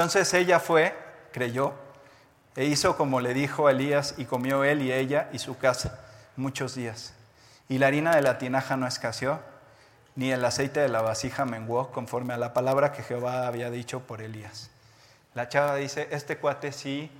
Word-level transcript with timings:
Entonces 0.00 0.32
ella 0.32 0.60
fue, 0.60 0.96
creyó, 1.30 1.74
e 2.56 2.64
hizo 2.64 2.96
como 2.96 3.20
le 3.20 3.34
dijo 3.34 3.68
Elías, 3.68 4.14
y 4.16 4.24
comió 4.24 4.64
él 4.64 4.80
y 4.80 4.94
ella 4.94 5.28
y 5.30 5.38
su 5.38 5.58
casa 5.58 6.00
muchos 6.36 6.74
días. 6.74 7.12
Y 7.68 7.76
la 7.76 7.88
harina 7.88 8.16
de 8.16 8.22
la 8.22 8.38
tinaja 8.38 8.78
no 8.78 8.86
escaseó, 8.86 9.40
ni 10.16 10.32
el 10.32 10.42
aceite 10.42 10.80
de 10.80 10.88
la 10.88 11.02
vasija 11.02 11.44
menguó, 11.44 11.92
conforme 11.92 12.32
a 12.32 12.38
la 12.38 12.54
palabra 12.54 12.92
que 12.92 13.02
Jehová 13.02 13.46
había 13.46 13.70
dicho 13.70 14.00
por 14.00 14.22
Elías. 14.22 14.70
La 15.34 15.50
chava 15.50 15.76
dice, 15.76 16.08
este 16.12 16.38
cuate 16.38 16.72
sí 16.72 17.10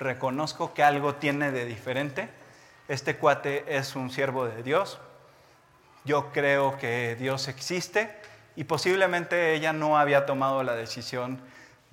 reconozco 0.00 0.74
que 0.74 0.82
algo 0.82 1.14
tiene 1.14 1.52
de 1.52 1.64
diferente, 1.64 2.28
este 2.88 3.16
cuate 3.16 3.76
es 3.76 3.94
un 3.94 4.10
siervo 4.10 4.46
de 4.46 4.64
Dios, 4.64 4.98
yo 6.04 6.32
creo 6.32 6.78
que 6.78 7.14
Dios 7.14 7.46
existe 7.46 8.12
y 8.56 8.64
posiblemente 8.64 9.54
ella 9.54 9.72
no 9.72 9.96
había 9.96 10.26
tomado 10.26 10.64
la 10.64 10.74
decisión 10.74 11.40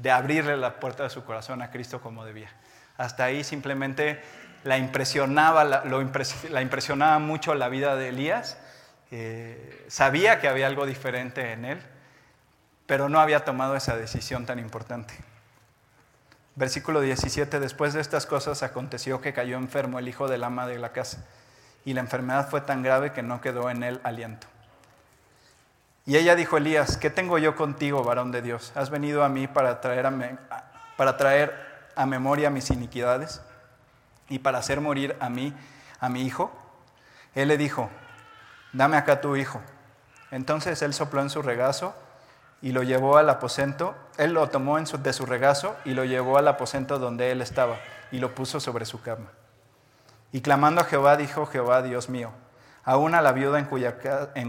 de 0.02 0.12
abrirle 0.12 0.58
la 0.58 0.80
puerta 0.80 1.04
de 1.04 1.10
su 1.10 1.24
corazón 1.24 1.62
a 1.62 1.70
Cristo 1.72 2.02
como 2.02 2.26
debía. 2.26 2.50
Hasta 2.98 3.24
ahí 3.26 3.44
simplemente 3.44 4.22
la 4.64 4.78
impresionaba, 4.78 5.64
la, 5.64 5.84
la 6.50 6.62
impresionaba 6.62 7.20
mucho 7.20 7.56
la 7.56 7.70
vida 7.70 7.96
de 7.96 8.10
Elías, 8.10 8.58
sabía 9.88 10.40
que 10.40 10.48
había 10.48 10.68
algo 10.68 10.86
diferente 10.86 11.52
en 11.52 11.66
él, 11.66 11.82
pero 12.86 13.10
no 13.10 13.20
había 13.20 13.46
tomado 13.46 13.76
esa 13.76 13.96
decisión 13.96 14.46
tan 14.46 14.60
importante. 14.60 15.14
Versículo 16.56 17.02
17, 17.02 17.60
después 17.60 17.94
de 17.94 18.02
estas 18.02 18.26
cosas 18.26 18.64
aconteció 18.64 19.22
que 19.22 19.34
cayó 19.34 19.58
enfermo 19.58 20.00
el 20.00 20.08
hijo 20.08 20.28
del 20.28 20.44
ama 20.44 20.68
de 20.68 20.80
la 20.80 20.92
casa, 20.92 21.26
y 21.86 21.94
la 21.94 22.02
enfermedad 22.02 22.50
fue 22.50 22.62
tan 22.62 22.84
grave 22.84 23.12
que 23.14 23.24
no 23.24 23.42
quedó 23.42 23.70
en 23.70 23.84
él 23.84 24.02
aliento. 24.04 24.48
Y 26.06 26.18
ella 26.18 26.36
dijo, 26.36 26.58
Elías, 26.58 26.98
¿qué 26.98 27.10
tengo 27.10 27.38
yo 27.38 27.56
contigo, 27.56 28.04
varón 28.04 28.32
de 28.32 28.42
Dios? 28.42 28.72
¿Has 28.76 28.90
venido 28.90 29.24
a 29.24 29.30
mí 29.30 29.48
para 29.48 29.82
traer 29.82 30.06
a, 30.06 30.14
para 30.98 31.18
traer 31.18 31.54
a 31.96 32.06
memoria 32.06 32.50
mis 32.50 32.70
iniquidades 32.72 33.42
y 34.30 34.40
para 34.40 34.58
hacer 34.58 34.82
morir 34.82 35.16
a 35.20 35.30
mí, 35.30 35.54
a 36.00 36.10
mi 36.10 36.24
hijo? 36.24 36.52
Él 37.36 37.50
le 37.50 37.58
dijo, 37.58 37.90
dame 38.74 38.98
acá 38.98 39.22
tu 39.22 39.36
hijo. 39.36 39.62
Entonces 40.32 40.82
él 40.82 40.94
sopló 40.94 41.22
en 41.22 41.30
su 41.30 41.42
regazo 41.42 41.94
y 42.62 42.72
lo 42.72 42.84
llevó 42.84 43.18
al 43.18 43.30
aposento. 43.30 43.96
Él 44.18 44.34
lo 44.34 44.50
tomó 44.50 44.80
de 44.80 45.14
su 45.14 45.26
regazo 45.26 45.76
y 45.86 45.94
lo 45.94 46.04
llevó 46.04 46.38
al 46.38 46.48
aposento 46.48 47.00
donde 47.00 47.32
él 47.32 47.42
estaba 47.42 47.78
y 48.12 48.20
lo 48.20 48.34
puso 48.34 48.60
sobre 48.60 48.86
su 48.86 49.02
cama. 49.02 49.28
Y 50.32 50.42
clamando 50.42 50.82
a 50.82 50.86
Jehová, 50.86 51.18
dijo 51.18 51.46
Jehová, 51.46 51.82
Dios 51.82 52.10
mío, 52.10 52.32
aún 52.84 53.16
a 53.16 53.22
la 53.22 53.32
viuda 53.32 53.60
en 53.60 53.66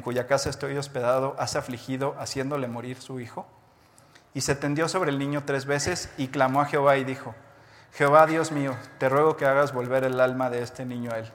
cuya, 0.01 0.27
casa 0.27 0.51
estoy 0.51 0.77
hospedado, 0.77 1.37
has 1.39 1.57
afligido 1.57 2.15
haciéndole 2.19 2.69
morir 2.69 3.01
su 3.01 3.21
hijo. 3.21 3.47
Y 4.35 4.41
se 4.41 4.55
tendió 4.55 4.89
sobre 4.89 5.11
el 5.11 5.19
niño 5.19 5.43
tres 5.45 5.67
veces 5.67 6.11
y 6.17 6.29
clamó 6.29 6.61
a 6.63 6.67
Jehová 6.67 6.97
y 6.97 7.05
dijo, 7.05 7.35
Jehová 7.93 8.27
Dios 8.27 8.51
mío, 8.53 8.75
te 8.99 9.09
ruego 9.09 9.37
que 9.37 9.45
hagas 9.45 9.75
volver 9.75 10.05
el 10.05 10.21
alma 10.21 10.49
de 10.49 10.63
este 10.63 10.87
niño 10.87 11.11
a 11.13 11.19
él. 11.19 11.31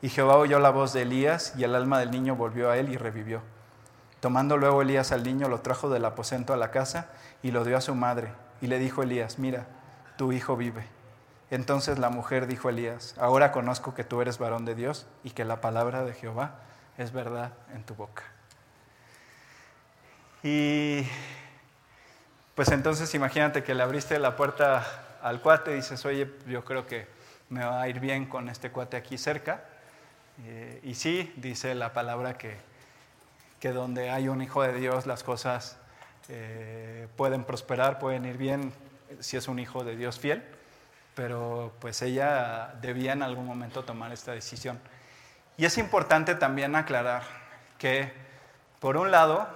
Y 0.00 0.08
Jehová 0.08 0.36
oyó 0.36 0.60
la 0.60 0.70
voz 0.70 0.92
de 0.92 1.02
Elías 1.02 1.54
y 1.56 1.64
el 1.64 1.74
alma 1.74 1.98
del 1.98 2.10
niño 2.10 2.36
volvió 2.36 2.70
a 2.70 2.76
él 2.76 2.88
y 2.88 2.96
revivió. 2.96 3.42
Tomando 4.20 4.56
luego 4.56 4.82
Elías 4.82 5.10
al 5.10 5.24
niño, 5.24 5.48
lo 5.48 5.62
trajo 5.62 5.90
del 5.90 6.04
aposento 6.04 6.52
a 6.52 6.56
la 6.56 6.70
casa 6.70 7.08
y 7.42 7.50
lo 7.50 7.64
dio 7.64 7.76
a 7.76 7.80
su 7.80 7.94
madre. 7.96 8.32
Y 8.60 8.68
le 8.68 8.78
dijo 8.78 9.02
Elías, 9.02 9.40
mira, 9.40 9.66
tu 10.16 10.30
hijo 10.30 10.56
vive. 10.56 10.86
Entonces 11.52 11.98
la 11.98 12.10
mujer 12.10 12.48
dijo 12.48 12.68
a 12.68 12.70
Elías, 12.72 13.14
ahora 13.18 13.52
conozco 13.52 13.94
que 13.94 14.02
tú 14.02 14.20
eres 14.20 14.38
varón 14.38 14.64
de 14.64 14.74
Dios 14.74 15.06
y 15.22 15.30
que 15.30 15.44
la 15.44 15.60
palabra 15.60 16.02
de 16.04 16.12
Jehová 16.14 16.56
es 16.98 17.12
verdad 17.12 17.52
en 17.74 17.84
tu 17.84 17.94
boca. 17.94 18.24
Y 20.42 21.06
pues 22.56 22.70
entonces 22.72 23.14
imagínate 23.14 23.62
que 23.62 23.74
le 23.74 23.84
abriste 23.84 24.18
la 24.18 24.34
puerta 24.34 24.84
al 25.22 25.40
cuate 25.40 25.72
y 25.72 25.76
dices, 25.76 26.04
oye, 26.04 26.28
yo 26.48 26.64
creo 26.64 26.86
que 26.86 27.06
me 27.48 27.64
va 27.64 27.82
a 27.82 27.88
ir 27.88 28.00
bien 28.00 28.26
con 28.26 28.48
este 28.48 28.70
cuate 28.70 28.96
aquí 28.96 29.16
cerca. 29.16 29.62
Eh, 30.44 30.80
y 30.82 30.94
sí, 30.94 31.32
dice 31.36 31.76
la 31.76 31.92
palabra 31.92 32.36
que 32.36 32.72
que 33.62 33.70
donde 33.70 34.10
hay 34.10 34.26
un 34.26 34.42
hijo 34.42 34.64
de 34.64 34.72
Dios 34.72 35.06
las 35.06 35.22
cosas 35.22 35.78
eh, 36.28 37.06
pueden 37.16 37.44
prosperar, 37.44 38.00
pueden 38.00 38.24
ir 38.24 38.36
bien 38.36 38.72
si 39.20 39.36
es 39.36 39.46
un 39.46 39.60
hijo 39.60 39.84
de 39.84 39.94
Dios 39.94 40.18
fiel, 40.18 40.42
pero 41.14 41.72
pues 41.80 42.02
ella 42.02 42.74
debía 42.80 43.12
en 43.12 43.22
algún 43.22 43.46
momento 43.46 43.84
tomar 43.84 44.12
esta 44.12 44.32
decisión. 44.32 44.80
Y 45.56 45.64
es 45.64 45.78
importante 45.78 46.34
también 46.34 46.74
aclarar 46.74 47.22
que, 47.78 48.12
por 48.80 48.96
un 48.96 49.10
lado, 49.10 49.48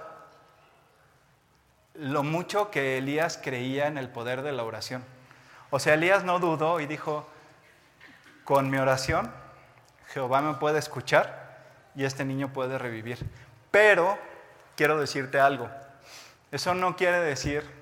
lo 1.95 2.23
mucho 2.23 2.69
que 2.69 2.97
Elías 2.97 3.39
creía 3.41 3.87
en 3.87 3.97
el 3.97 4.09
poder 4.09 4.43
de 4.43 4.51
la 4.51 4.63
oración. 4.63 5.03
O 5.69 5.79
sea, 5.79 5.95
Elías 5.95 6.23
no 6.23 6.39
dudó 6.39 6.79
y 6.79 6.85
dijo, 6.85 7.27
con 8.43 8.69
mi 8.69 8.77
oración, 8.77 9.31
Jehová 10.13 10.41
me 10.41 10.53
puede 10.53 10.79
escuchar 10.79 11.57
y 11.95 12.05
este 12.05 12.23
niño 12.23 12.53
puede 12.53 12.77
revivir. 12.77 13.17
Pero 13.71 14.17
quiero 14.75 14.99
decirte 14.99 15.39
algo. 15.39 15.69
Eso 16.51 16.73
no 16.73 16.95
quiere 16.95 17.19
decir 17.19 17.76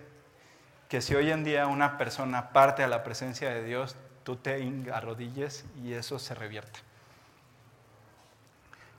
que 0.90 1.02
si 1.02 1.16
hoy 1.16 1.32
en 1.32 1.44
día 1.44 1.68
una 1.68 1.98
persona 1.98 2.50
parte 2.50 2.84
a 2.84 2.88
la 2.88 3.04
presencia 3.04 3.50
de 3.50 3.64
Dios, 3.64 3.96
tú 4.24 4.36
te 4.36 4.62
arrodilles 4.92 5.66
y 5.84 5.94
eso 5.94 6.20
se 6.20 6.36
revierte. 6.36 6.80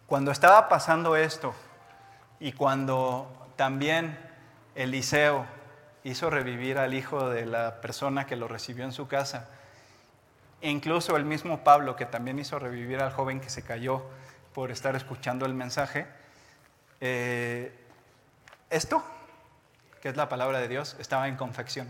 Cuando 0.07 0.31
estaba 0.31 0.69
pasando 0.69 1.17
esto 1.17 1.55
y 2.39 2.53
cuando 2.53 3.29
también 3.57 4.19
Eliseo 4.75 5.47
hizo 6.05 6.31
revivir 6.31 6.79
al 6.79 6.95
hijo 6.95 7.31
de 7.31 7.47
la 7.47 7.81
persona 7.81 8.27
que 8.27 8.37
lo 8.37 8.47
recibió 8.47 8.85
en 8.85 8.93
su 8.93 9.09
casa, 9.09 9.49
e 10.61 10.71
incluso 10.71 11.17
el 11.17 11.25
mismo 11.25 11.65
Pablo 11.65 11.97
que 11.97 12.07
también 12.07 12.39
hizo 12.39 12.59
revivir 12.59 13.01
al 13.01 13.13
joven 13.13 13.41
que 13.41 13.51
se 13.51 13.63
cayó 13.63 14.05
por 14.55 14.71
estar 14.71 14.95
escuchando 14.95 15.45
el 15.45 15.55
mensaje, 15.55 16.07
eh, 17.01 17.73
esto, 18.71 19.05
que 20.01 20.09
es 20.09 20.17
la 20.17 20.29
palabra 20.29 20.59
de 20.59 20.69
Dios, 20.69 20.97
estaba 20.99 21.29
en 21.29 21.37
confección. 21.37 21.89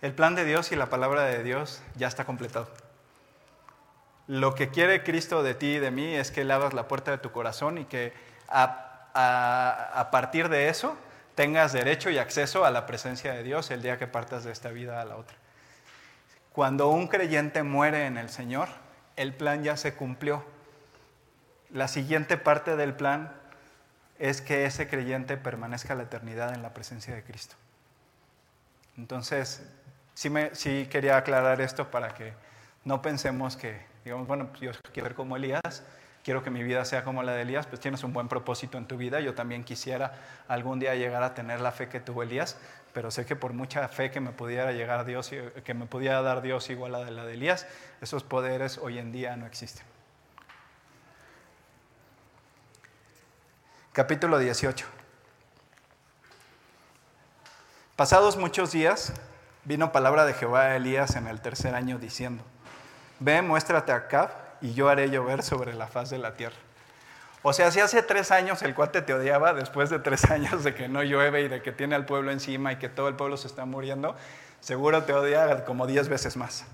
El 0.00 0.12
plan 0.12 0.34
de 0.34 0.44
Dios 0.44 0.72
y 0.72 0.76
la 0.76 0.86
palabra 0.86 1.22
de 1.22 1.42
Dios 1.44 1.80
ya 1.94 2.08
está 2.08 2.24
completado. 2.24 2.68
Lo 4.26 4.54
que 4.54 4.68
quiere 4.68 5.02
Cristo 5.04 5.42
de 5.42 5.54
ti 5.54 5.74
y 5.74 5.78
de 5.78 5.90
mí 5.90 6.14
es 6.14 6.30
que 6.30 6.44
le 6.44 6.58
la 6.58 6.88
puerta 6.88 7.10
de 7.10 7.18
tu 7.18 7.30
corazón 7.32 7.78
y 7.78 7.84
que 7.84 8.12
a, 8.48 10.08
partir 10.10 10.48
de 10.48 10.68
eso 10.68 10.96
tengas 11.34 11.72
derecho 11.72 12.10
y 12.10 12.18
acceso 12.18 12.64
a 12.64 12.70
la 12.70 12.86
presencia 12.86 13.32
de 13.32 13.42
Dios 13.42 13.70
el 13.70 13.82
día 13.82 13.98
que 13.98 14.06
partas 14.06 14.44
de 14.44 14.52
esta 14.52 14.70
vida 14.70 15.00
a 15.00 15.04
la 15.04 15.16
otra. 15.16 15.36
Cuando 16.52 16.88
un 16.88 17.08
creyente 17.08 17.62
muere 17.62 18.06
en 18.06 18.16
el 18.16 18.28
Señor, 18.28 18.68
el 19.16 19.32
plan 19.32 19.62
ya 19.62 19.76
se 19.76 19.94
cumplió 19.94 20.44
la 21.70 21.88
siguiente 21.88 22.36
parte 22.36 22.76
del 22.76 22.94
plan 22.94 23.32
es 24.22 24.40
que 24.40 24.66
ese 24.66 24.86
creyente 24.86 25.36
permanezca 25.36 25.96
la 25.96 26.04
eternidad 26.04 26.54
en 26.54 26.62
la 26.62 26.72
presencia 26.72 27.12
de 27.12 27.24
Cristo. 27.24 27.56
Entonces, 28.96 29.68
sí, 30.14 30.30
me, 30.30 30.54
sí 30.54 30.86
quería 30.88 31.16
aclarar 31.16 31.60
esto 31.60 31.90
para 31.90 32.14
que 32.14 32.32
no 32.84 33.02
pensemos 33.02 33.56
que, 33.56 33.84
digamos, 34.04 34.28
bueno, 34.28 34.46
pues 34.50 34.60
yo 34.60 34.70
quiero 34.92 35.08
ser 35.08 35.16
como 35.16 35.36
Elías, 35.36 35.82
quiero 36.22 36.44
que 36.44 36.50
mi 36.50 36.62
vida 36.62 36.84
sea 36.84 37.02
como 37.02 37.24
la 37.24 37.32
de 37.32 37.42
Elías, 37.42 37.66
pues 37.66 37.80
tienes 37.80 38.04
un 38.04 38.12
buen 38.12 38.28
propósito 38.28 38.78
en 38.78 38.86
tu 38.86 38.96
vida. 38.96 39.18
Yo 39.18 39.34
también 39.34 39.64
quisiera 39.64 40.14
algún 40.46 40.78
día 40.78 40.94
llegar 40.94 41.24
a 41.24 41.34
tener 41.34 41.60
la 41.60 41.72
fe 41.72 41.88
que 41.88 41.98
tuvo 41.98 42.22
Elías, 42.22 42.56
pero 42.92 43.10
sé 43.10 43.26
que 43.26 43.34
por 43.34 43.54
mucha 43.54 43.88
fe 43.88 44.12
que 44.12 44.20
me 44.20 44.30
pudiera 44.30 44.70
llegar 44.70 45.04
Dios, 45.04 45.32
que 45.64 45.74
me 45.74 45.86
pudiera 45.86 46.22
dar 46.22 46.42
Dios 46.42 46.70
igual 46.70 46.94
a 46.94 47.10
la 47.10 47.24
de 47.24 47.34
Elías, 47.34 47.66
esos 48.00 48.22
poderes 48.22 48.78
hoy 48.78 49.00
en 49.00 49.10
día 49.10 49.34
no 49.34 49.46
existen. 49.46 49.91
Capítulo 53.92 54.38
18. 54.38 54.86
Pasados 57.94 58.38
muchos 58.38 58.72
días, 58.72 59.12
vino 59.64 59.92
palabra 59.92 60.24
de 60.24 60.32
Jehová 60.32 60.62
a 60.62 60.76
Elías 60.76 61.14
en 61.16 61.26
el 61.26 61.42
tercer 61.42 61.74
año 61.74 61.98
diciendo, 61.98 62.42
ve, 63.20 63.42
muéstrate 63.42 63.92
acá 63.92 64.32
y 64.62 64.72
yo 64.72 64.88
haré 64.88 65.10
llover 65.10 65.42
sobre 65.42 65.74
la 65.74 65.88
faz 65.88 66.08
de 66.08 66.16
la 66.16 66.36
tierra. 66.36 66.56
O 67.42 67.52
sea, 67.52 67.70
si 67.70 67.80
hace 67.80 68.02
tres 68.02 68.30
años 68.30 68.62
el 68.62 68.74
cuate 68.74 69.02
te 69.02 69.12
odiaba, 69.12 69.52
después 69.52 69.90
de 69.90 69.98
tres 69.98 70.24
años 70.30 70.64
de 70.64 70.74
que 70.74 70.88
no 70.88 71.02
llueve 71.02 71.42
y 71.42 71.48
de 71.48 71.60
que 71.60 71.72
tiene 71.72 71.94
al 71.94 72.06
pueblo 72.06 72.30
encima 72.30 72.72
y 72.72 72.76
que 72.76 72.88
todo 72.88 73.08
el 73.08 73.14
pueblo 73.14 73.36
se 73.36 73.46
está 73.46 73.66
muriendo, 73.66 74.16
seguro 74.60 75.04
te 75.04 75.12
odia 75.12 75.66
como 75.66 75.86
diez 75.86 76.08
veces 76.08 76.38
más. 76.38 76.64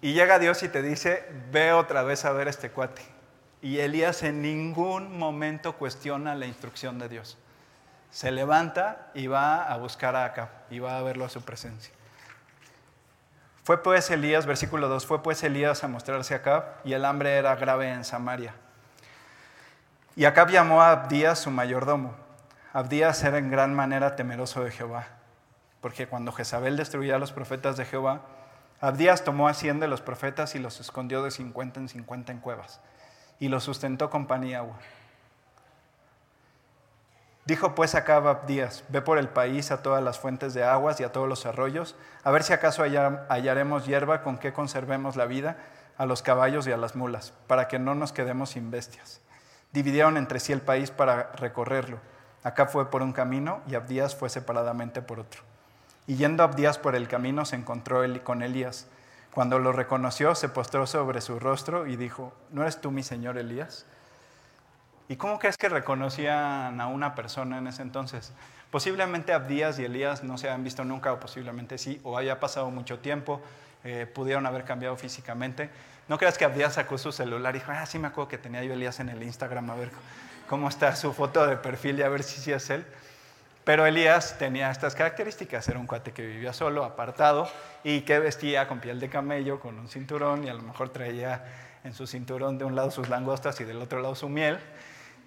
Y 0.00 0.14
llega 0.14 0.40
Dios 0.40 0.60
y 0.64 0.68
te 0.68 0.82
dice, 0.82 1.24
ve 1.52 1.72
otra 1.72 2.02
vez 2.02 2.24
a 2.24 2.32
ver 2.32 2.48
este 2.48 2.70
cuate. 2.70 3.11
Y 3.62 3.78
Elías 3.78 4.22
en 4.24 4.42
ningún 4.42 5.16
momento 5.16 5.74
cuestiona 5.74 6.34
la 6.34 6.46
instrucción 6.46 6.98
de 6.98 7.08
Dios. 7.08 7.38
Se 8.10 8.30
levanta 8.30 9.10
y 9.14 9.28
va 9.28 9.64
a 9.64 9.76
buscar 9.78 10.16
a 10.16 10.24
Acab 10.26 10.48
y 10.68 10.80
va 10.80 10.98
a 10.98 11.02
verlo 11.02 11.24
a 11.24 11.30
su 11.30 11.42
presencia. 11.42 11.94
Fue 13.64 13.80
pues 13.82 14.10
Elías, 14.10 14.44
versículo 14.44 14.88
2, 14.88 15.06
fue 15.06 15.22
pues 15.22 15.42
Elías 15.44 15.84
a 15.84 15.88
mostrarse 15.88 16.34
a 16.34 16.38
Acab 16.38 16.64
y 16.84 16.92
el 16.92 17.04
hambre 17.04 17.36
era 17.36 17.54
grave 17.54 17.90
en 17.90 18.04
Samaria. 18.04 18.54
Y 20.16 20.24
Acab 20.24 20.50
llamó 20.50 20.82
a 20.82 20.90
Abdías, 20.90 21.38
su 21.38 21.50
mayordomo. 21.50 22.14
Abdías 22.72 23.22
era 23.22 23.38
en 23.38 23.50
gran 23.50 23.72
manera 23.72 24.16
temeroso 24.16 24.64
de 24.64 24.72
Jehová, 24.72 25.06
porque 25.80 26.08
cuando 26.08 26.32
Jezabel 26.32 26.76
destruía 26.76 27.16
a 27.16 27.18
los 27.18 27.32
profetas 27.32 27.76
de 27.76 27.84
Jehová, 27.84 28.22
Abdías 28.80 29.22
tomó 29.22 29.46
a 29.46 29.54
cien 29.54 29.78
de 29.78 29.86
los 29.88 30.00
profetas 30.00 30.54
y 30.56 30.58
los 30.58 30.80
escondió 30.80 31.22
de 31.22 31.30
cincuenta 31.30 31.78
en 31.78 31.88
cincuenta 31.88 32.32
en 32.32 32.40
cuevas, 32.40 32.80
y 33.42 33.48
los 33.48 33.64
sustentó 33.64 34.08
con 34.08 34.26
pan 34.28 34.44
y 34.44 34.54
agua. 34.54 34.76
Dijo 37.44 37.74
pues 37.74 37.96
acá 37.96 38.18
Abdías, 38.18 38.84
ve 38.88 39.02
por 39.02 39.18
el 39.18 39.28
país 39.28 39.72
a 39.72 39.82
todas 39.82 40.00
las 40.00 40.20
fuentes 40.20 40.54
de 40.54 40.62
aguas 40.62 41.00
y 41.00 41.02
a 41.02 41.10
todos 41.10 41.28
los 41.28 41.44
arroyos, 41.44 41.96
a 42.22 42.30
ver 42.30 42.44
si 42.44 42.52
acaso 42.52 42.84
hallaremos 42.84 43.84
hierba 43.84 44.22
con 44.22 44.38
que 44.38 44.52
conservemos 44.52 45.16
la 45.16 45.26
vida 45.26 45.56
a 45.98 46.06
los 46.06 46.22
caballos 46.22 46.68
y 46.68 46.70
a 46.70 46.76
las 46.76 46.94
mulas, 46.94 47.32
para 47.48 47.66
que 47.66 47.80
no 47.80 47.96
nos 47.96 48.12
quedemos 48.12 48.50
sin 48.50 48.70
bestias. 48.70 49.20
Dividieron 49.72 50.18
entre 50.18 50.38
sí 50.38 50.52
el 50.52 50.60
país 50.60 50.92
para 50.92 51.32
recorrerlo. 51.32 51.98
Acá 52.44 52.66
fue 52.66 52.92
por 52.92 53.02
un 53.02 53.12
camino 53.12 53.60
y 53.66 53.74
Abdías 53.74 54.14
fue 54.14 54.28
separadamente 54.28 55.02
por 55.02 55.18
otro. 55.18 55.42
Y 56.06 56.14
yendo 56.14 56.44
Abdías 56.44 56.78
por 56.78 56.94
el 56.94 57.08
camino 57.08 57.44
se 57.44 57.56
encontró 57.56 58.02
con 58.22 58.42
Elías. 58.42 58.86
Cuando 59.32 59.58
lo 59.58 59.72
reconoció, 59.72 60.34
se 60.34 60.50
postró 60.50 60.86
sobre 60.86 61.22
su 61.22 61.40
rostro 61.40 61.86
y 61.86 61.96
dijo, 61.96 62.34
¿no 62.50 62.62
eres 62.62 62.82
tú 62.82 62.90
mi 62.90 63.02
señor 63.02 63.38
Elías? 63.38 63.86
¿Y 65.08 65.16
cómo 65.16 65.38
crees 65.38 65.56
que 65.56 65.70
reconocían 65.70 66.78
a 66.78 66.86
una 66.86 67.14
persona 67.14 67.56
en 67.56 67.66
ese 67.66 67.80
entonces? 67.80 68.32
Posiblemente 68.70 69.32
Abdías 69.32 69.78
y 69.78 69.86
Elías 69.86 70.22
no 70.22 70.36
se 70.36 70.50
han 70.50 70.62
visto 70.62 70.84
nunca, 70.84 71.14
o 71.14 71.20
posiblemente 71.20 71.78
sí, 71.78 71.98
o 72.04 72.18
haya 72.18 72.40
pasado 72.40 72.70
mucho 72.70 72.98
tiempo, 72.98 73.40
eh, 73.84 74.06
pudieron 74.06 74.44
haber 74.44 74.64
cambiado 74.64 74.96
físicamente. 74.96 75.70
No 76.08 76.18
creas 76.18 76.36
que 76.36 76.44
Abdías 76.44 76.74
sacó 76.74 76.98
su 76.98 77.10
celular 77.10 77.56
y 77.56 77.60
dijo, 77.60 77.72
ah, 77.72 77.86
sí 77.86 77.98
me 77.98 78.08
acuerdo 78.08 78.28
que 78.28 78.38
tenía 78.38 78.62
yo 78.62 78.74
Elías 78.74 79.00
en 79.00 79.08
el 79.08 79.22
Instagram, 79.22 79.70
a 79.70 79.74
ver 79.74 79.90
cómo 80.46 80.68
está 80.68 80.94
su 80.94 81.12
foto 81.14 81.46
de 81.46 81.56
perfil 81.56 81.98
y 81.98 82.02
a 82.02 82.08
ver 82.10 82.22
si 82.22 82.38
sí 82.38 82.52
es 82.52 82.68
él. 82.68 82.84
Pero 83.64 83.86
Elías 83.86 84.38
tenía 84.38 84.70
estas 84.70 84.94
características, 84.94 85.68
era 85.68 85.78
un 85.78 85.86
cuate 85.86 86.12
que 86.12 86.26
vivía 86.26 86.52
solo, 86.52 86.84
apartado, 86.84 87.48
y 87.84 88.00
que 88.00 88.18
vestía 88.18 88.66
con 88.66 88.80
piel 88.80 88.98
de 88.98 89.08
camello, 89.08 89.60
con 89.60 89.78
un 89.78 89.88
cinturón, 89.88 90.44
y 90.44 90.48
a 90.48 90.54
lo 90.54 90.62
mejor 90.62 90.88
traía 90.88 91.44
en 91.84 91.94
su 91.94 92.06
cinturón 92.06 92.58
de 92.58 92.64
un 92.64 92.74
lado 92.74 92.90
sus 92.90 93.08
langostas 93.08 93.60
y 93.60 93.64
del 93.64 93.80
otro 93.80 94.00
lado 94.00 94.14
su 94.14 94.28
miel. 94.28 94.58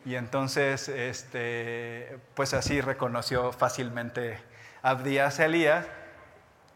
Y 0.06 0.16
entonces, 0.16 0.90
este, 0.90 2.20
pues 2.34 2.54
así 2.54 2.82
reconoció 2.82 3.52
fácilmente 3.52 4.38
Abdías 4.82 5.40
a 5.40 5.46
Elías, 5.46 5.86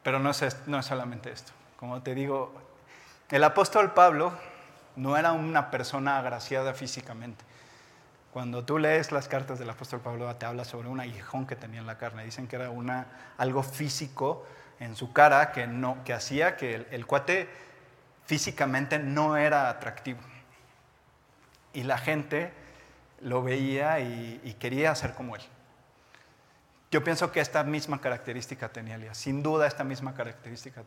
pero 0.02 0.20
no 0.20 0.32
es, 0.32 0.58
no 0.66 0.80
es 0.80 0.86
solamente 0.86 1.32
esto. 1.32 1.52
Como 1.78 2.02
te 2.02 2.16
digo, 2.16 2.54
el 3.30 3.44
apóstol 3.44 3.94
Pablo 3.94 4.34
no 4.96 5.16
era 5.18 5.34
una 5.34 5.70
persona 5.70 6.18
agraciada 6.18 6.74
físicamente. 6.74 7.46
Cuando 8.32 8.64
tú 8.64 8.78
lees 8.78 9.12
las 9.12 9.28
cartas 9.28 9.60
del 9.60 9.70
apóstol 9.70 10.02
Pablo, 10.02 10.34
te 10.36 10.46
habla 10.46 10.64
sobre 10.66 10.88
un 10.88 11.00
aguijón 11.00 11.48
que 11.48 11.56
tenía 11.56 11.80
en 11.80 11.88
la 11.88 11.98
carne. 11.98 12.24
Dicen 12.24 12.48
que 12.48 12.58
era 12.58 12.70
una, 12.70 13.08
algo 13.38 13.64
físico 13.64 14.46
en 14.80 14.96
su 14.96 15.12
cara 15.14 15.52
que, 15.52 15.68
no, 15.68 16.04
que 16.04 16.14
hacía 16.14 16.56
que 16.56 16.76
el, 16.76 16.88
el 16.92 17.06
cuate 17.06 17.50
físicamente 18.26 19.00
no 19.00 19.38
era 19.38 19.70
atractivo. 19.70 20.20
Y 21.74 21.84
la 21.84 21.98
gente 21.98 22.52
lo 23.22 23.42
veía 23.42 24.00
y, 24.00 24.56
quería 24.60 24.94
ser 24.96 25.14
como 25.14 25.36
él. 25.36 25.42
Yo 26.92 27.04
pienso 27.04 27.32
que 27.32 27.40
esta 27.40 27.64
misma 27.64 28.02
característica 28.02 28.70
tenía 28.70 28.96
Elías. 28.96 29.18
Sin 29.18 29.44
duda 29.44 29.68
esta 29.68 29.84
misma 29.84 30.14
característica 30.14 30.84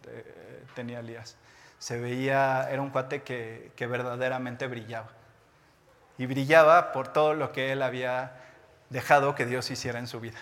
tenía 0.75 1.01
Elías. 1.01 1.37
Se 1.79 1.99
veía, 2.01 2.69
era 2.71 2.81
un 2.81 2.91
cuate 2.91 3.23
que, 3.23 3.73
que, 3.77 3.87
verdaderamente 3.87 4.67
brillaba. 4.67 5.11
Y 6.23 6.27
brillaba 6.27 6.93
por 6.93 7.09
todo 7.09 7.35
lo 7.35 7.51
que 7.51 7.73
él 7.73 7.83
había 7.83 8.31
dejado 8.91 9.35
que 9.35 9.45
Dios 9.45 9.69
hiciera 9.73 9.99
en 9.99 10.07
su 10.07 10.21
vida. 10.21 10.39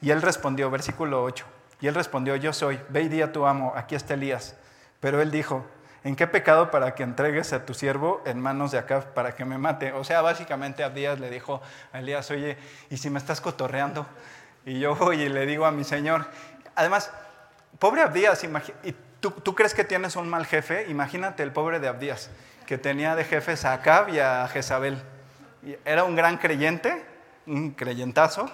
Y 0.00 0.10
él 0.10 0.20
respondió, 0.22 0.72
versículo 0.72 1.22
8, 1.22 1.46
y 1.82 1.86
él 1.86 1.94
respondió, 1.94 2.34
yo 2.34 2.52
soy, 2.52 2.80
ve 2.88 3.02
y 3.02 3.08
di 3.08 3.22
a 3.22 3.30
tu 3.30 3.46
amo, 3.46 3.72
aquí 3.76 3.94
está 3.94 4.14
Elías 4.14 4.56
pero 4.98 5.22
él 5.22 5.30
dijo, 5.30 5.64
¿en 6.02 6.16
qué 6.16 6.26
pecado 6.26 6.72
para 6.72 6.96
que 6.96 7.04
entregues 7.04 7.52
a 7.52 7.64
tu 7.64 7.74
siervo 7.74 8.24
en 8.26 8.40
manos 8.40 8.72
de 8.72 8.78
Acab 8.78 9.14
para 9.14 9.36
que 9.36 9.44
me 9.44 9.56
mate? 9.56 9.92
O 9.92 10.02
sea, 10.02 10.20
básicamente 10.20 10.82
Abdías 10.82 11.20
le 11.20 11.30
dijo 11.30 11.62
a 11.92 12.00
Elías, 12.00 12.28
oye, 12.32 12.58
¿y 12.90 12.96
si 12.96 13.08
me 13.08 13.20
estás 13.20 13.40
cotorreando? 13.40 14.04
Y 14.64 14.80
yo 14.80 14.96
voy 14.96 15.22
y 15.22 15.28
le 15.28 15.46
digo 15.46 15.64
a 15.64 15.70
mi 15.70 15.84
señor, 15.84 16.26
además, 16.74 17.12
pobre 17.78 18.02
Abdías, 18.02 18.42
¿y 18.44 18.94
tú, 19.20 19.54
crees 19.54 19.74
que 19.74 19.84
tienes 19.84 20.16
un 20.16 20.28
mal 20.28 20.46
jefe? 20.46 20.86
Imagínate 20.88 21.42
el 21.42 21.52
pobre 21.52 21.80
de 21.80 21.88
Abdías, 21.88 22.30
que 22.66 22.78
tenía 22.78 23.14
de 23.14 23.24
jefes 23.24 23.64
a 23.64 23.72
Acab 23.72 24.08
y 24.10 24.18
a 24.18 24.46
Jezabel. 24.48 25.02
Era 25.84 26.04
un 26.04 26.16
gran 26.16 26.38
creyente, 26.38 27.04
un 27.46 27.72
creyentazo, 27.72 28.50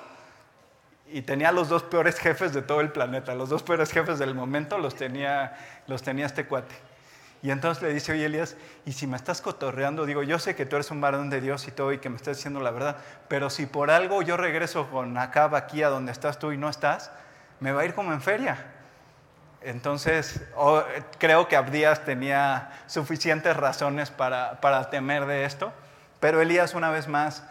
y 1.12 1.22
tenía 1.22 1.52
los 1.52 1.69
dos 1.69 1.82
peores 1.82 2.19
jefes 2.19 2.52
de 2.52 2.62
todo 2.62 2.80
el 2.80 2.90
planeta, 2.90 3.34
los 3.34 3.50
dos 3.50 3.62
peores 3.62 3.90
jefes 3.90 4.19
del 4.19 4.34
momento 4.34 4.78
los 4.78 4.94
tenía, 4.94 5.56
los 5.86 6.02
tenía 6.02 6.26
este 6.26 6.46
cuate. 6.46 6.75
Y 7.42 7.50
entonces 7.50 7.82
le 7.82 7.92
dice, 7.92 8.12
oye 8.12 8.26
Elías, 8.26 8.56
y 8.86 8.92
si 8.92 9.06
me 9.06 9.16
estás 9.16 9.42
cotorreando, 9.42 10.06
digo, 10.06 10.22
yo 10.22 10.38
sé 10.38 10.54
que 10.54 10.64
tú 10.64 10.76
eres 10.76 10.90
un 10.92 11.00
varón 11.00 11.28
de 11.28 11.40
Dios 11.40 11.66
y 11.66 11.72
todo 11.72 11.92
y 11.92 11.98
que 11.98 12.08
me 12.08 12.16
estás 12.16 12.36
diciendo 12.36 12.60
la 12.60 12.70
verdad, 12.70 12.96
pero 13.28 13.50
si 13.50 13.66
por 13.66 13.90
algo 13.90 14.22
yo 14.22 14.36
regreso 14.36 14.88
con 14.90 15.18
Acab 15.18 15.56
aquí 15.56 15.82
a 15.82 15.88
donde 15.88 16.12
estás 16.12 16.38
tú 16.38 16.52
y 16.52 16.56
no 16.56 16.68
estás, 16.68 17.10
me 17.58 17.72
va 17.72 17.82
a 17.82 17.84
ir 17.84 17.94
como 17.94 18.12
en 18.12 18.22
feria. 18.22 18.64
Entonces, 19.64 20.41
creo 21.19 21.49
que 21.49 21.56
Abdías 21.56 22.05
tenía 22.05 22.70
suficientes 22.87 23.56
razones 23.56 24.11
para, 24.11 24.61
para 24.61 24.91
temer 24.91 25.26
de 25.26 25.44
esto, 25.44 25.73
pero 26.20 26.41
Elías 26.41 26.75
una 26.75 26.91
vez 26.91 27.09
más 27.09 27.44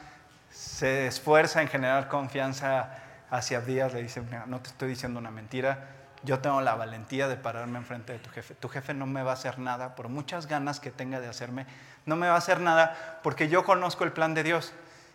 se 0.51 1.07
esfuerza 1.07 1.61
en 1.61 1.67
generar 1.67 2.07
confianza 2.07 2.89
hacia 3.29 3.59
Abdías, 3.59 3.93
le 3.93 4.03
dice, 4.03 4.21
no 4.47 4.59
te 4.59 4.69
estoy 4.69 4.89
diciendo 4.89 5.19
una 5.19 5.31
mentira, 5.31 5.87
yo 6.23 6.39
tengo 6.39 6.61
la 6.61 6.75
valentía 6.75 7.27
de 7.27 7.35
pararme 7.35 7.79
enfrente 7.79 8.13
de 8.13 8.19
tu 8.19 8.29
jefe. 8.29 8.53
Tu 8.53 8.69
jefe 8.69 8.93
no 8.93 9.05
me 9.05 9.23
va 9.23 9.31
a 9.31 9.33
hacer 9.33 9.57
nada, 9.57 9.95
por 9.95 10.09
muchas 10.09 10.47
ganas 10.47 10.79
que 10.79 10.91
tenga 10.91 11.19
de 11.19 11.27
hacerme, 11.27 11.65
no 12.05 12.15
me 12.15 12.27
va 12.27 12.35
a 12.35 12.37
hacer 12.37 12.59
nada 12.59 13.19
porque 13.23 13.47
yo 13.47 13.63
conozco 13.63 14.03
el 14.03 14.11
plan 14.11 14.33
de 14.33 14.43
Dios 14.43 14.73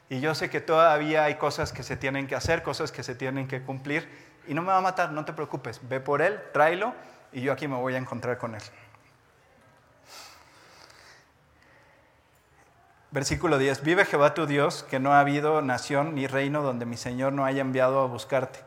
y 0.09 0.21
yo 0.21 0.35
sé 0.35 0.51
que 0.51 0.61
todavía 0.61 1.25
hay 1.25 1.35
cosas 1.35 1.73
que 1.73 1.83
se 1.83 1.97
tienen 1.97 2.27
que 2.27 2.35
hacer, 2.35 2.63
cosas 2.63 2.93
que 2.93 3.03
se 3.03 3.15
tienen 3.15 3.49
que 3.49 3.63
cumplir 3.63 4.09
y 4.47 4.55
no 4.55 4.63
me 4.63 4.69
va 4.69 4.79
a 4.79 4.83
matar, 4.83 5.13
no 5.13 5.25
te 5.25 5.33
preocupes, 5.33 5.81
ve 5.89 6.01
por 6.01 6.23
él, 6.23 6.41
tráelo 6.53 6.95
y 7.33 7.43
yo 7.43 7.53
aquí 7.53 7.69
me 7.69 7.77
voy 7.77 7.95
a 7.95 7.99
encontrar 7.99 8.39
con 8.39 8.55
él. 8.55 8.63
Versículo 13.11 13.57
10. 13.57 13.83
Vive 13.83 14.05
Jehová 14.05 14.35
tu 14.35 14.47
Dios, 14.47 14.83
que 14.83 15.01
no 15.01 15.15
ha 15.15 15.21
habido 15.21 15.63
nación 15.63 16.15
ni 16.15 16.27
reino 16.27 16.63
donde 16.63 16.85
mi 16.85 16.99
Señor 16.99 17.33
no 17.33 17.47
haya 17.47 17.63
enviado 17.63 18.01
a 18.01 18.07
buscarte. 18.07 18.59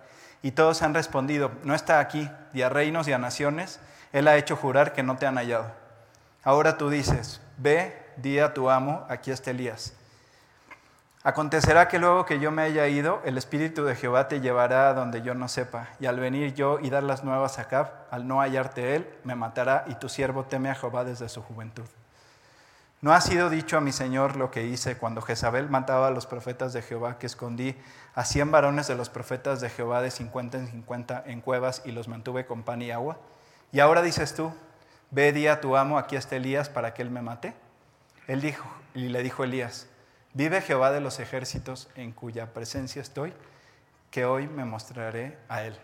Y 0.41 0.51
todos 0.51 0.81
han 0.81 0.93
respondido, 0.93 1.51
no 1.63 1.75
está 1.75 1.99
aquí, 1.99 2.29
y 2.53 2.63
a 2.63 2.69
reinos 2.69 3.07
y 3.07 3.13
a 3.13 3.19
naciones, 3.19 3.79
Él 4.11 4.27
ha 4.27 4.37
hecho 4.37 4.55
jurar 4.55 4.93
que 4.93 5.03
no 5.03 5.17
te 5.17 5.27
han 5.27 5.35
hallado. 5.35 5.71
Ahora 6.43 6.77
tú 6.77 6.89
dices, 6.89 7.41
ve, 7.57 7.95
di 8.17 8.39
a 8.39 8.53
tu 8.53 8.71
amo, 8.71 9.05
aquí 9.09 9.29
está 9.29 9.51
Elías. 9.51 9.93
Acontecerá 11.21 11.89
que 11.89 11.99
luego 11.99 12.25
que 12.25 12.39
yo 12.39 12.49
me 12.49 12.61
haya 12.61 12.87
ido, 12.87 13.21
el 13.25 13.37
Espíritu 13.37 13.83
de 13.83 13.95
Jehová 13.95 14.29
te 14.29 14.39
llevará 14.39 14.89
a 14.89 14.93
donde 14.93 15.21
yo 15.21 15.35
no 15.35 15.49
sepa, 15.49 15.89
y 15.99 16.05
al 16.05 16.17
venir 16.17 16.53
yo 16.53 16.79
y 16.79 16.89
dar 16.89 17.03
las 17.03 17.25
nuevas 17.25 17.59
a 17.59 17.63
Acab, 17.63 17.91
al 18.09 18.25
no 18.25 18.39
hallarte 18.39 18.95
él, 18.95 19.13
me 19.25 19.35
matará, 19.35 19.83
y 19.87 19.95
tu 19.95 20.07
siervo 20.07 20.45
teme 20.45 20.69
a 20.69 20.75
Jehová 20.75 21.03
desde 21.03 21.27
su 21.27 21.41
juventud. 21.41 21.85
¿No 23.01 23.13
ha 23.13 23.19
sido 23.19 23.49
dicho 23.49 23.77
a 23.77 23.81
mi 23.81 23.91
Señor 23.91 24.37
lo 24.37 24.49
que 24.49 24.65
hice 24.65 24.97
cuando 24.97 25.21
Jezabel 25.21 25.69
mataba 25.69 26.07
a 26.07 26.11
los 26.11 26.25
profetas 26.25 26.71
de 26.71 26.81
Jehová, 26.81 27.17
que 27.17 27.27
escondí 27.27 27.77
a 28.15 28.23
cien 28.23 28.51
varones 28.51 28.87
de 28.87 28.95
los 28.95 29.09
profetas 29.09 29.59
de 29.59 29.69
Jehová 29.69 30.01
de 30.01 30.11
cincuenta 30.11 30.57
en 30.57 30.67
cincuenta 30.67 31.23
en 31.25 31.41
cuevas 31.41 31.81
y 31.85 31.91
los 31.91 32.07
mantuve 32.07 32.45
con 32.45 32.63
pan 32.63 32.81
y 32.81 32.91
agua? 32.91 33.17
Y 33.71 33.81
ahora 33.81 34.01
dices 34.01 34.35
tú, 34.35 34.53
ve 35.11 35.31
di 35.31 35.47
a 35.47 35.61
tu 35.61 35.75
amo, 35.75 35.97
aquí 35.97 36.15
está 36.15 36.37
Elías 36.37 36.69
para 36.69 36.93
que 36.93 37.01
él 37.01 37.09
me 37.09 37.21
mate. 37.21 37.53
Él 38.27 38.41
dijo, 38.41 38.65
y 38.93 39.07
le 39.07 39.21
dijo 39.23 39.43
Elías, 39.43 39.87
vive 40.33 40.61
Jehová 40.61 40.91
de 40.91 41.01
los 41.01 41.19
ejércitos 41.19 41.89
en 41.95 42.11
cuya 42.11 42.53
presencia 42.53 43.01
estoy, 43.01 43.33
que 44.11 44.25
hoy 44.25 44.47
me 44.47 44.65
mostraré 44.65 45.37
a 45.49 45.63
él. 45.63 45.77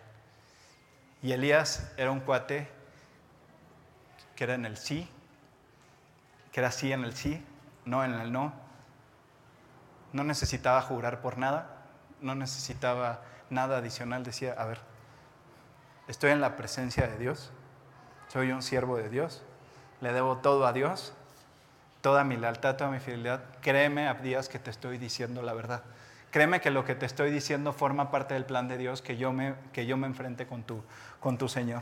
Y 1.21 1.31
Elías 1.31 1.91
era 1.97 2.11
un 2.11 2.19
cuate 2.19 2.67
que 4.35 4.43
era 4.43 4.55
en 4.55 4.65
el 4.65 4.77
sí 4.77 5.09
que 6.55 6.61
era 6.61 6.71
sí 6.71 6.93
en 6.93 7.03
el 7.03 7.13
sí, 7.13 7.43
no 7.83 8.05
en 8.05 8.13
el 8.13 8.31
no. 8.31 8.53
No 10.13 10.23
necesitaba 10.23 10.81
jurar 10.81 11.19
por 11.19 11.37
nada, 11.37 11.81
no 12.21 12.33
necesitaba 12.33 13.19
nada 13.49 13.79
adicional. 13.79 14.23
Decía, 14.23 14.55
a 14.57 14.63
ver, 14.63 14.79
estoy 16.07 16.31
en 16.31 16.39
la 16.39 16.55
presencia 16.55 17.07
de 17.07 17.17
Dios, 17.17 17.51
soy 18.29 18.53
un 18.53 18.63
siervo 18.63 18.95
de 18.95 19.09
Dios, 19.09 19.43
le 19.99 20.13
debo 20.13 20.37
todo 20.37 20.65
a 20.65 20.71
Dios, 20.71 21.13
toda 22.05 22.23
mi 22.23 22.37
lealtad, 22.37 22.75
toda 22.75 22.91
mi 22.91 22.99
fidelidad. 22.99 23.41
Créeme, 23.61 24.07
Abdías, 24.07 24.47
que 24.47 24.59
te 24.59 24.69
estoy 24.69 24.99
diciendo 24.99 25.41
la 25.41 25.55
verdad. 25.55 25.81
Créeme 26.29 26.61
que 26.61 26.69
lo 26.69 26.85
que 26.85 26.93
te 26.93 27.07
estoy 27.07 27.31
diciendo 27.31 27.73
forma 27.73 28.11
parte 28.11 28.35
del 28.35 28.45
plan 28.45 28.67
de 28.67 28.77
Dios, 28.77 29.01
que 29.01 29.17
yo 29.17 29.33
me, 29.33 29.55
que 29.73 29.87
yo 29.87 29.97
me 29.97 30.05
enfrente 30.05 30.45
con 30.45 30.61
tu, 30.61 30.83
con 31.19 31.39
tu 31.39 31.49
Señor. 31.49 31.81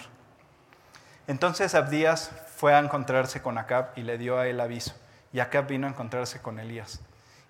Entonces 1.27 1.75
Abdías 1.75 2.32
fue 2.56 2.74
a 2.74 2.80
encontrarse 2.80 3.42
con 3.42 3.58
Acab 3.58 3.89
y 3.98 4.03
le 4.03 4.18
dio 4.18 4.39
a 4.39 4.48
él 4.48 4.62
aviso. 4.62 4.94
y 5.34 5.42
Acab 5.42 5.68
vino 5.68 5.88
a 5.88 5.89
encontrarse 5.89 6.42
con 6.42 6.58
Elías. 6.58 7.01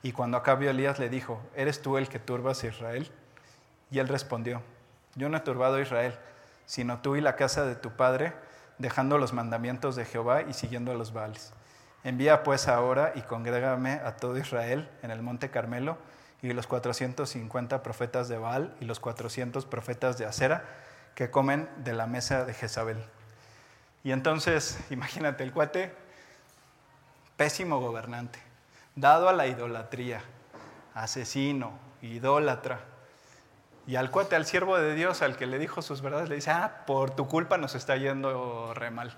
Y 0.02 0.12
cuando 0.12 0.38
Acab 0.38 0.58
vio 0.58 0.70
a 0.70 0.72
Elías 0.72 0.98
le 0.98 1.10
dijo, 1.10 1.40
¿eres 1.56 1.80
tú 1.80 2.00
el 2.00 2.10
que 2.10 2.18
turbas 2.18 2.64
a 2.64 2.68
Israel? 2.70 3.12
Y 3.92 4.00
él 4.00 4.08
respondió, 4.08 4.64
yo 5.14 5.30
no 5.30 5.38
he 5.38 5.42
turbado 5.42 5.76
a 5.76 5.82
Israel, 5.82 6.18
sino 6.66 7.04
tú 7.04 7.18
y 7.18 7.22
la 7.22 7.36
casa 7.36 7.66
de 7.66 7.76
tu 7.76 7.92
padre, 7.92 8.34
dejando 8.80 9.20
los 9.20 9.32
mandamientos 9.32 9.96
de 9.96 10.06
Jehová 10.06 10.42
y 10.42 10.54
siguiendo 10.54 10.92
a 10.92 10.96
los 10.96 11.14
Baales. 11.14 11.54
Envía 12.04 12.44
pues 12.44 12.68
ahora 12.68 13.14
y 13.16 13.22
congrégame 13.22 13.94
a 14.04 14.18
todo 14.18 14.38
Israel 14.38 14.90
en 15.04 15.12
el 15.12 15.22
monte 15.22 15.50
Carmelo 15.50 15.98
y 16.42 16.52
los 16.52 16.68
450 16.68 17.82
profetas 17.82 18.28
de 18.28 18.38
Baal 18.38 18.76
y 18.82 18.86
los 18.86 19.00
400 19.00 19.66
profetas 19.66 20.18
de 20.18 20.26
Acera 20.26 20.66
que 21.16 21.32
comen 21.32 21.70
de 21.78 21.94
la 21.94 22.06
mesa 22.06 22.44
de 22.44 22.54
Jezabel. 22.54 23.04
Y 24.04 24.12
entonces, 24.12 24.78
imagínate, 24.90 25.44
el 25.44 25.54
cuate, 25.54 25.94
pésimo 27.38 27.80
gobernante, 27.80 28.40
dado 28.96 29.30
a 29.30 29.34
la 29.34 29.48
idolatría, 29.48 30.22
asesino, 30.94 31.72
idólatra. 32.02 32.82
Y 33.88 33.96
al 33.96 34.12
cuate, 34.12 34.36
al 34.36 34.46
siervo 34.46 34.78
de 34.78 34.96
Dios, 34.96 35.22
al 35.22 35.38
que 35.38 35.46
le 35.46 35.60
dijo 35.60 35.82
sus 35.82 36.02
verdades, 36.02 36.30
le 36.30 36.36
dice, 36.36 36.52
ah, 36.52 36.84
por 36.86 37.12
tu 37.12 37.28
culpa 37.28 37.58
nos 37.58 37.76
está 37.76 37.96
yendo 37.96 38.74
re 38.74 38.92
mal. 38.92 39.18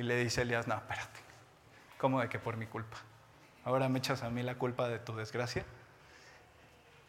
Y 0.00 0.02
le 0.02 0.16
dice 0.16 0.40
Elías, 0.40 0.66
no, 0.66 0.76
espérate, 0.76 1.20
¿cómo 1.98 2.22
de 2.22 2.30
que 2.30 2.38
por 2.38 2.56
mi 2.56 2.64
culpa? 2.64 2.96
Ahora 3.66 3.86
me 3.90 3.98
echas 3.98 4.22
a 4.22 4.30
mí 4.30 4.42
la 4.42 4.54
culpa 4.54 4.88
de 4.88 4.98
tu 4.98 5.14
desgracia. 5.14 5.62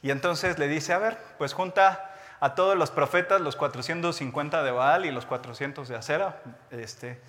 Y 0.01 0.11
entonces 0.11 0.59
le 0.59 0.67
dice, 0.67 0.91
a 0.91 0.97
ver, 0.97 1.17
pues 1.37 1.53
junta 1.53 2.13
a 2.41 2.53
todos 2.53 2.77
los 2.77 2.91
profetas, 2.91 3.39
los 3.39 3.55
450 3.55 4.61
de 4.61 4.71
Baal 4.71 5.05
y 5.05 5.11
los 5.11 5.25
400 5.25 5.87
de 5.87 5.95
Acera. 5.95 6.41
Este, 6.69 7.21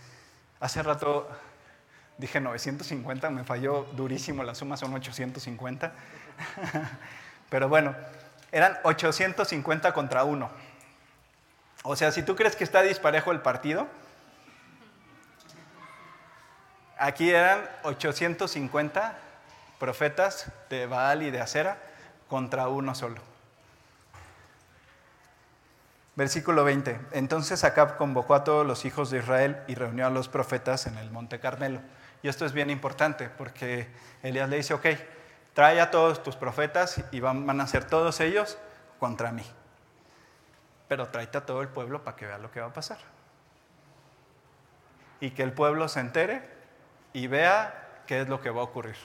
hace 0.59 0.83
rato 0.83 1.29
dije 2.19 2.41
950, 2.41 3.31
me 3.31 3.45
falló 3.45 3.85
durísimo, 3.93 4.43
la 4.43 4.57
suma 4.57 4.77
son 4.77 4.93
850. 4.93 5.93
Pero 7.51 7.69
bueno, 7.69 7.95
eran 8.51 8.79
850 8.83 9.95
contra 9.95 10.25
uno. 10.25 10.51
O 11.85 11.95
sea, 11.95 12.11
si 12.11 12.25
tú 12.25 12.35
crees 12.35 12.57
que 12.57 12.65
está 12.65 12.83
disparejo 12.83 13.31
el 13.31 13.43
partido, 13.43 13.87
aquí 17.03 17.31
eran 17.31 17.69
850 17.83 19.19
profetas 19.81 20.53
de 20.71 20.87
Baal 20.87 21.25
y 21.25 21.33
de 21.33 21.41
Acera 21.41 21.77
contra 22.29 22.69
uno 22.69 22.95
solo. 22.95 23.21
Versículo 26.15 26.63
20. 26.63 27.01
Entonces 27.11 27.65
Acab 27.65 27.97
convocó 27.97 28.35
a 28.37 28.45
todos 28.45 28.65
los 28.65 28.85
hijos 28.85 29.11
de 29.11 29.19
Israel 29.19 29.61
y 29.67 29.75
reunió 29.75 30.07
a 30.07 30.11
los 30.11 30.29
profetas 30.29 30.87
en 30.87 30.97
el 30.97 31.11
monte 31.11 31.41
Carmelo. 31.41 31.81
Y 32.23 32.29
esto 32.29 32.47
es 32.47 32.53
bien 32.53 32.71
importante 32.71 33.29
porque 33.31 33.89
Elías 34.23 34.49
le 34.49 34.59
dice, 34.59 34.73
ok, 34.75 34.87
trae 35.55 35.81
a 35.81 35.91
todos 35.91 36.23
tus 36.23 36.37
profetas 36.37 37.03
y 37.11 37.19
van, 37.19 37.61
a 37.61 37.67
ser 37.67 37.85
todos 37.85 38.21
ellos 38.21 38.59
contra 39.01 39.33
mí. 39.33 39.45
Pero 40.87 41.09
tráete 41.09 41.39
a 41.39 41.47
todo 41.47 41.63
el 41.63 41.69
pueblo 41.69 42.05
para 42.05 42.17
que 42.17 42.27
vea 42.27 42.39
lo 42.39 42.53
que 42.53 42.61
va 42.61 42.69
a 42.69 42.73
pasar. 42.73 42.99
Y 45.19 45.33
que 45.33 45.43
el 45.43 45.53
pueblo 45.53 45.89
se 45.89 45.99
entere 45.99 46.62
y 47.13 47.27
vea 47.27 48.03
qué 48.07 48.21
es 48.21 48.29
lo 48.29 48.41
que 48.41 48.51
va 48.51 48.61
a 48.61 48.65
ocurrir. 48.65 48.97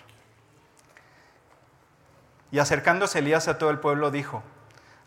Y 2.51 2.59
acercándose 2.59 3.19
Elías 3.19 3.47
a 3.47 3.57
todo 3.57 3.69
el 3.69 3.79
pueblo 3.79 4.11
dijo, 4.11 4.43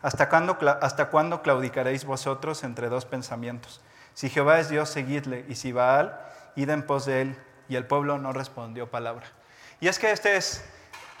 ¿hasta 0.01 0.29
cuándo, 0.29 0.57
¿hasta 0.81 1.09
cuándo 1.09 1.41
claudicaréis 1.41 2.05
vosotros 2.05 2.63
entre 2.63 2.89
dos 2.89 3.05
pensamientos? 3.05 3.81
Si 4.13 4.29
Jehová 4.29 4.59
es 4.59 4.69
Dios, 4.69 4.89
seguidle, 4.89 5.45
y 5.47 5.55
si 5.55 5.71
Baal, 5.71 6.19
id 6.55 6.69
en 6.69 6.85
pos 6.85 7.05
de 7.05 7.21
él. 7.21 7.37
Y 7.69 7.75
el 7.75 7.85
pueblo 7.85 8.17
no 8.17 8.33
respondió 8.33 8.89
palabra. 8.91 9.25
Y 9.79 9.87
es 9.87 9.97
que 9.97 10.11
este 10.11 10.35
es 10.35 10.63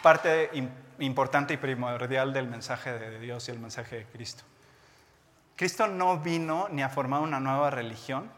parte 0.03 0.49
importante 0.99 1.53
y 1.53 1.57
primordial 1.57 2.33
del 2.33 2.47
mensaje 2.47 2.91
de 2.91 3.19
Dios 3.19 3.47
y 3.47 3.51
el 3.51 3.59
mensaje 3.59 3.97
de 3.97 4.05
Cristo. 4.05 4.43
Cristo 5.55 5.87
no 5.87 6.19
vino 6.19 6.67
ni 6.69 6.83
a 6.83 6.89
formar 6.89 7.21
una 7.21 7.39
nueva 7.39 7.69
religión, 7.69 8.29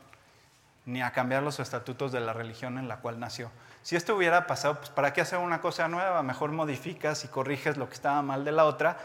ni 0.85 1.01
a 1.01 1.11
cambiar 1.11 1.43
los 1.43 1.59
estatutos 1.59 2.11
de 2.11 2.19
la 2.19 2.33
religión 2.33 2.77
en 2.77 2.87
la 2.87 2.97
cual 2.97 3.19
nació. 3.19 3.51
Si 3.81 3.95
esto 3.95 4.15
hubiera 4.15 4.47
pasado, 4.47 4.75
pues 4.75 4.89
¿para 4.89 5.13
qué 5.13 5.21
hacer 5.21 5.39
una 5.39 5.61
cosa 5.61 5.87
nueva? 5.87 6.23
Mejor 6.23 6.51
modificas 6.51 7.23
y 7.25 7.27
corriges 7.27 7.77
lo 7.77 7.87
que 7.87 7.95
estaba 7.95 8.21
mal 8.21 8.45
de 8.45 8.51
la 8.51 8.65
otra 8.65 8.97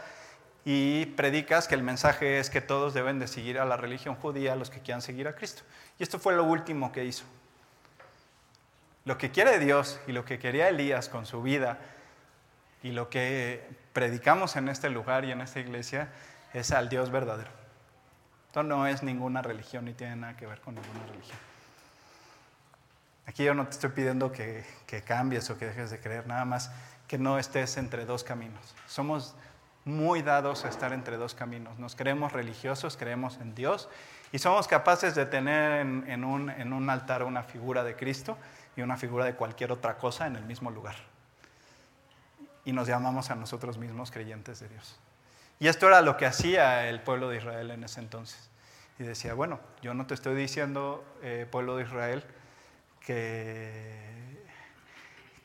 y 0.65 1.05
predicas 1.07 1.67
que 1.67 1.75
el 1.75 1.83
mensaje 1.83 2.39
es 2.39 2.49
que 2.49 2.61
todos 2.61 2.93
deben 2.93 3.19
de 3.19 3.27
seguir 3.27 3.59
a 3.59 3.65
la 3.65 3.77
religión 3.77 4.15
judía, 4.15 4.55
los 4.55 4.69
que 4.69 4.79
quieran 4.81 5.01
seguir 5.01 5.27
a 5.27 5.35
Cristo. 5.35 5.63
Y 5.97 6.03
esto 6.03 6.19
fue 6.19 6.33
lo 6.33 6.43
último 6.43 6.91
que 6.91 7.05
hizo. 7.05 7.23
Lo 9.05 9.17
que 9.17 9.31
quiere 9.31 9.59
Dios 9.59 9.99
y 10.07 10.11
lo 10.11 10.25
que 10.25 10.39
quería 10.39 10.69
Elías 10.69 11.09
con 11.09 11.25
su 11.25 11.41
vida 11.41 11.79
y 12.83 12.91
lo 12.91 13.09
que 13.09 13.67
predicamos 13.93 14.55
en 14.55 14.69
este 14.69 14.89
lugar 14.89 15.25
y 15.25 15.31
en 15.31 15.41
esta 15.41 15.59
iglesia 15.59 16.09
es 16.53 16.71
al 16.71 16.89
Dios 16.89 17.09
verdadero. 17.09 17.51
Esto 18.47 18.63
no 18.63 18.87
es 18.87 19.03
ninguna 19.03 19.41
religión 19.41 19.85
ni 19.85 19.93
tiene 19.93 20.15
nada 20.15 20.35
que 20.35 20.45
ver 20.45 20.59
con 20.61 20.75
ninguna 20.75 21.05
religión. 21.07 21.37
Aquí 23.25 23.43
yo 23.43 23.53
no 23.53 23.65
te 23.65 23.71
estoy 23.71 23.91
pidiendo 23.91 24.31
que, 24.31 24.65
cambies 25.05 25.49
o 25.49 25.57
que 25.57 25.67
dejes 25.67 25.91
de 25.91 25.99
creer, 25.99 26.27
nada 26.27 26.45
más 26.45 26.71
que 27.07 27.17
no 27.17 27.39
estés 27.39 27.77
entre 27.77 28.05
dos 28.05 28.23
caminos. 28.23 28.75
Somos 28.87 29.35
muy 29.85 30.21
dados 30.21 30.65
a 30.65 30.69
estar 30.69 30.93
entre 30.93 31.17
dos 31.17 31.33
caminos. 31.35 31.79
Nos 31.79 31.95
creemos 31.95 32.33
religiosos, 32.33 32.97
creemos 32.97 33.37
en 33.37 33.55
Dios 33.55 33.89
y 34.31 34.39
somos 34.39 34.67
capaces 34.67 35.15
de 35.15 35.25
tener 35.25 35.81
en, 35.81 36.23
un, 36.23 36.49
en 36.49 36.73
un 36.73 36.89
altar 36.89 37.23
una 37.23 37.43
figura 37.43 37.83
de 37.83 37.95
Cristo 37.95 38.37
y 38.75 38.81
una 38.81 38.97
figura 38.97 39.25
de 39.25 39.35
cualquier 39.35 39.71
otra 39.71 39.97
cosa 39.97 40.27
en 40.27 40.35
el 40.35 40.43
mismo 40.45 40.69
lugar. 40.71 40.95
Y 42.65 42.73
nos 42.73 42.87
llamamos 42.87 43.31
a 43.31 43.35
nosotros 43.35 43.77
mismos 43.77 44.11
creyentes 44.11 44.59
de 44.59 44.69
Dios. 44.69 44.99
Y 45.59 45.67
esto 45.67 45.87
era 45.87 46.01
lo 46.01 46.15
que 46.15 46.25
hacía 46.25 46.87
el 46.87 47.01
pueblo 47.01 47.29
de 47.29 47.37
Israel 47.37 47.71
en 47.71 47.83
ese 47.83 47.99
entonces. 47.99 48.49
Y 48.97 49.03
decía, 49.03 49.33
bueno, 49.33 49.59
yo 49.81 49.93
no 49.93 50.07
te 50.07 50.13
estoy 50.13 50.35
diciendo, 50.35 51.03
eh, 51.21 51.47
pueblo 51.49 51.75
de 51.75 51.83
Israel, 51.83 52.23
que, 53.09 54.45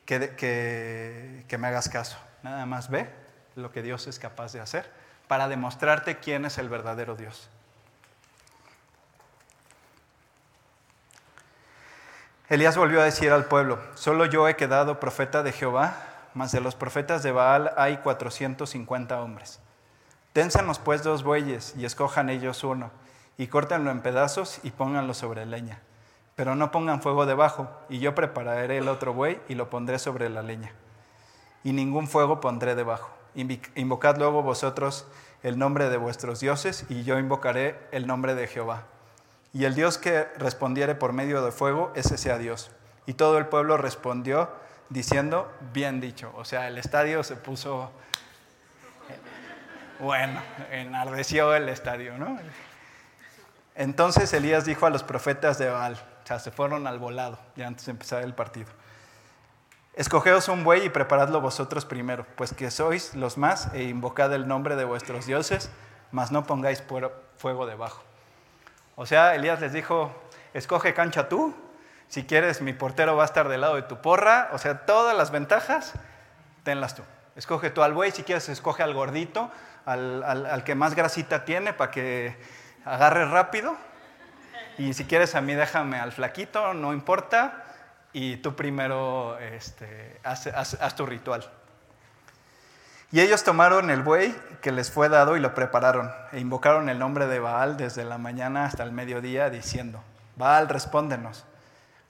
que, 0.05 1.45
que 1.47 1.57
me 1.57 1.67
hagas 1.67 1.89
caso. 1.89 2.17
Nada 2.43 2.67
más 2.67 2.91
ve 2.91 3.09
lo 3.55 3.71
que 3.71 3.81
Dios 3.81 4.05
es 4.05 4.19
capaz 4.19 4.53
de 4.53 4.59
hacer 4.59 4.91
para 5.27 5.47
demostrarte 5.47 6.19
quién 6.19 6.45
es 6.45 6.59
el 6.59 6.69
verdadero 6.69 7.15
Dios. 7.15 7.49
Elías 12.49 12.77
volvió 12.77 13.01
a 13.01 13.05
decir 13.05 13.31
al 13.31 13.45
pueblo, 13.45 13.79
solo 13.95 14.27
yo 14.27 14.47
he 14.47 14.55
quedado 14.55 14.99
profeta 14.99 15.41
de 15.41 15.51
Jehová, 15.51 15.95
mas 16.35 16.51
de 16.51 16.61
los 16.61 16.75
profetas 16.75 17.23
de 17.23 17.31
Baal 17.31 17.73
hay 17.77 17.97
450 17.97 19.19
hombres. 19.19 19.59
Ténsenos 20.33 20.77
pues 20.77 21.01
dos 21.01 21.23
bueyes 21.23 21.73
y 21.75 21.85
escojan 21.85 22.29
ellos 22.29 22.63
uno, 22.63 22.91
y 23.39 23.47
córtenlo 23.47 23.89
en 23.89 24.01
pedazos 24.01 24.59
y 24.61 24.69
pónganlo 24.69 25.15
sobre 25.15 25.47
leña. 25.47 25.81
Pero 26.35 26.55
no 26.55 26.71
pongan 26.71 27.01
fuego 27.01 27.25
debajo, 27.25 27.69
y 27.89 27.99
yo 27.99 28.13
prepararé 28.13 28.77
el 28.77 28.89
otro 28.89 29.13
buey 29.13 29.39
y 29.47 29.55
lo 29.55 29.69
pondré 29.69 29.99
sobre 29.99 30.29
la 30.29 30.41
leña. 30.41 30.73
Y 31.63 31.71
ningún 31.71 32.07
fuego 32.07 32.41
pondré 32.41 32.75
debajo. 32.75 33.09
Invocad 33.75 34.17
luego 34.17 34.41
vosotros 34.43 35.07
el 35.43 35.57
nombre 35.57 35.89
de 35.89 35.97
vuestros 35.97 36.39
dioses, 36.39 36.85
y 36.89 37.03
yo 37.03 37.17
invocaré 37.19 37.79
el 37.91 38.07
nombre 38.07 38.35
de 38.35 38.47
Jehová. 38.47 38.83
Y 39.53 39.63
el 39.63 39.75
Dios 39.75 39.97
que 39.97 40.25
respondiere 40.37 40.95
por 40.95 41.13
medio 41.13 41.41
de 41.43 41.51
fuego, 41.51 41.93
ese 41.95 42.17
sea 42.17 42.37
Dios. 42.37 42.71
Y 43.05 43.13
todo 43.13 43.37
el 43.37 43.45
pueblo 43.45 43.77
respondió 43.77 44.49
diciendo, 44.89 45.49
bien 45.71 46.01
dicho. 46.01 46.33
O 46.35 46.43
sea, 46.43 46.67
el 46.67 46.77
estadio 46.77 47.23
se 47.23 47.37
puso, 47.37 47.91
bueno, 49.99 50.41
enardeció 50.71 51.55
el 51.55 51.69
estadio, 51.69 52.17
¿no? 52.17 52.37
Entonces 53.75 54.33
Elías 54.33 54.65
dijo 54.65 54.85
a 54.85 54.89
los 54.89 55.03
profetas 55.03 55.57
de 55.57 55.69
Baal, 55.69 55.97
o 56.25 56.27
sea, 56.27 56.39
se 56.39 56.49
fueron 56.49 56.87
al 56.87 56.97
volado, 56.97 57.37
ya 57.55 57.67
antes 57.67 57.85
de 57.85 57.91
empezar 57.91 58.23
el 58.23 58.33
partido. 58.33 58.65
Escogeos 59.93 60.47
un 60.47 60.63
buey 60.63 60.83
y 60.83 60.89
preparadlo 60.89 61.39
vosotros 61.39 61.85
primero, 61.85 62.25
pues 62.35 62.51
que 62.51 62.71
sois 62.71 63.13
los 63.13 63.37
más, 63.37 63.71
e 63.75 63.83
invocad 63.83 64.33
el 64.33 64.47
nombre 64.47 64.75
de 64.75 64.85
vuestros 64.85 65.27
dioses, 65.27 65.69
mas 66.11 66.31
no 66.31 66.43
pongáis 66.47 66.83
fuego 67.37 67.67
debajo. 67.67 68.01
O 68.95 69.05
sea, 69.05 69.35
Elías 69.35 69.61
les 69.61 69.71
dijo, 69.71 70.15
escoge 70.55 70.95
cancha 70.95 71.29
tú, 71.29 71.53
si 72.07 72.25
quieres 72.25 72.59
mi 72.59 72.73
portero 72.73 73.15
va 73.15 73.21
a 73.21 73.27
estar 73.27 73.47
del 73.47 73.61
lado 73.61 73.75
de 73.75 73.83
tu 73.83 74.01
porra, 74.01 74.49
o 74.51 74.57
sea, 74.57 74.87
todas 74.87 75.15
las 75.15 75.29
ventajas, 75.29 75.93
tenlas 76.63 76.95
tú. 76.95 77.03
Escoge 77.35 77.69
tú 77.69 77.83
al 77.83 77.93
buey, 77.93 78.09
si 78.09 78.23
quieres 78.23 78.49
escoge 78.49 78.81
al 78.81 78.95
gordito, 78.95 79.51
al, 79.85 80.23
al 80.23 80.63
que 80.63 80.73
más 80.73 80.95
grasita 80.95 81.45
tiene 81.45 81.71
para 81.71 81.91
que 81.91 82.35
agarre 82.83 83.25
rápido, 83.25 83.77
y 84.77 84.93
si 84.93 85.05
quieres 85.05 85.35
a 85.35 85.41
mí 85.41 85.53
déjame 85.53 85.99
al 85.99 86.11
flaquito, 86.11 86.73
no 86.73 86.93
importa, 86.93 87.63
y 88.13 88.37
tú 88.37 88.55
primero 88.55 89.37
este, 89.39 90.19
haz, 90.23 90.95
tu 90.95 91.05
ritual. 91.05 91.49
Y 93.11 93.21
ellos 93.21 93.43
tomaron 93.43 93.89
el 93.89 94.03
buey 94.03 94.35
que 94.61 94.71
les 94.71 94.91
fue 94.91 95.09
dado 95.09 95.37
y 95.37 95.39
lo 95.39 95.53
prepararon, 95.53 96.11
e 96.31 96.39
invocaron 96.39 96.89
el 96.89 96.99
nombre 96.99 97.27
de 97.27 97.39
Baal 97.39 97.77
desde 97.77 98.03
la 98.03 98.17
mañana 98.17 98.65
hasta 98.65 98.83
el 98.83 98.91
mediodía, 98.91 99.49
diciendo, 99.49 100.03
Baal, 100.35 100.69
respóndenos. 100.69 101.45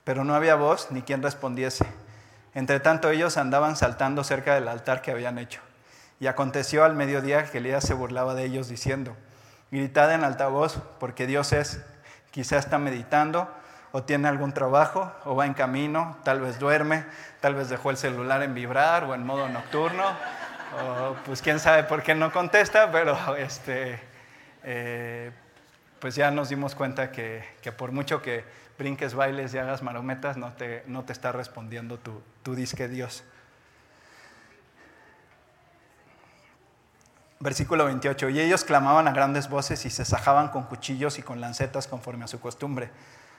Pero 0.03 0.23
no 0.23 0.35
había 0.35 0.55
voz 0.55 0.91
ni 0.91 1.01
quien 1.01 1.21
respondiese. 1.21 1.85
Entre 2.53 2.79
tanto 2.79 3.09
ellos 3.09 3.37
andaban 3.37 3.75
saltando 3.75 4.23
cerca 4.23 4.55
del 4.55 4.67
altar 4.67 5.01
que 5.01 5.11
habían 5.11 5.37
hecho. 5.37 5.61
Y 6.19 6.27
aconteció 6.27 6.85
al 6.85 6.95
mediodía 6.95 7.49
que 7.49 7.57
Elías 7.57 7.83
se 7.83 7.93
burlaba 7.93 8.35
de 8.35 8.45
ellos 8.45 8.69
diciendo, 8.69 9.17
gritad 9.71 10.13
en 10.13 10.23
alta 10.23 10.47
voz, 10.47 10.79
porque 10.99 11.27
Dios 11.27 11.51
es, 11.51 11.83
quizá 12.35 12.57
está 12.57 12.77
meditando, 12.77 13.49
o 13.93 14.03
tiene 14.03 14.27
algún 14.27 14.51
trabajo, 14.51 15.09
o 15.23 15.37
va 15.37 15.45
en 15.45 15.53
camino, 15.53 16.17
tal 16.25 16.41
vez 16.41 16.59
duerme, 16.59 17.05
tal 17.39 17.55
vez 17.55 17.69
dejó 17.69 17.91
el 17.91 17.95
celular 17.95 18.43
en 18.43 18.53
vibrar 18.53 19.05
o 19.05 19.15
en 19.15 19.25
modo 19.25 19.47
nocturno, 19.47 20.03
o 20.03 21.15
pues 21.25 21.41
quién 21.41 21.61
sabe 21.61 21.83
por 21.83 22.03
qué 22.03 22.13
no 22.13 22.33
contesta, 22.33 22.91
pero 22.91 23.37
este, 23.37 24.01
eh, 24.65 25.31
pues 25.99 26.15
ya 26.15 26.29
nos 26.29 26.49
dimos 26.49 26.75
cuenta 26.75 27.09
que, 27.09 27.41
por 27.77 27.93
mucho 27.93 28.21
que 28.21 28.43
brinques, 28.77 29.13
bailes 29.13 29.53
y 29.53 29.57
hagas 29.57 29.81
marometas, 29.81 30.35
no 30.35 30.51
te, 30.51 30.83
no 30.87 31.05
te 31.05 31.13
está 31.13 31.31
respondiendo 31.31 31.99
tu, 31.99 32.21
tu 32.43 32.53
disque 32.53 32.89
Dios. 32.89 33.23
Versículo 37.39 37.85
28. 37.85 38.29
Y 38.29 38.39
ellos 38.39 38.63
clamaban 38.63 39.07
a 39.07 39.11
grandes 39.11 39.49
voces 39.49 39.85
y 39.85 39.89
se 39.89 40.05
sajaban 40.05 40.49
con 40.49 40.63
cuchillos 40.63 41.19
y 41.19 41.21
con 41.21 41.41
lancetas 41.41 41.87
conforme 41.87 42.25
a 42.25 42.27
su 42.27 42.39
costumbre, 42.39 42.89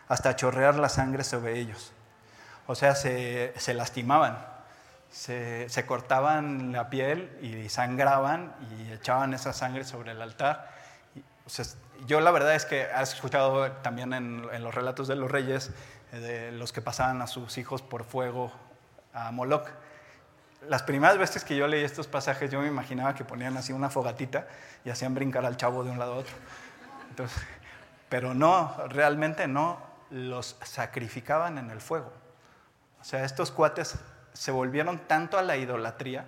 hasta 0.08 0.36
chorrear 0.36 0.76
la 0.76 0.88
sangre 0.88 1.24
sobre 1.24 1.58
ellos. 1.58 1.92
O 2.66 2.74
sea, 2.74 2.94
se, 2.94 3.52
lastimaban, 3.74 4.38
se, 5.10 5.84
cortaban 5.86 6.72
la 6.72 6.90
piel 6.90 7.30
y 7.40 7.68
sangraban 7.68 8.54
y 8.70 8.92
echaban 8.92 9.34
esa 9.34 9.52
sangre 9.52 9.84
sobre 9.84 10.12
el 10.12 10.20
altar. 10.20 10.70
yo 12.06 12.20
la 12.20 12.30
verdad 12.32 12.54
es 12.54 12.64
que 12.64 12.84
has 12.84 13.14
escuchado 13.14 13.70
también 13.72 14.12
en, 14.12 14.46
en 14.52 14.62
los 14.64 14.74
relatos 14.74 15.06
de 15.08 15.14
los 15.14 15.30
reyes 15.30 15.70
eh, 16.12 16.18
de 16.18 16.52
los 16.52 16.72
que 16.72 16.82
pasaban 16.82 17.22
a 17.22 17.26
sus 17.28 17.56
hijos 17.56 17.82
por 17.82 18.04
fuego 18.04 18.52
a 19.14 19.30
Moloch 19.30 19.68
las 20.68 20.82
primeras 20.82 21.18
veces 21.18 21.44
que 21.44 21.56
yo 21.56 21.66
leí 21.66 21.85
estos 21.85 22.06
pasajes, 22.06 22.50
yo 22.50 22.61
me 22.61 22.68
imaginaba 22.68 23.14
que 23.14 23.25
ponían 23.25 23.56
así 23.56 23.73
una 23.73 23.90
fogatita 23.90 24.46
y 24.85 24.90
hacían 24.90 25.14
brincar 25.14 25.44
al 25.44 25.56
chavo 25.56 25.85
de 25.85 25.90
un 25.90 25.99
lado 25.99 26.14
a 26.14 26.16
otro. 26.16 26.35
pero 28.08 28.35
no, 28.35 28.75
realmente 28.88 29.49
no, 29.49 29.78
los 30.11 30.56
sacrificaban 30.62 31.58
en 31.58 31.70
el 31.70 31.80
fuego. 31.80 32.12
O 33.00 33.04
sea, 33.04 33.25
estos 33.25 33.50
cuates 33.50 33.96
se 34.32 34.50
volvieron 34.50 34.99
tanto 35.06 35.38
a 35.38 35.42
la 35.42 35.56
idolatría 35.56 36.26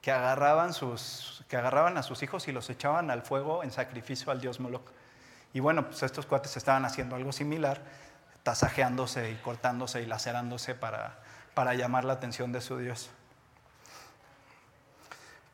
que 0.00 0.12
agarraban, 0.12 0.72
sus, 0.72 1.44
que 1.48 1.56
agarraban 1.56 1.98
a 1.98 2.02
sus 2.02 2.22
hijos 2.22 2.48
y 2.48 2.52
los 2.52 2.70
echaban 2.70 3.10
al 3.10 3.22
fuego 3.22 3.62
en 3.62 3.70
sacrificio 3.70 4.32
al 4.32 4.40
dios 4.40 4.60
Moloch. 4.60 4.90
Y 5.52 5.60
bueno, 5.60 5.86
pues 5.86 6.02
estos 6.02 6.26
cuates 6.26 6.56
estaban 6.56 6.84
haciendo 6.84 7.16
algo 7.16 7.32
similar, 7.32 7.80
tasajeándose 8.42 9.30
y 9.30 9.34
cortándose 9.36 10.02
y 10.02 10.06
lacerándose 10.06 10.74
para, 10.74 11.18
para 11.54 11.74
llamar 11.74 12.04
la 12.04 12.14
atención 12.14 12.52
de 12.52 12.60
su 12.60 12.78
dios. 12.78 13.10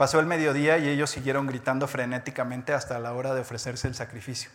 Pasó 0.02 0.18
el 0.18 0.26
mediodía 0.26 0.78
y 0.78 0.88
ellos 0.88 1.10
siguieron 1.10 1.46
gritando 1.46 1.86
frenéticamente 1.86 2.72
hasta 2.72 2.98
la 2.98 3.12
hora 3.12 3.34
de 3.34 3.42
ofrecerse 3.42 3.86
el 3.86 3.94
sacrificio, 3.94 4.50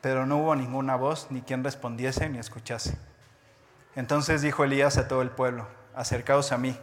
pero 0.00 0.24
no 0.24 0.38
hubo 0.38 0.56
ninguna 0.56 0.96
voz, 0.96 1.26
ni 1.28 1.42
quien 1.42 1.62
respondiese 1.62 2.30
ni 2.30 2.38
escuchase. 2.38 2.96
Entonces 3.94 4.40
dijo 4.40 4.64
Elías 4.64 4.96
a 4.96 5.06
todo 5.06 5.20
el 5.20 5.28
pueblo, 5.28 5.66
acercaos 5.94 6.50
a 6.50 6.56
mí. 6.56 6.80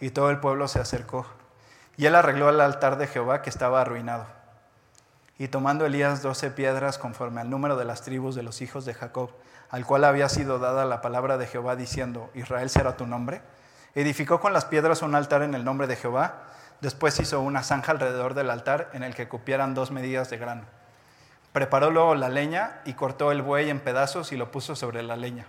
Y 0.00 0.10
todo 0.10 0.28
el 0.28 0.38
pueblo 0.38 0.68
se 0.68 0.80
acercó. 0.80 1.24
Y 1.96 2.04
él 2.04 2.14
arregló 2.14 2.50
el 2.50 2.60
altar 2.60 2.98
de 2.98 3.06
Jehová 3.06 3.40
que 3.40 3.48
estaba 3.48 3.80
arruinado. 3.80 4.26
Y 5.38 5.48
tomando 5.48 5.86
Elías 5.86 6.20
doce 6.20 6.50
piedras 6.50 6.98
conforme 6.98 7.40
al 7.40 7.48
número 7.48 7.78
de 7.78 7.86
las 7.86 8.02
tribus 8.02 8.34
de 8.34 8.42
los 8.42 8.60
hijos 8.60 8.84
de 8.84 8.92
Jacob, 8.92 9.30
al 9.70 9.86
cual 9.86 10.04
había 10.04 10.28
sido 10.28 10.58
dada 10.58 10.84
la 10.84 11.00
palabra 11.00 11.38
de 11.38 11.46
Jehová 11.46 11.74
diciendo, 11.74 12.28
Israel 12.34 12.68
será 12.68 12.98
tu 12.98 13.06
nombre, 13.06 13.40
edificó 13.94 14.40
con 14.40 14.52
las 14.52 14.66
piedras 14.66 15.00
un 15.00 15.14
altar 15.14 15.40
en 15.40 15.54
el 15.54 15.64
nombre 15.64 15.86
de 15.86 15.96
Jehová 15.96 16.50
Después 16.80 17.20
hizo 17.20 17.40
una 17.40 17.62
zanja 17.62 17.92
alrededor 17.92 18.34
del 18.34 18.50
altar 18.50 18.90
en 18.94 19.02
el 19.02 19.14
que 19.14 19.28
cupieran 19.28 19.74
dos 19.74 19.90
medidas 19.90 20.30
de 20.30 20.38
grano. 20.38 20.62
Preparó 21.52 21.90
luego 21.90 22.14
la 22.14 22.28
leña 22.28 22.80
y 22.84 22.94
cortó 22.94 23.32
el 23.32 23.42
buey 23.42 23.70
en 23.70 23.80
pedazos 23.80 24.32
y 24.32 24.36
lo 24.36 24.50
puso 24.50 24.76
sobre 24.76 25.02
la 25.02 25.16
leña. 25.16 25.46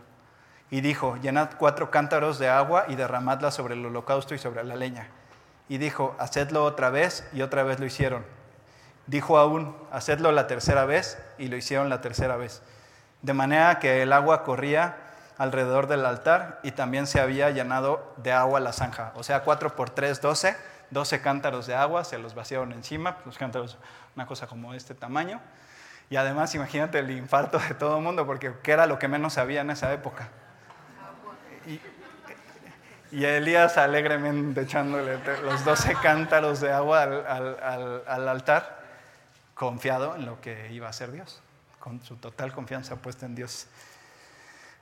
Y 0.69 0.81
dijo, 0.81 1.17
llenad 1.17 1.51
cuatro 1.57 1.91
cántaros 1.91 2.39
de 2.39 2.49
agua 2.49 2.85
y 2.87 2.95
derramadla 2.95 3.51
sobre 3.51 3.75
el 3.75 3.85
holocausto 3.85 4.33
y 4.33 4.39
sobre 4.39 4.63
la 4.63 4.75
leña. 4.75 5.07
Y 5.69 5.77
dijo, 5.77 6.15
hacedlo 6.19 6.65
otra 6.65 6.89
vez 6.89 7.27
y 7.33 7.43
otra 7.43 7.63
vez 7.63 7.79
lo 7.79 7.85
hicieron. 7.85 8.25
Dijo 9.07 9.37
aún, 9.37 9.75
hacedlo 9.91 10.31
la 10.31 10.47
tercera 10.47 10.85
vez 10.85 11.17
y 11.37 11.47
lo 11.47 11.55
hicieron 11.55 11.89
la 11.89 12.01
tercera 12.01 12.35
vez. 12.35 12.61
De 13.21 13.33
manera 13.33 13.79
que 13.79 14.01
el 14.01 14.11
agua 14.11 14.43
corría 14.43 14.97
alrededor 15.37 15.87
del 15.87 16.05
altar 16.05 16.59
y 16.63 16.71
también 16.71 17.07
se 17.07 17.19
había 17.19 17.51
llenado 17.51 18.13
de 18.17 18.31
agua 18.31 18.59
la 18.59 18.73
zanja. 18.73 19.11
O 19.15 19.23
sea, 19.23 19.43
cuatro 19.43 19.75
por 19.75 19.89
tres, 19.89 20.21
doce 20.21 20.55
12 20.91 21.21
cántaros 21.21 21.67
de 21.67 21.75
agua, 21.75 22.03
se 22.03 22.17
los 22.17 22.35
vaciaron 22.35 22.71
encima, 22.73 23.17
los 23.25 23.37
cántaros, 23.37 23.77
una 24.15 24.25
cosa 24.25 24.47
como 24.47 24.73
este 24.73 24.93
tamaño. 24.93 25.41
Y 26.09 26.17
además, 26.17 26.53
imagínate 26.53 26.99
el 26.99 27.09
infarto 27.11 27.57
de 27.57 27.73
todo 27.73 27.97
el 27.97 28.03
mundo, 28.03 28.25
porque 28.25 28.53
¿qué 28.61 28.73
era 28.73 28.85
lo 28.85 28.99
que 28.99 29.07
menos 29.07 29.33
sabía 29.33 29.61
en 29.61 29.71
esa 29.71 29.91
época? 29.93 30.29
Y, 31.65 31.79
Elías 33.25 33.77
alegremente 33.77 34.61
echándole 34.61 35.19
los 35.43 35.65
12 35.65 35.95
cántaros 36.01 36.61
de 36.61 36.71
agua 36.71 37.03
al, 37.03 38.03
al 38.07 38.29
altar, 38.29 38.81
confiado 39.53 40.15
en 40.15 40.25
lo 40.25 40.39
que 40.39 40.71
iba 40.71 40.87
a 40.87 40.91
hacer 40.91 41.11
Dios, 41.11 41.41
con 41.79 42.01
su 42.03 42.15
total 42.15 42.53
confianza 42.53 42.95
puesta 42.95 43.25
en 43.25 43.35
Dios. 43.35 43.67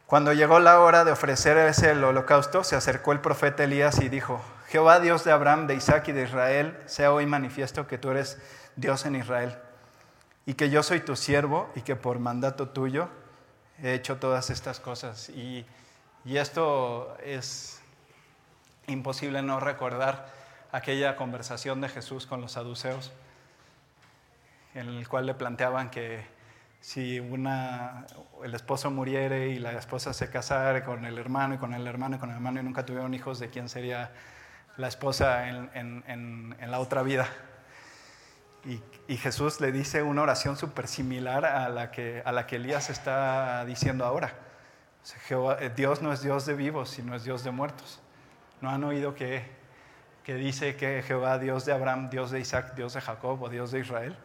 Cuando 0.06 0.34
llegó 0.34 0.60
la 0.60 0.80
hora 0.80 1.06
de 1.06 1.12
ofrecer 1.12 1.58
ese 1.58 1.92
holocausto, 1.92 2.64
se 2.64 2.76
acercó 2.76 3.12
el 3.12 3.20
profeta 3.20 3.64
Elías 3.64 4.00
y 4.00 4.10
dijo, 4.10 4.42
Jehová 4.70 5.00
Dios 5.00 5.24
de 5.24 5.32
Abraham, 5.32 5.66
de 5.66 5.74
Isaac 5.74 6.10
y 6.10 6.12
de 6.12 6.24
Israel, 6.26 6.78
sea 6.86 7.12
hoy 7.12 7.26
manifiesto 7.26 7.88
que 7.88 7.98
tú 7.98 8.12
eres 8.12 8.40
Dios 8.76 9.04
en 9.08 9.16
Israel 9.16 9.58
y 10.46 10.54
que 10.54 10.70
yo 10.70 10.84
soy 10.84 11.00
tu 11.00 11.16
siervo 11.16 11.72
y 11.76 11.82
que 11.82 11.96
por 11.96 12.20
mandato 12.20 12.70
tuyo 12.70 13.10
he 13.82 13.96
hecho 13.96 14.18
todas 14.18 14.52
estas 14.52 14.80
cosas. 14.80 15.30
Y, 15.30 15.66
y 16.24 16.38
esto 16.38 17.18
es 17.24 17.82
imposible 18.86 19.42
no 19.42 19.60
recordar 19.60 20.30
aquella 20.72 21.16
conversación 21.16 21.82
de 21.82 21.90
Jesús 21.90 22.28
con 22.28 22.40
los 22.40 22.52
saduceos, 22.52 23.12
en 24.76 24.88
el 24.88 25.08
cual 25.08 25.26
le 25.26 25.34
planteaban 25.34 25.90
que 25.90 26.24
si 26.80 27.20
una, 27.20 28.06
el 28.44 28.54
esposo 28.54 28.92
muriere 28.92 29.50
y 29.50 29.58
la 29.58 29.72
esposa 29.72 30.14
se 30.14 30.30
casara 30.30 30.86
con 30.86 31.06
el 31.06 31.18
hermano 31.18 31.56
y 31.56 31.58
con 31.58 31.74
el 31.74 31.88
hermano 31.88 32.18
y 32.18 32.20
con 32.20 32.30
el 32.30 32.36
hermano 32.36 32.60
y 32.60 32.64
nunca 32.64 32.86
tuvieron 32.86 33.16
hijos, 33.16 33.40
¿de 33.40 33.50
quién 33.50 33.68
sería 33.68 34.12
la 34.80 34.88
esposa 34.88 35.48
en, 35.50 36.56
la 36.60 36.80
otra 36.80 37.04
vida? 37.04 37.28
Y, 39.08 39.18
Jesús 39.18 39.60
le 39.60 39.72
dice 39.72 40.04
una 40.04 40.22
oración 40.22 40.56
súper 40.56 40.88
similar 40.88 41.46
a 41.46 41.70
la, 41.70 41.92
que, 41.92 42.22
a 42.26 42.32
la 42.32 42.48
que 42.48 42.56
Elías 42.56 42.90
está 42.90 43.66
diciendo 43.66 44.06
ahora. 44.06 44.34
Eh, 45.30 45.72
Dios 45.76 46.02
no 46.02 46.14
es 46.14 46.22
Dios 46.22 46.46
de 46.46 46.54
vivos, 46.54 46.90
sino 46.90 47.16
es 47.16 47.24
Dios 47.24 47.44
de 47.44 47.52
muertos. 47.52 48.00
¿No 48.62 48.70
han 48.70 48.84
oído 48.84 49.16
que, 49.16 49.44
que 50.24 50.36
dice 50.36 50.76
que 50.76 51.04
Jehová, 51.04 51.40
Dios 51.40 51.66
de 51.66 51.74
Abraham, 51.74 52.10
Dios 52.10 52.32
de 52.32 52.40
Isaac, 52.40 52.76
Dios 52.76 52.94
de 52.94 53.02
Jacob 53.02 53.42
o 53.42 53.50
Dios 53.50 53.72
de 53.72 53.80
Israel? 53.80 54.16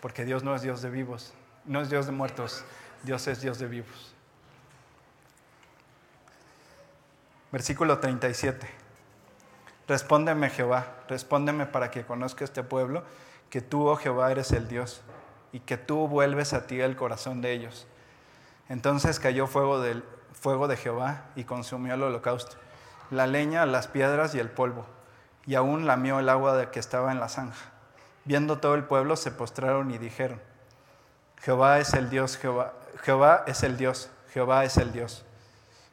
Porque 0.00 0.24
Dios 0.24 0.42
no 0.42 0.54
es 0.54 0.62
Dios 0.62 0.82
de 0.82 0.90
vivos, 0.90 1.32
no 1.64 1.80
es 1.80 1.90
Dios 1.90 2.06
de 2.06 2.12
muertos, 2.12 2.64
Dios 3.02 3.26
es 3.28 3.40
Dios 3.40 3.58
de 3.58 3.66
vivos. 3.68 4.14
Versículo 7.52 7.98
37. 7.98 8.81
Respóndeme 9.88 10.50
Jehová, 10.50 10.86
respóndeme 11.08 11.66
para 11.66 11.90
que 11.90 12.04
conozca 12.04 12.44
este 12.44 12.62
pueblo, 12.62 13.02
que 13.50 13.60
tú, 13.60 13.88
oh 13.88 13.96
Jehová, 13.96 14.30
eres 14.30 14.52
el 14.52 14.68
Dios, 14.68 15.02
y 15.52 15.60
que 15.60 15.76
tú 15.76 16.08
vuelves 16.08 16.52
a 16.52 16.66
ti 16.66 16.80
el 16.80 16.96
corazón 16.96 17.40
de 17.40 17.52
ellos. 17.52 17.86
Entonces 18.68 19.20
cayó 19.20 19.46
fuego, 19.46 19.80
del, 19.80 20.04
fuego 20.32 20.68
de 20.68 20.76
Jehová 20.76 21.24
y 21.36 21.44
consumió 21.44 21.94
el 21.94 22.02
holocausto, 22.02 22.56
la 23.10 23.26
leña, 23.26 23.66
las 23.66 23.88
piedras 23.88 24.34
y 24.34 24.38
el 24.38 24.50
polvo, 24.50 24.86
y 25.46 25.56
aún 25.56 25.86
lamió 25.86 26.20
el 26.20 26.28
agua 26.28 26.56
de 26.56 26.70
que 26.70 26.80
estaba 26.80 27.12
en 27.12 27.20
la 27.20 27.28
zanja. 27.28 27.72
Viendo 28.24 28.58
todo 28.58 28.76
el 28.76 28.84
pueblo, 28.84 29.16
se 29.16 29.32
postraron 29.32 29.90
y 29.90 29.98
dijeron, 29.98 30.40
Jehová 31.40 31.80
es 31.80 31.92
el 31.94 32.08
Dios, 32.08 32.38
Jehová, 32.38 32.72
Jehová 33.02 33.44
es 33.46 33.64
el 33.64 33.76
Dios, 33.76 34.10
Jehová 34.32 34.64
es 34.64 34.76
el 34.76 34.92
Dios. 34.92 35.24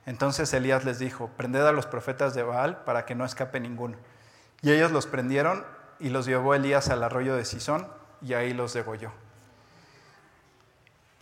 Entonces 0.10 0.52
Elías 0.56 0.86
les 0.86 0.98
dijo, 0.98 1.30
prended 1.38 1.68
a 1.68 1.72
los 1.72 1.86
profetas 1.86 2.34
de 2.34 2.42
Baal 2.42 2.84
para 2.84 3.06
que 3.06 3.14
no 3.14 3.26
escape 3.26 3.60
ninguno. 3.60 3.96
Y 4.64 4.72
ellos 4.72 4.92
los 4.92 5.06
prendieron 5.06 5.64
y 6.00 6.10
los 6.10 6.26
llevó 6.26 6.56
Elías 6.56 6.90
al 6.90 7.04
arroyo 7.04 7.36
de 7.36 7.46
Sison 7.46 7.88
y 8.20 8.34
ahí 8.34 8.56
los 8.56 8.74
degolló. 8.74 9.12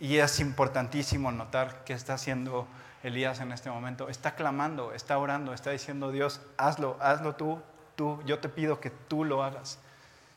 Y 0.00 0.16
es 0.16 0.40
importantísimo 0.40 1.30
notar 1.30 1.84
qué 1.84 1.92
está 1.92 2.14
haciendo 2.14 2.66
Elías 3.02 3.40
en 3.40 3.52
este 3.52 3.68
momento. 3.68 4.08
Está 4.08 4.36
clamando, 4.36 4.94
está 4.94 5.18
orando, 5.18 5.52
está 5.52 5.68
diciendo, 5.68 6.10
Dios, 6.10 6.40
hazlo, 6.56 6.96
hazlo 6.98 7.34
tú, 7.34 7.60
tú, 7.94 8.22
yo 8.24 8.38
te 8.38 8.48
pido 8.48 8.80
que 8.80 8.88
tú 8.88 9.22
lo 9.22 9.44
hagas 9.44 9.80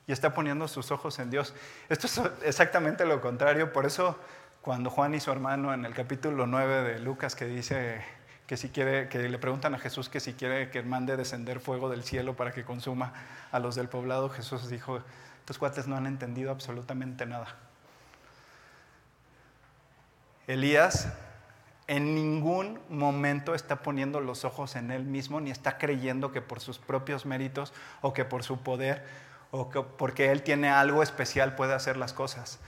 y 0.07 0.11
está 0.11 0.33
poniendo 0.33 0.67
sus 0.67 0.91
ojos 0.91 1.19
en 1.19 1.29
Dios. 1.29 1.53
Esto 1.87 2.07
es 2.07 2.21
exactamente 2.43 3.05
lo 3.05 3.21
contrario, 3.21 3.71
por 3.71 3.85
eso 3.85 4.19
cuando 4.61 4.89
Juan 4.89 5.13
y 5.13 5.21
su 5.21 5.31
hermano 5.31 5.73
en 5.73 5.85
el 5.85 5.93
capítulo 5.93 6.45
9 6.47 6.83
de 6.83 6.99
Lucas 6.99 7.33
que 7.33 7.45
dice 7.45 8.03
que 8.51 8.57
si 8.57 8.67
quiere, 8.67 9.07
que 9.07 9.29
le 9.29 9.37
preguntan 9.39 9.75
a 9.75 9.79
Jesús 9.79 10.09
que 10.09 10.19
si 10.19 10.33
quiere 10.33 10.69
que 10.71 10.83
mande 10.83 11.15
descender 11.15 11.61
fuego 11.61 11.87
del 11.87 12.03
cielo 12.03 12.35
para 12.35 12.51
que 12.51 12.65
consuma 12.65 13.13
a 13.49 13.59
los 13.59 13.75
del 13.75 13.87
poblado, 13.87 14.27
Jesús 14.27 14.69
dijo, 14.69 15.01
estos 15.39 15.57
cuates 15.57 15.87
no 15.87 15.95
han 15.95 16.05
entendido 16.05 16.51
absolutamente 16.51 17.25
nada. 17.25 17.47
Elías 20.47 21.13
en 21.87 22.13
ningún 22.13 22.77
momento 22.89 23.55
está 23.55 23.77
poniendo 23.77 24.19
los 24.19 24.43
ojos 24.43 24.75
en 24.75 24.91
él 24.91 25.05
mismo, 25.05 25.39
ni 25.39 25.49
está 25.49 25.77
creyendo 25.77 26.33
que 26.33 26.41
por 26.41 26.59
sus 26.59 26.77
propios 26.77 27.25
méritos 27.25 27.71
o 28.01 28.11
que 28.11 28.25
por 28.25 28.43
su 28.43 28.61
poder 28.63 29.07
o 29.51 29.69
que 29.69 29.81
porque 29.81 30.29
él 30.29 30.43
tiene 30.43 30.69
algo 30.69 31.03
especial 31.03 31.55
puede 31.55 31.73
hacer 31.73 31.95
las 31.95 32.11
cosas. 32.11 32.59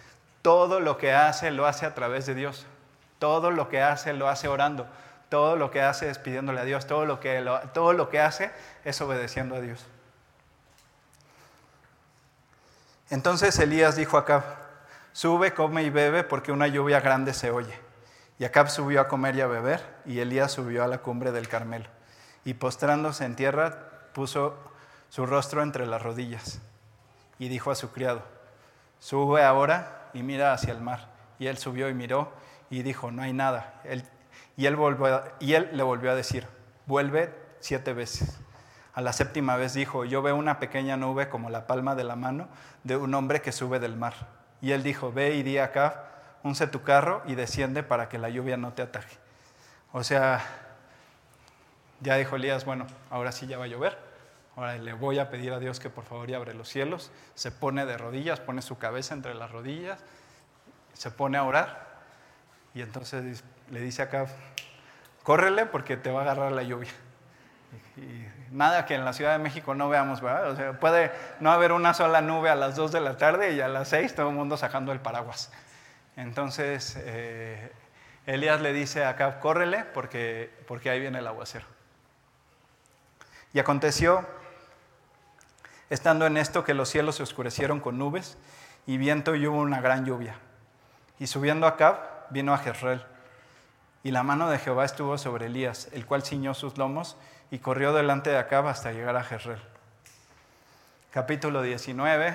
Todo 0.44 0.80
lo 0.80 0.98
que 0.98 1.12
hace 1.12 1.52
lo 1.52 1.66
hace 1.66 1.86
a 1.86 1.94
través 1.94 2.26
de 2.26 2.36
Dios. 2.36 2.68
Todo 3.20 3.52
lo 3.52 3.68
que 3.68 3.82
hace 3.82 4.14
lo 4.14 4.30
hace 4.30 4.48
orando. 4.48 4.88
Todo 5.34 5.56
lo 5.56 5.72
que 5.72 5.82
hace 5.82 6.12
es 6.12 6.20
pidiéndole 6.20 6.62
a 6.62 6.64
Dios. 6.64 6.86
Todo 6.86 7.08
lo 7.08 7.20
que, 7.20 7.44
todo 7.74 7.94
lo 7.94 8.08
que 8.08 8.20
hace 8.20 8.52
es 8.86 9.02
obedeciendo 9.02 9.56
a 9.56 9.62
Dios. 9.62 9.84
Entonces 13.10 13.58
Elías 13.58 13.96
dijo 13.96 14.18
a 14.18 14.20
Acab, 14.20 14.44
sube, 15.12 15.56
come 15.56 15.82
y 15.82 15.90
bebe 15.90 16.24
porque 16.24 16.52
una 16.52 16.68
lluvia 16.68 17.00
grande 17.00 17.34
se 17.34 17.50
oye. 17.50 17.74
Y 18.38 18.46
Acab 18.46 18.70
subió 18.70 19.02
a 19.02 19.08
comer 19.08 19.36
y 19.36 19.42
a 19.42 19.48
beber, 19.48 19.82
y 20.06 20.20
Elías 20.20 20.52
subió 20.52 20.84
a 20.84 20.88
la 20.88 21.00
cumbre 21.00 21.32
del 21.32 21.48
Carmelo. 21.48 21.90
Y 22.46 22.54
postrándose 22.54 23.26
en 23.26 23.36
tierra, 23.36 23.90
puso 24.14 24.56
su 25.10 25.26
rostro 25.26 25.64
entre 25.64 25.88
las 25.88 26.04
rodillas, 26.04 26.60
y 27.40 27.50
dijo 27.50 27.72
a 27.72 27.76
su 27.76 27.92
criado, 27.92 28.22
sube 29.00 29.44
ahora 29.44 30.12
y 30.14 30.22
mira 30.22 30.54
hacia 30.54 30.74
el 30.74 30.82
mar. 30.82 31.08
Y 31.40 31.48
él 31.48 31.58
subió 31.58 31.90
y 31.90 31.96
miró, 31.96 32.32
y 32.70 32.84
dijo, 32.84 33.10
no 33.10 33.24
hay 33.24 33.34
nada. 33.34 33.82
Y, 34.56 34.66
él 34.66 35.70
le 35.74 35.84
volvió 35.84 36.12
a 36.12 36.16
decir, 36.16 36.48
vuelve 36.86 37.34
siete 37.60 37.94
veces. 37.94 38.40
A 38.94 39.02
la 39.02 39.14
séptima 39.14 39.56
vez 39.58 39.74
dijo, 39.74 40.06
yo 40.06 40.22
veo 40.22 40.36
una 40.36 40.60
pequeña 40.60 40.98
nube 40.98 41.30
como 41.30 41.50
la 41.50 41.66
palma 41.66 41.96
de 41.96 42.04
la 42.04 42.16
mano 42.16 42.48
de 42.84 42.96
un 42.96 43.14
hombre 43.16 43.42
que 43.42 43.52
sube 43.52 43.80
del 43.80 43.96
mar. 43.96 44.14
Y 44.62 44.72
él 44.72 44.84
dijo, 44.84 45.12
ve 45.12 45.36
y 45.36 45.44
di 45.44 45.58
a 45.58 45.66
Acab, 45.66 45.94
unce 46.44 46.68
tu 46.68 46.84
carro 46.84 47.24
y 47.26 47.36
desciende 47.36 47.82
para 47.82 48.08
que 48.10 48.20
la 48.20 48.30
lluvia 48.30 48.56
no 48.56 48.74
te 48.74 48.84
ataje. 48.84 49.18
O 49.92 50.04
sea, 50.04 50.46
ya 52.02 52.16
dijo 52.18 52.36
Elías, 52.36 52.66
bueno, 52.66 52.86
ahora 53.10 53.32
sí 53.32 53.48
ya 53.48 53.58
va 53.58 53.66
a 53.66 53.68
llover, 53.68 53.98
ahora 54.56 54.78
le 54.78 54.94
voy 54.94 55.18
a 55.20 55.30
pedir 55.30 55.54
a 55.54 55.60
Dios 55.60 55.80
que 55.80 55.90
por 55.90 56.04
favor 56.04 56.30
y 56.30 56.34
abre 56.36 56.54
los 56.54 56.70
cielos, 56.70 57.12
se 57.34 57.52
pone 57.52 57.86
de 57.86 57.98
rodillas, 57.98 58.40
pone 58.40 58.62
su 58.62 58.78
cabeza 58.78 59.14
entre 59.14 59.34
las 59.34 59.52
rodillas, 59.52 60.00
se 60.94 61.10
pone 61.10 61.38
a 61.38 61.44
orar 61.44 61.93
y 62.74 62.82
entonces 62.82 63.44
le 63.70 63.80
dice 63.82 64.02
acá, 64.02 64.28
córrele 65.24 65.66
porque 65.66 65.98
te 65.98 66.12
va 66.12 66.20
a 66.20 66.24
agarrar 66.24 66.52
la 66.52 66.64
lluvia. 66.64 66.92
Y 67.98 68.26
nada 68.52 68.86
que 68.86 68.96
en 68.96 69.06
la 69.06 69.14
Ciudad 69.14 69.32
de 69.34 69.44
México 69.44 69.76
no 69.76 69.90
veamos, 69.90 70.22
¿verdad? 70.22 70.52
O 70.52 70.56
sea, 70.56 70.80
puede 70.80 71.12
no 71.40 71.52
haber 71.52 71.72
una 71.72 71.94
sola 71.94 72.22
nube 72.22 72.50
a 72.50 72.56
las 72.56 72.76
2 72.76 72.92
de 72.92 73.02
la 73.02 73.18
tarde 73.18 73.54
y 73.54 73.62
a 73.62 73.68
las 73.68 73.90
6 73.90 74.16
todo 74.16 74.30
el 74.30 74.36
mundo 74.36 74.58
sacando 74.58 74.92
el 74.92 75.00
paraguas. 75.00 75.52
Entonces 76.16 76.96
eh, 77.00 77.72
Elías 78.26 78.62
le 78.62 78.74
dice 78.74 79.04
a 79.04 79.10
Acab, 79.10 79.40
córrele 79.40 79.84
porque, 79.94 80.52
porque 80.68 80.90
ahí 80.90 81.00
viene 81.00 81.20
el 81.20 81.28
aguacero. 81.28 81.66
Y 83.54 83.60
aconteció, 83.60 84.26
estando 85.90 86.26
en 86.26 86.38
esto, 86.38 86.64
que 86.64 86.74
los 86.74 86.90
cielos 86.90 87.16
se 87.16 87.24
oscurecieron 87.24 87.80
con 87.80 87.98
nubes 87.98 88.38
y 88.88 88.98
viento 88.98 89.36
y 89.36 89.46
hubo 89.46 89.60
una 89.60 89.82
gran 89.82 90.06
lluvia. 90.06 90.36
Y 91.20 91.28
subiendo 91.28 91.68
Acab, 91.68 92.13
vino 92.34 92.54
a 92.54 92.58
Jezreel. 92.58 93.02
Y 94.04 94.12
la 94.12 94.24
mano 94.24 94.50
de 94.50 94.60
Jehová 94.60 94.84
estuvo 94.84 95.18
sobre 95.18 95.46
Elías, 95.46 95.88
el 95.94 96.06
cual 96.06 96.24
ciñó 96.24 96.54
sus 96.54 96.78
lomos 96.78 97.16
y 97.52 97.60
corrió 97.60 97.94
delante 97.94 98.32
de 98.32 98.38
Acab 98.38 98.68
hasta 98.68 98.92
llegar 98.92 99.16
a 99.16 99.24
Jezreel. 99.24 99.62
Capítulo 101.12 101.62
19. 101.62 102.34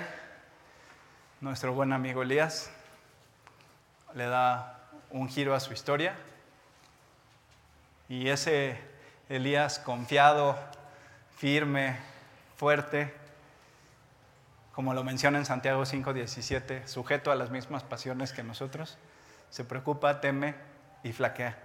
Nuestro 1.40 1.74
buen 1.74 1.92
amigo 1.92 2.22
Elías 2.22 2.70
le 4.14 4.26
da 4.26 4.78
un 5.10 5.28
giro 5.28 5.54
a 5.54 5.60
su 5.60 5.72
historia. 5.72 6.16
Y 8.08 8.28
ese 8.28 8.80
Elías 9.28 9.78
confiado, 9.78 10.56
firme, 11.36 11.98
fuerte, 12.56 13.14
como 14.72 14.94
lo 14.94 15.02
menciona 15.02 15.38
en 15.38 15.44
Santiago 15.44 15.84
5:17, 15.84 16.86
sujeto 16.86 17.32
a 17.32 17.34
las 17.34 17.50
mismas 17.50 17.82
pasiones 17.82 18.32
que 18.32 18.44
nosotros, 18.44 18.96
se 19.50 19.64
preocupa, 19.64 20.20
teme 20.20 20.54
y 21.02 21.12
flaquea. 21.12 21.56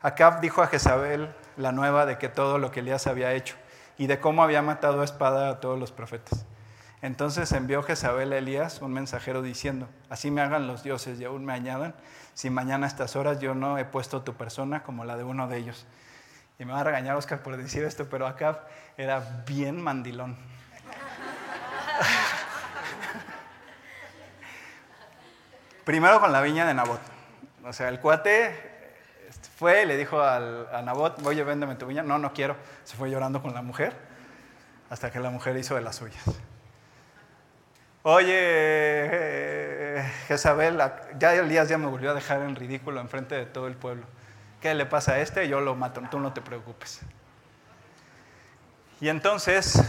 Acab 0.00 0.40
dijo 0.40 0.62
a 0.62 0.66
Jezabel 0.66 1.34
la 1.56 1.72
nueva 1.72 2.04
de 2.04 2.18
que 2.18 2.28
todo 2.28 2.58
lo 2.58 2.70
que 2.70 2.80
Elías 2.80 3.06
había 3.06 3.32
hecho 3.32 3.56
y 3.96 4.06
de 4.06 4.20
cómo 4.20 4.42
había 4.42 4.60
matado 4.60 5.00
a 5.00 5.04
espada 5.04 5.48
a 5.48 5.60
todos 5.60 5.78
los 5.78 5.92
profetas. 5.92 6.44
Entonces 7.00 7.52
envió 7.52 7.82
Jezabel 7.82 8.32
a 8.32 8.38
Elías 8.38 8.80
un 8.80 8.92
mensajero 8.92 9.42
diciendo, 9.42 9.88
así 10.08 10.30
me 10.30 10.40
hagan 10.40 10.66
los 10.66 10.82
dioses 10.82 11.20
y 11.20 11.24
aún 11.24 11.44
me 11.44 11.52
añadan, 11.52 11.94
si 12.34 12.50
mañana 12.50 12.86
a 12.86 12.88
estas 12.88 13.14
horas 13.14 13.40
yo 13.40 13.54
no 13.54 13.78
he 13.78 13.84
puesto 13.84 14.22
tu 14.22 14.34
persona 14.34 14.82
como 14.82 15.04
la 15.04 15.16
de 15.16 15.24
uno 15.24 15.46
de 15.48 15.58
ellos. 15.58 15.86
Y 16.58 16.64
me 16.64 16.72
va 16.72 16.80
a 16.80 16.84
regañar 16.84 17.16
Oscar 17.16 17.42
por 17.42 17.56
decir 17.56 17.84
esto, 17.84 18.08
pero 18.08 18.26
Acab 18.26 18.60
era 18.96 19.20
bien 19.46 19.82
mandilón. 19.82 20.36
Primero 25.84 26.20
con 26.20 26.32
la 26.32 26.40
viña 26.40 26.66
de 26.66 26.74
Nabot. 26.74 27.00
O 27.64 27.72
sea, 27.72 27.88
el 27.88 28.00
cuate 28.00 28.72
fue 29.56 29.82
y 29.82 29.86
le 29.86 29.96
dijo 29.96 30.20
al, 30.20 30.68
a 30.72 30.82
Nabot, 30.82 31.24
oye, 31.26 31.42
véndeme 31.44 31.74
tu 31.76 31.86
viña. 31.86 32.02
No, 32.02 32.18
no 32.18 32.32
quiero. 32.32 32.56
Se 32.84 32.96
fue 32.96 33.10
llorando 33.10 33.42
con 33.42 33.54
la 33.54 33.62
mujer 33.62 33.94
hasta 34.90 35.10
que 35.10 35.20
la 35.20 35.30
mujer 35.30 35.56
hizo 35.56 35.74
de 35.74 35.80
las 35.80 35.96
suyas. 35.96 36.22
Oye, 38.06 38.36
eh, 38.36 40.12
Jezabel, 40.28 40.78
ya 41.18 41.34
Elías 41.34 41.70
ya 41.70 41.78
me 41.78 41.86
volvió 41.86 42.10
a 42.10 42.14
dejar 42.14 42.42
en 42.42 42.54
ridículo 42.54 43.00
enfrente 43.00 43.34
de 43.34 43.46
todo 43.46 43.66
el 43.66 43.76
pueblo. 43.76 44.04
¿Qué 44.60 44.74
le 44.74 44.84
pasa 44.84 45.12
a 45.12 45.20
este? 45.20 45.48
Yo 45.48 45.60
lo 45.60 45.74
mato, 45.74 46.02
tú 46.10 46.18
no 46.18 46.32
te 46.34 46.42
preocupes. 46.42 47.00
Y 49.00 49.08
entonces, 49.08 49.82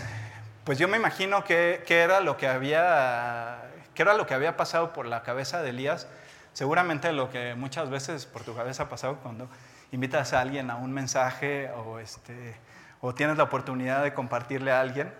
pues 0.64 0.78
yo 0.78 0.88
me 0.88 0.98
imagino 0.98 1.44
que, 1.44 1.84
era 1.88 2.22
lo 2.22 2.38
que 2.38 2.48
había, 2.48 3.65
que 3.96 4.04
era 4.04 4.14
lo 4.14 4.28
que 4.28 4.34
había 4.34 4.58
pasado 4.58 4.94
por 4.94 5.06
la 5.06 5.24
cabeza 5.24 5.62
de 5.62 5.70
Elías. 5.70 6.08
Seguramente 6.54 7.12
lo 7.12 7.32
que 7.32 7.56
muchas 7.56 7.90
veces 7.90 8.26
por 8.26 8.44
tu 8.44 8.56
cabeza 8.56 8.84
ha 8.84 8.90
pasado 8.90 9.18
cuando 9.24 9.50
invitas 9.92 10.34
a 10.34 10.42
alguien 10.42 10.70
a 10.70 10.76
un 10.76 10.92
mensaje 10.92 11.72
o, 11.72 12.00
este, 12.00 12.56
o 13.02 13.16
tienes 13.16 13.38
la 13.38 13.44
oportunidad 13.44 14.04
de 14.04 14.14
compartirle 14.14 14.72
a 14.72 14.82
alguien 14.82 15.12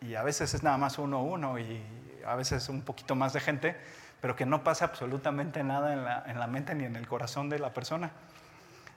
y 0.00 0.14
a 0.14 0.22
veces 0.22 0.54
es 0.54 0.62
nada 0.62 0.78
más 0.78 0.98
uno 0.98 1.18
a 1.18 1.22
uno 1.22 1.58
y 1.58 1.82
a 2.24 2.34
veces 2.34 2.68
un 2.68 2.82
poquito 2.82 3.14
más 3.14 3.32
de 3.32 3.40
gente, 3.40 3.76
pero 4.20 4.36
que 4.36 4.46
no 4.46 4.64
pasa 4.64 4.86
absolutamente 4.86 5.62
nada 5.62 5.92
en 5.92 6.04
la, 6.04 6.24
en 6.26 6.38
la 6.38 6.46
mente 6.46 6.74
ni 6.74 6.84
en 6.84 6.96
el 6.96 7.06
corazón 7.06 7.48
de 7.50 7.58
la 7.58 7.74
persona. 7.74 8.10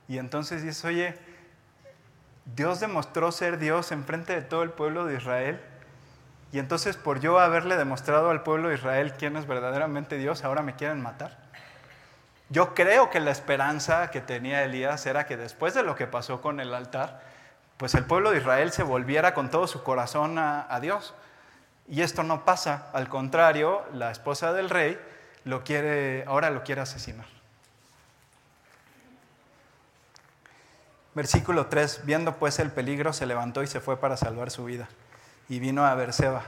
Y 0.08 0.18
entonces 0.18 0.64
dices, 0.64 0.84
oye, 0.86 1.18
Dios 2.56 2.80
demostró 2.80 3.32
ser 3.32 3.58
Dios 3.58 3.92
en 3.92 4.04
frente 4.04 4.34
de 4.34 4.42
todo 4.42 4.64
el 4.64 4.72
pueblo 4.72 5.06
de 5.06 5.16
Israel. 5.16 5.62
Y 6.54 6.60
entonces 6.60 6.98
por 6.98 7.20
yo 7.20 7.40
haberle 7.40 7.78
demostrado 7.78 8.30
al 8.30 8.44
pueblo 8.44 8.70
de 8.70 8.76
Israel 8.76 9.14
quién 9.18 9.36
es 9.38 9.48
verdaderamente 9.48 10.20
Dios, 10.20 10.44
ahora 10.44 10.62
me 10.62 10.76
quieren 10.76 11.02
matar. 11.02 11.36
Yo 12.50 12.76
creo 12.76 13.10
que 13.10 13.20
la 13.20 13.32
esperanza 13.32 14.12
que 14.12 14.22
tenía 14.22 14.64
Elías 14.64 15.04
era 15.08 15.26
que 15.26 15.36
después 15.36 15.74
de 15.74 15.82
lo 15.82 15.96
que 15.96 16.06
pasó 16.06 16.42
con 16.42 16.60
el 16.60 16.76
altar, 16.76 17.22
pues 17.78 17.96
el 17.96 18.06
pueblo 18.06 18.30
de 18.30 18.38
Israel 18.38 18.72
se 18.72 18.84
volviera 18.84 19.34
con 19.34 19.50
todo 19.50 19.66
su 19.66 19.82
corazón 19.82 20.38
a, 20.38 20.80
Dios. 20.80 21.16
Y 21.88 22.02
esto 22.02 22.22
no 22.22 22.46
pasa, 22.46 22.88
al 22.94 23.10
contrario, 23.10 23.84
la 23.92 24.12
esposa 24.12 24.54
del 24.54 24.70
rey 24.70 25.00
ahora 26.28 26.52
lo 26.52 26.64
quiere 26.64 26.82
asesinar. 26.82 27.26
Versículo 31.16 31.66
3, 31.66 32.02
viendo 32.06 32.36
pues 32.36 32.60
el 32.60 32.70
peligro, 32.70 33.12
se 33.12 33.26
levantó 33.26 33.64
y 33.64 33.68
se 33.68 33.80
fue 33.80 33.98
para 33.98 34.18
salvar 34.18 34.52
su 34.52 34.66
vida. 34.66 34.88
Y 35.50 35.60
vino 35.60 35.86
a 35.86 35.94
Berseba, 35.96 36.44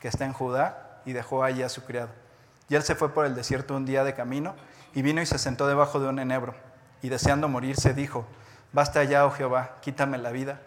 que 0.00 0.08
está 0.08 0.24
en 0.24 0.32
Judá, 0.32 1.00
y 1.04 1.12
dejó 1.12 1.44
allí 1.44 1.62
a 1.62 1.68
su 1.68 1.84
criado. 1.84 2.10
Y 2.68 2.74
él 2.74 2.82
se 2.82 2.94
fue 2.94 3.12
por 3.12 3.26
el 3.26 3.34
desierto 3.34 3.76
un 3.76 3.86
día 3.86 4.04
de 4.04 4.14
camino, 4.14 4.54
y 4.94 5.02
vino 5.02 5.20
y 5.20 5.26
se 5.26 5.38
sentó 5.38 5.66
debajo 5.66 6.00
de 6.00 6.08
un 6.08 6.18
enebro. 6.18 6.54
Y 7.02 7.08
deseando 7.08 7.48
morirse, 7.48 7.94
dijo, 7.94 8.26
Basta 8.74 9.04
ya, 9.04 9.24
oh 9.24 9.30
Jehová, 9.30 9.76
quítame 9.82 10.18
la 10.18 10.32
vida, 10.32 10.60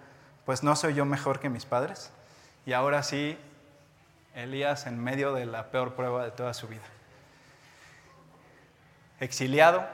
pues 0.45 0.63
no 0.63 0.77
soy 0.77 0.93
yo 0.93 1.03
mejor 1.03 1.41
que 1.41 1.49
mis 1.49 1.65
padres. 1.65 2.09
Y 2.65 2.71
ahora 2.71 3.03
sí, 3.03 3.37
Elías 4.33 4.87
en 4.87 4.97
medio 4.97 5.33
de 5.33 5.45
la 5.45 5.71
peor 5.71 5.93
prueba 5.93 6.23
de 6.23 6.31
toda 6.31 6.53
su 6.53 6.69
vida. 6.69 6.83
Exiliado, 9.19 9.85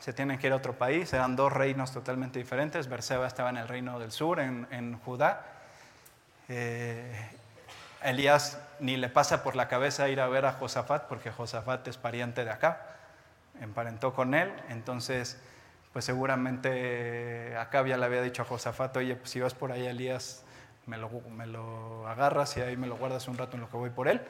se 0.00 0.14
tiene 0.14 0.38
que 0.38 0.46
ir 0.46 0.54
a 0.54 0.56
otro 0.56 0.78
país, 0.78 1.12
eran 1.12 1.36
dos 1.36 1.52
reinos 1.52 1.92
totalmente 1.92 2.38
diferentes. 2.38 2.88
Berseba 2.88 3.26
estaba 3.26 3.50
en 3.50 3.58
el 3.58 3.68
reino 3.68 3.98
del 3.98 4.12
sur, 4.12 4.40
en, 4.40 4.98
Judá. 5.04 5.44
Eh, 6.48 7.30
Elías 8.02 8.58
ni 8.80 8.96
le 8.96 9.08
pasa 9.08 9.42
por 9.42 9.56
la 9.56 9.68
cabeza 9.68 10.08
ir 10.08 10.20
a 10.20 10.28
ver 10.28 10.46
a 10.46 10.52
Josafat, 10.52 11.04
porque 11.04 11.30
Josafat 11.30 11.86
es 11.88 11.96
pariente 11.96 12.44
de 12.44 12.50
acá, 12.50 12.96
emparentó 13.60 14.14
con 14.14 14.34
él. 14.34 14.52
Entonces, 14.68 15.38
pues 15.92 16.04
seguramente 16.04 17.56
Acab 17.56 17.86
ya 17.86 17.96
le 17.96 18.06
había 18.06 18.22
dicho 18.22 18.42
a 18.42 18.44
Josafat, 18.44 18.96
oye, 18.96 19.16
pues 19.16 19.30
si 19.30 19.40
vas 19.40 19.54
por 19.54 19.72
ahí 19.72 19.86
Elías, 19.86 20.44
me 20.86 20.96
lo, 20.96 21.10
me 21.30 21.46
lo 21.46 22.06
agarras 22.08 22.56
y 22.56 22.60
ahí 22.60 22.76
me 22.76 22.86
lo 22.86 22.96
guardas 22.96 23.28
un 23.28 23.36
rato 23.36 23.56
en 23.56 23.62
lo 23.62 23.70
que 23.70 23.76
voy 23.76 23.90
por 23.90 24.08
él. 24.08 24.20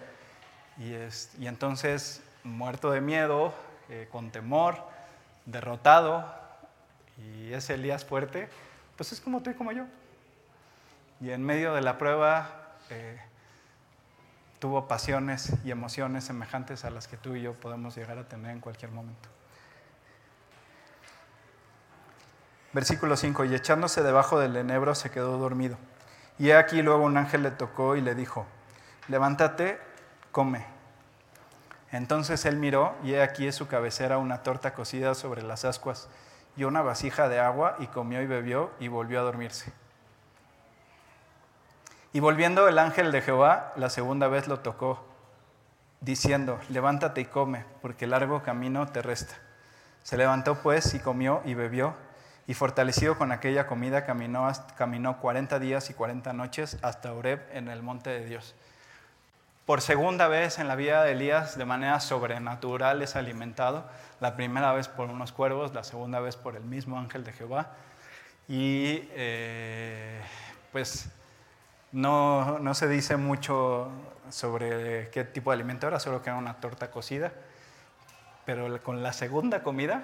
Y, 0.79 0.93
es, 0.93 1.33
y 1.39 1.47
entonces, 1.47 2.23
muerto 2.43 2.91
de 2.91 3.01
miedo, 3.01 3.53
eh, 3.89 4.09
con 4.11 4.31
temor, 4.31 4.77
derrotado, 5.45 6.25
y 7.17 7.53
ese 7.53 7.75
Elías 7.75 8.05
fuerte, 8.05 8.49
pues 8.97 9.13
es 9.13 9.21
como 9.21 9.43
tú 9.43 9.51
y 9.51 9.55
como 9.55 9.73
yo. 9.73 9.85
Y 11.21 11.31
en 11.31 11.45
medio 11.45 11.75
de 11.75 11.81
la 11.81 11.99
prueba 11.99 12.77
eh, 12.91 13.21
tuvo 14.59 14.89
pasiones 14.89 15.53
y 15.65 15.71
emociones 15.71 16.25
semejantes 16.25 16.85
a 16.85 16.91
las 16.91 17.09
que 17.09 17.17
tú 17.17 17.35
y 17.35 17.43
yo 17.43 17.55
podemos 17.55 17.97
llegar 17.97 18.19
a 18.19 18.29
tener 18.29 18.53
en 18.53 18.61
cualquier 18.61 18.91
momento. 18.91 19.29
Versículo 22.73 23.17
5, 23.17 23.47
y 23.47 23.55
echándose 23.55 24.03
debajo 24.03 24.39
del 24.39 24.57
enebro 24.57 24.95
se 24.95 25.11
quedó 25.11 25.39
dormido. 25.39 25.77
Y 26.39 26.53
aquí 26.53 26.83
luego 26.83 27.03
un 27.03 27.17
ángel 27.17 27.43
le 27.43 27.51
tocó 27.51 27.97
y 27.97 28.01
le 28.01 28.15
dijo, 28.15 28.47
levántate, 29.09 29.79
come. 30.31 30.65
Entonces 31.91 32.45
él 32.45 32.57
miró 32.57 32.95
y 33.03 33.15
he 33.15 33.23
aquí 33.23 33.47
en 33.47 33.53
su 33.53 33.67
cabecera 33.67 34.19
una 34.19 34.43
torta 34.43 34.75
cocida 34.75 35.15
sobre 35.15 35.43
las 35.43 35.65
ascuas 35.65 36.09
y 36.57 36.65
una 36.65 36.83
vasija 36.83 37.29
de 37.29 37.41
agua 37.41 37.77
y 37.79 37.87
comió 37.87 38.21
y 38.21 38.27
bebió 38.27 38.71
y 38.79 38.89
volvió 38.89 39.21
a 39.21 39.23
dormirse. 39.23 39.73
Y 42.19 42.21
volviendo 42.21 42.67
el 42.67 42.81
ángel 42.81 43.13
de 43.13 43.23
Jehová, 43.23 43.73
la 43.77 43.91
segunda 43.91 44.27
vez 44.27 44.49
lo 44.49 44.59
tocó, 44.59 45.07
diciendo, 46.01 46.59
levántate 46.69 47.21
y 47.21 47.27
come, 47.27 47.65
porque 47.81 48.09
largo 48.09 48.43
camino 48.43 48.89
te 48.89 49.03
resta. 49.03 49.37
Se 50.03 50.17
levantó 50.17 50.57
pues 50.57 50.95
y 50.95 50.99
comió 50.99 51.43
y 51.45 51.55
bebió, 51.55 51.95
y 52.49 52.55
fortalecido 52.55 53.17
con 53.17 53.31
aquella 53.31 53.69
comida 53.69 54.05
caminó, 54.05 54.51
caminó 54.77 55.21
40 55.21 55.61
días 55.61 55.91
y 55.91 55.95
40 55.95 56.33
noches 56.33 56.79
hasta 56.83 57.13
Oreb 57.13 57.41
en 57.53 57.69
el 57.69 57.85
monte 57.85 58.11
de 58.11 58.25
Dios. 58.27 58.57
Por 59.65 59.81
segunda 59.81 60.27
vez 60.27 60.59
en 60.59 60.67
la 60.67 60.75
vida 60.75 61.05
de 61.05 61.13
Elías, 61.13 61.57
de 61.57 61.67
manera 61.67 62.01
sobrenatural, 62.01 63.01
es 63.01 63.15
alimentado. 63.15 63.89
La 64.19 64.35
primera 64.35 64.73
vez 64.73 64.89
por 64.89 65.09
unos 65.09 65.31
cuervos, 65.31 65.73
la 65.73 65.85
segunda 65.85 66.19
vez 66.19 66.35
por 66.35 66.57
el 66.57 66.65
mismo 66.65 66.99
ángel 66.99 67.23
de 67.23 67.33
Jehová. 67.33 67.75
Y 68.49 69.09
eh, 69.13 70.21
pues 70.73 71.13
no, 71.93 72.59
no, 72.59 72.75
se 72.75 72.89
dice 72.89 73.17
mucho 73.17 73.91
sobre 74.31 75.11
qué 75.11 75.25
tipo 75.25 75.51
de 75.51 75.57
alimento 75.57 75.87
era, 75.87 76.01
solo 76.01 76.23
que 76.23 76.31
era 76.31 76.39
una 76.39 76.55
torta 76.55 76.91
cocida, 76.91 77.33
pero 78.45 78.83
con 78.83 79.03
la 79.03 79.13
segunda 79.13 79.63
comida 79.63 80.03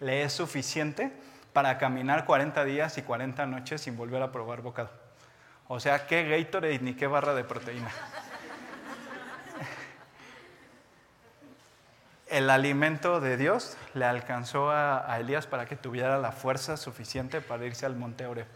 le 0.00 0.22
es 0.22 0.32
suficiente 0.32 1.12
para 1.52 1.78
caminar 1.78 2.24
40 2.24 2.64
días 2.64 2.96
y 2.98 3.02
40 3.02 3.46
noches 3.46 3.82
sin 3.82 3.96
volver 3.96 4.22
a 4.22 4.32
probar 4.32 4.62
bocado. 4.62 4.90
O 5.68 5.78
sea, 5.78 6.06
qué 6.06 6.28
Gatorade 6.28 6.80
ni 6.80 6.94
qué 6.94 7.06
barra 7.06 7.34
de 7.34 7.44
proteína. 7.44 7.90
El 12.28 12.48
alimento 12.48 13.20
de 13.20 13.36
Dios 13.36 13.76
le 13.92 14.04
alcanzó 14.04 14.70
a, 14.70 15.16
Elías 15.18 15.48
para 15.48 15.66
que 15.66 15.74
tuviera 15.74 16.16
la 16.18 16.30
fuerza 16.30 16.76
suficiente 16.76 17.40
para 17.40 17.66
irse 17.66 17.86
al 17.86 17.96
monte 17.96 18.26
Oreb 18.26 18.46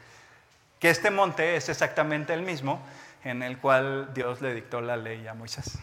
que 0.85 0.90
este 0.90 1.11
monte 1.11 1.57
es 1.57 1.70
exactamente 1.70 2.35
el 2.35 2.42
mismo 2.42 2.79
en 3.25 3.42
el 3.42 3.57
cual 3.57 4.12
Dios 4.12 4.42
le 4.42 4.53
dictó 4.53 4.83
la 4.83 4.99
ley 4.99 5.27
a 5.27 5.33
Moisés. 5.33 5.79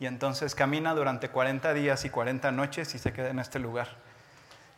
Y 0.00 0.06
entonces 0.06 0.54
camina 0.54 0.94
durante 0.94 1.28
40 1.28 1.74
días 1.74 2.06
y 2.06 2.08
40 2.08 2.50
noches 2.52 2.94
y 2.94 2.98
se 2.98 3.12
queda 3.12 3.28
en 3.28 3.38
este 3.38 3.58
lugar. 3.58 3.88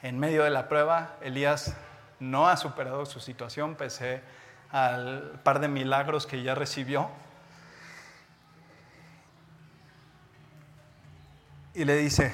En 0.03 0.19
medio 0.19 0.43
de 0.43 0.51
la 0.51 0.67
prueba, 0.67 1.15
Elías 1.21 1.77
no 2.19 2.49
ha 2.49 2.57
superado 2.57 3.07
su 3.07 3.21
situación 3.21 3.77
pese 3.77 4.21
al 4.73 5.39
par 5.45 5.61
de 5.61 5.69
milagros 5.69 6.27
que 6.27 6.43
ya 6.43 6.57
recibió. 6.57 7.09
Y 11.75 11.85
le 11.85 11.95
dice, 11.95 12.33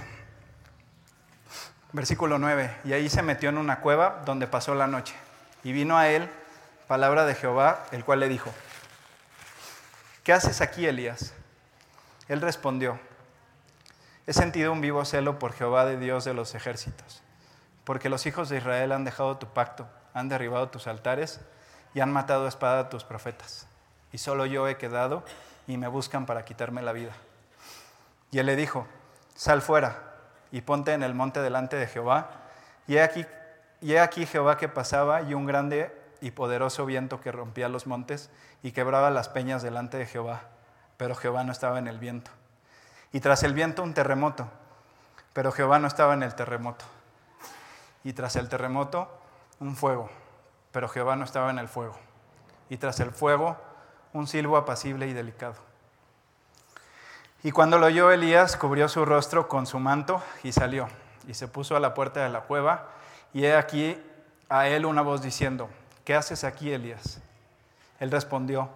versículo 1.93 2.39
9, 2.39 2.75
y 2.85 2.95
ahí 2.95 3.11
se 3.11 3.21
metió 3.21 3.51
en 3.51 3.59
una 3.59 3.81
cueva 3.81 4.23
donde 4.25 4.47
pasó 4.47 4.75
la 4.75 4.87
noche. 4.87 5.15
Y 5.63 5.73
vino 5.73 5.99
a 5.99 6.09
él 6.09 6.31
palabra 6.87 7.25
de 7.25 7.35
Jehová, 7.35 7.85
el 7.91 8.05
cual 8.05 8.21
le 8.21 8.29
dijo, 8.29 8.51
¿qué 10.23 10.33
haces 10.33 10.61
aquí, 10.61 10.87
Elías? 10.87 11.35
Él 12.29 12.41
respondió, 12.41 12.99
he 14.27 14.33
sentido 14.33 14.73
un 14.73 14.81
vivo 14.81 15.05
celo 15.05 15.39
por 15.39 15.53
Jehová 15.53 15.85
de 15.85 15.99
Dios 15.99 16.25
de 16.25 16.35
los 16.35 16.55
ejércitos, 16.55 17.23
porque 17.85 18.09
los 18.09 18.27
hijos 18.27 18.49
de 18.49 18.59
Israel 18.59 18.93
han 18.93 19.05
dejado 19.05 19.37
tu 19.37 19.47
pacto, 19.49 19.89
han 20.15 20.29
derribado 20.29 20.69
tus 20.69 20.87
altares 20.87 21.41
y 21.95 22.01
han 22.01 22.13
matado 22.13 22.47
a 22.47 22.49
espada 22.49 22.81
a 22.81 22.89
tus 22.89 23.05
profetas. 23.05 23.67
Y 24.13 24.19
solo 24.19 24.47
yo 24.47 24.69
he 24.69 24.77
quedado 24.77 25.25
y 25.67 25.77
me 25.77 25.89
buscan 25.89 26.27
para 26.27 26.45
quitarme 26.45 26.83
la 26.83 26.93
vida. 26.93 27.13
Y 28.31 28.39
él 28.39 28.47
le 28.47 28.57
dijo, 28.57 28.87
sal 29.35 29.63
fuera 29.63 30.15
y 30.53 30.61
ponte 30.61 30.93
en 30.93 31.03
el 31.03 31.15
monte 31.15 31.41
delante 31.41 31.77
de 31.77 31.87
Jehová. 31.87 32.31
Y 32.87 32.97
he 32.97 33.03
aquí, 33.03 33.27
y 33.81 33.93
he 33.93 34.01
aquí 34.01 34.27
Jehová 34.27 34.57
que 34.57 34.69
pasaba 34.69 35.23
y 35.23 35.35
un 35.35 35.47
grande 35.47 35.95
y 36.21 36.31
poderoso 36.31 36.87
viento 36.87 37.21
que 37.21 37.33
rompía 37.33 37.69
los 37.69 37.87
montes 37.87 38.31
y 38.63 38.73
quebraba 38.73 39.11
las 39.11 39.29
peñas 39.29 39.63
delante 39.63 39.97
de 39.97 40.07
Jehová, 40.07 40.43
pero 40.97 41.15
Jehová 41.15 41.45
no 41.45 41.53
estaba 41.53 41.79
en 41.79 41.89
el 41.89 41.99
viento. 41.99 42.31
Y 43.13 43.21
tras 43.21 43.43
el 43.43 43.55
viento 43.55 43.83
un 43.83 43.95
terremoto, 43.95 44.49
pero 45.33 45.53
Jehová 45.53 45.79
no 45.79 45.87
estaba 45.87 46.15
en 46.15 46.23
el 46.23 46.35
terremoto. 46.35 46.85
Y 48.05 48.13
tras 48.13 48.37
el 48.37 48.49
terremoto 48.49 49.09
un 49.61 49.77
fuego, 49.77 50.11
pero 50.73 50.89
Jehová 50.89 51.17
no 51.17 51.25
estaba 51.25 51.51
en 51.51 51.59
el 51.59 51.69
fuego. 51.69 51.97
Y 52.69 52.77
tras 52.77 53.01
el 53.01 53.11
fuego 53.11 53.57
un 54.13 54.27
silbo 54.27 54.57
apacible 54.57 55.07
y 55.07 55.13
delicado. 55.13 55.57
Y 57.43 57.53
cuando 57.53 57.79
lo 57.79 57.87
oyó 57.87 58.11
Elías, 58.11 58.57
cubrió 58.57 58.89
su 58.89 59.05
rostro 59.05 59.47
con 59.47 59.67
su 59.67 59.79
manto 59.79 60.23
y 60.43 60.53
salió, 60.53 60.89
y 61.29 61.35
se 61.35 61.49
puso 61.49 61.77
a 61.77 61.81
la 61.81 61.95
puerta 61.95 62.23
de 62.25 62.29
la 62.31 62.41
cueva, 62.41 62.89
y 63.33 63.45
he 63.45 63.55
aquí 63.55 64.03
a 64.49 64.69
él 64.69 64.87
una 64.87 65.03
voz 65.03 65.23
diciendo, 65.23 65.69
¿qué 66.07 66.15
haces 66.15 66.45
aquí, 66.45 66.73
Elías? 66.73 67.21
Él 67.99 68.11
respondió, 68.11 68.71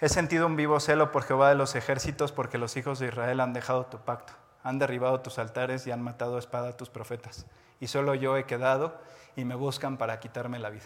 he 0.00 0.08
sentido 0.08 0.46
un 0.46 0.54
vivo 0.54 0.78
celo 0.78 1.10
por 1.10 1.24
Jehová 1.24 1.48
de 1.48 1.54
los 1.54 1.74
ejércitos, 1.74 2.30
porque 2.30 2.58
los 2.58 2.76
hijos 2.76 2.98
de 2.98 3.08
Israel 3.08 3.40
han 3.40 3.54
dejado 3.54 3.86
tu 3.86 3.98
pacto, 3.98 4.34
han 4.62 4.78
derribado 4.78 5.20
tus 5.20 5.38
altares 5.38 5.86
y 5.86 5.90
han 5.90 6.02
matado 6.02 6.36
a 6.36 6.38
espada 6.38 6.68
a 6.68 6.76
tus 6.76 6.90
profetas. 6.90 7.46
Y 7.80 7.88
solo 7.88 8.14
yo 8.14 8.36
he 8.36 8.44
quedado 8.44 9.00
y 9.34 9.46
me 9.46 9.54
buscan 9.54 9.96
para 9.96 10.20
quitarme 10.20 10.58
la 10.58 10.68
vida. 10.68 10.84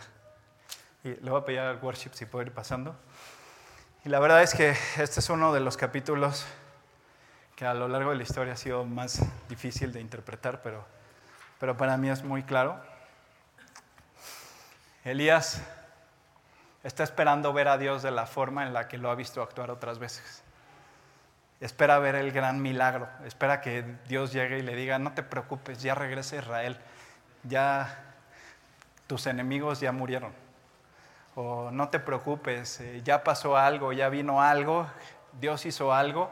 Y 1.03 1.17
le 1.17 1.31
voy 1.31 1.41
a 1.41 1.45
pedir 1.45 1.59
al 1.59 1.79
worship 1.83 2.11
si 2.13 2.27
puede 2.27 2.47
ir 2.47 2.53
pasando. 2.53 2.95
Y 4.05 4.09
la 4.09 4.21
verdad 4.21 4.43
es 4.43 4.55
que 4.55 4.77
este 4.99 5.19
es 5.19 5.31
uno 5.31 5.53
de 5.53 5.61
los 5.61 5.77
capítulos 5.77 6.47
que 7.57 7.67
a 7.67 7.75
lo 7.75 7.89
largo 7.89 8.11
de 8.11 8.17
la 8.17 8.23
historia 8.23 8.53
ha 8.53 8.57
sido 8.57 8.85
más 8.85 9.21
difícil 9.49 9.93
de 9.93 10.01
interpretar, 10.01 10.63
pero, 10.63 10.85
pero 11.59 11.77
para 11.77 11.97
mí 11.97 12.09
es 12.09 12.23
muy 12.23 12.45
claro. 12.45 12.92
Elías 15.05 15.61
está 16.85 17.03
esperando 17.03 17.53
ver 17.53 17.69
a 17.69 17.79
Dios 17.79 18.03
de 18.03 18.11
la 18.11 18.27
forma 18.27 18.67
en 18.67 18.73
la 18.73 18.89
que 18.89 18.99
lo 18.99 19.11
ha 19.11 19.15
visto 19.15 19.43
actuar 19.43 19.71
otras 19.71 19.99
veces. 19.99 20.45
Espera 21.61 21.99
ver 21.99 22.15
el 22.15 22.33
gran 22.33 22.61
milagro, 22.61 23.09
espera 23.25 23.61
que 23.61 23.85
Dios 24.09 24.33
llegue 24.33 24.59
y 24.59 24.63
le 24.63 24.75
diga, 24.75 24.99
no 24.99 25.13
te 25.13 25.23
preocupes, 25.23 25.81
ya 25.83 25.95
regresa 25.95 26.37
Israel, 26.37 26.77
ya 27.45 28.15
tus 29.07 29.27
enemigos 29.27 29.81
ya 29.81 29.93
murieron. 29.93 30.33
O 31.35 31.71
no 31.71 31.89
te 31.89 31.99
preocupes, 31.99 32.81
eh, 32.81 33.01
ya 33.05 33.25
pasó 33.25 33.57
algo, 33.57 33.93
ya 33.93 34.09
vino 34.09 34.43
algo, 34.43 34.87
Dios 35.41 35.65
hizo 35.67 35.93
algo 35.95 36.31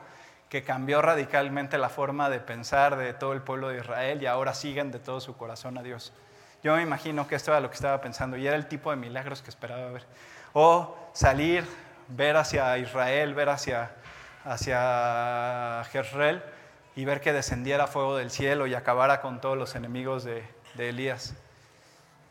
que 0.49 0.65
cambió 0.65 1.01
radicalmente 1.01 1.79
la 1.79 1.89
forma 1.89 2.29
de 2.29 2.41
pensar 2.41 2.97
de 2.97 3.15
todo 3.15 3.33
el 3.33 3.41
pueblo 3.41 3.69
de 3.69 3.79
Israel 3.79 4.21
y 4.21 4.27
ahora 4.27 4.53
siguen 4.53 4.91
de 4.91 4.99
todo 4.99 5.21
su 5.21 5.37
corazón 5.37 5.79
a 5.79 5.83
Dios. 5.83 6.13
Yo 6.63 6.77
me 6.77 6.83
imagino 6.83 7.27
que 7.27 7.35
esto 7.35 7.51
era 7.53 7.61
lo 7.61 7.71
que 7.71 7.75
estaba 7.75 8.01
pensando 8.01 8.37
y 8.37 8.47
era 8.47 8.57
el 8.57 8.67
tipo 8.67 8.91
de 8.91 8.97
milagros 8.97 9.41
que 9.41 9.51
esperaba 9.51 9.91
ver. 9.93 10.05
O 10.53 10.97
salir, 11.13 11.65
ver 12.09 12.37
hacia 12.37 12.77
Israel, 12.79 13.35
ver 13.35 13.49
hacia, 13.49 13.93
hacia 14.45 15.83
Jezreel 15.91 16.43
y 16.97 17.05
ver 17.05 17.21
que 17.21 17.33
descendiera 17.33 17.87
fuego 17.87 18.17
del 18.17 18.31
cielo 18.31 18.67
y 18.67 18.75
acabara 18.75 19.21
con 19.21 19.41
todos 19.41 19.57
los 19.57 19.75
enemigos 19.75 20.25
de, 20.25 20.45
de 20.75 20.91
Elías. 20.91 21.35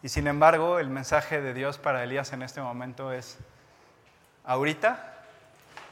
Y 0.03 0.09
sin 0.09 0.27
embargo, 0.27 0.79
el 0.79 0.89
mensaje 0.89 1.41
de 1.41 1.53
Dios 1.53 1.77
para 1.77 2.03
Elías 2.03 2.31
en 2.31 2.43
este 2.43 2.61
momento 2.61 3.11
es, 3.11 3.37
ahorita, 4.45 5.13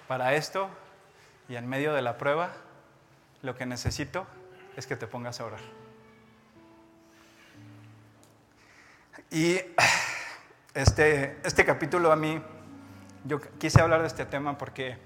para 0.07 0.33
esto 0.35 0.69
y 1.49 1.55
en 1.55 1.67
medio 1.67 1.93
de 1.93 2.01
la 2.01 2.17
prueba, 2.17 2.51
lo 3.41 3.55
que 3.55 3.65
necesito 3.65 4.27
es 4.75 4.87
que 4.87 4.95
te 4.95 5.07
pongas 5.07 5.39
a 5.39 5.45
orar. 5.45 5.86
Y 9.31 9.59
este, 10.73 11.39
este 11.43 11.65
capítulo 11.65 12.11
a 12.11 12.15
mí, 12.15 12.41
yo 13.25 13.39
quise 13.59 13.81
hablar 13.81 14.01
de 14.01 14.07
este 14.07 14.25
tema 14.25 14.57
porque 14.57 14.97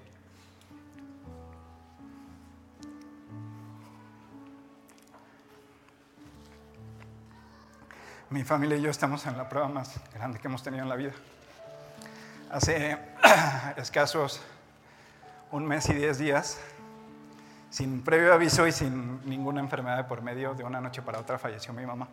mi 8.30 8.44
familia 8.44 8.78
y 8.78 8.82
yo 8.82 8.90
estamos 8.90 9.26
en 9.26 9.38
la 9.38 9.50
prueba 9.50 9.68
más 9.68 10.00
grande 10.14 10.40
que 10.40 10.48
hemos 10.48 10.62
tenido 10.64 10.84
en 10.84 10.90
la 10.90 10.96
vida. 10.96 11.14
Hace 12.52 12.98
escasos 13.78 14.42
un 15.52 15.66
mes 15.66 15.90
y 15.90 15.94
diez 15.94 16.18
días, 16.18 16.60
sin 17.72 18.04
previo 18.04 18.34
aviso 18.34 18.68
y 18.68 18.72
sin 18.72 19.28
ninguna 19.28 19.62
enfermedad 19.62 19.98
de 19.98 20.04
por 20.04 20.22
medio, 20.22 20.54
de 20.54 20.64
una 20.64 20.80
noche 20.80 21.02
para 21.02 21.20
otra 21.20 21.40
falleció 21.40 21.74
mi 21.74 21.86
mamá. 21.86 22.08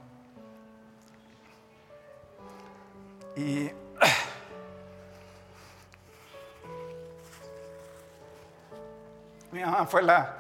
Y 3.39 3.71
mi 9.53 9.61
mamá 9.61 9.87
fue 9.87 10.03
la 10.03 10.35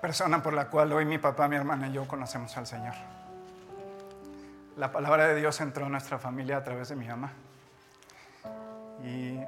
persona 0.00 0.42
por 0.42 0.54
la 0.54 0.68
cual 0.68 0.90
hoy 0.94 1.04
mi 1.04 1.18
papá, 1.18 1.48
mi 1.48 1.56
hermana 1.56 1.88
y 1.88 1.92
yo 1.92 2.08
conocemos 2.08 2.56
al 2.56 2.66
Señor. 2.66 2.94
La 4.78 4.90
palabra 4.90 5.26
de 5.28 5.34
Dios 5.34 5.60
entró 5.60 5.84
en 5.84 5.92
nuestra 5.92 6.18
familia 6.18 6.56
a 6.56 6.64
través 6.64 6.88
de 6.88 6.96
mi 6.96 7.06
mamá. 7.06 7.30
Y 9.04 9.38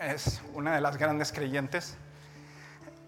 es 0.00 0.42
una 0.52 0.74
de 0.74 0.80
las 0.80 0.96
grandes 0.96 1.30
creyentes 1.30 1.96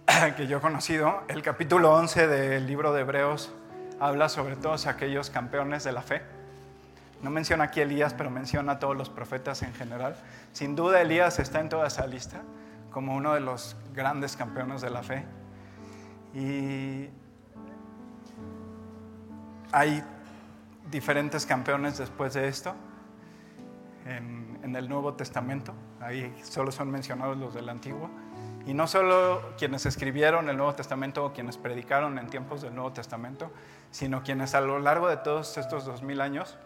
que 0.37 0.47
yo 0.47 0.59
he 0.59 0.61
conocido. 0.61 1.25
El 1.27 1.43
capítulo 1.43 1.93
11 1.93 2.29
del 2.29 2.69
libro 2.69 2.93
de 2.93 3.01
Hebreos 3.01 3.53
habla 3.99 4.29
sobre 4.29 4.55
todos 4.55 4.87
aquellos 4.87 5.31
campeones 5.31 5.83
de 5.83 5.91
la 5.91 6.03
fe. 6.03 6.38
No 7.23 7.31
menciona 7.31 7.65
aquí 7.65 7.81
Elías, 7.81 8.15
pero 8.15 8.31
menciona 8.31 8.73
a 8.73 8.79
todos 8.79 8.97
los 8.97 9.11
profetas 9.11 9.63
en 9.63 9.75
general. 9.75 10.17
Sin 10.53 10.77
duda 10.77 11.01
Elías 11.01 11.39
está 11.39 11.61
en 11.61 11.69
toda 11.69 11.87
esa 11.89 12.07
lista 12.07 12.43
como 12.91 13.15
uno 13.17 13.35
de 13.35 13.41
los 13.41 13.77
grandes 13.95 14.37
campeones 14.37 14.81
de 14.81 14.91
la 14.91 15.03
fe. 15.03 15.25
Y 16.35 17.09
hay 19.73 20.03
diferentes 20.91 21.45
campeones 21.45 21.99
después 21.99 22.35
de 22.35 22.49
esto 22.49 22.75
en, 24.07 24.75
el 24.77 24.89
Nuevo 24.89 25.15
Testamento. 25.15 25.73
Ahí 26.01 26.35
solo 26.43 26.71
son 26.71 26.91
mencionados 26.91 27.37
los 27.39 27.55
del 27.55 27.69
Antiguo. 27.69 28.11
Y 28.67 28.75
no 28.75 28.87
solo 28.87 29.55
quienes 29.57 29.87
escribieron 29.87 30.49
el 30.51 30.57
Nuevo 30.57 30.75
Testamento 30.75 31.25
o 31.25 31.33
quienes 31.33 31.57
predicaron 31.57 32.19
en 32.19 32.29
tiempos 32.29 32.61
del 32.61 32.75
Nuevo 32.75 32.93
Testamento, 32.93 33.51
sino 33.91 34.23
quienes 34.23 34.55
a 34.55 34.61
lo 34.61 34.79
largo 34.79 35.09
de 35.09 35.17
todos 35.17 35.57
estos 35.57 35.87
dos 35.87 36.03
mil 36.03 36.21
años 36.21 36.59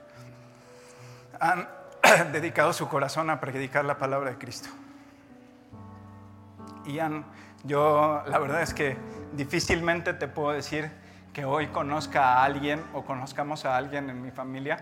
han 1.42 1.68
dedicado 2.32 2.72
su 2.72 2.88
corazón 2.88 3.28
a 3.28 3.40
predicar 3.40 3.84
la 3.84 3.98
palabra 3.98 4.30
de 4.30 4.38
Cristo. 4.38 4.68
Ian, 6.86 7.24
yo 7.64 8.22
la 8.26 8.38
verdad 8.38 8.62
es 8.62 8.72
que 8.72 8.96
difícilmente 9.32 10.14
te 10.14 10.28
puedo 10.28 10.52
decir 10.52 10.90
que 11.32 11.44
hoy 11.44 11.66
conozca 11.68 12.34
a 12.34 12.44
alguien 12.44 12.82
o 12.92 13.04
conozcamos 13.04 13.64
a 13.64 13.76
alguien 13.76 14.08
en 14.08 14.22
mi 14.22 14.30
familia 14.30 14.78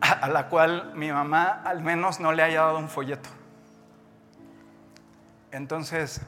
a 0.00 0.28
la 0.28 0.48
cual 0.48 0.92
mi 0.94 1.10
mamá 1.10 1.62
al 1.64 1.82
menos 1.82 2.20
no 2.20 2.32
le 2.32 2.42
haya 2.42 2.62
dado 2.62 2.78
un 2.78 2.88
folleto. 2.88 3.28
Entonces, 5.52 6.20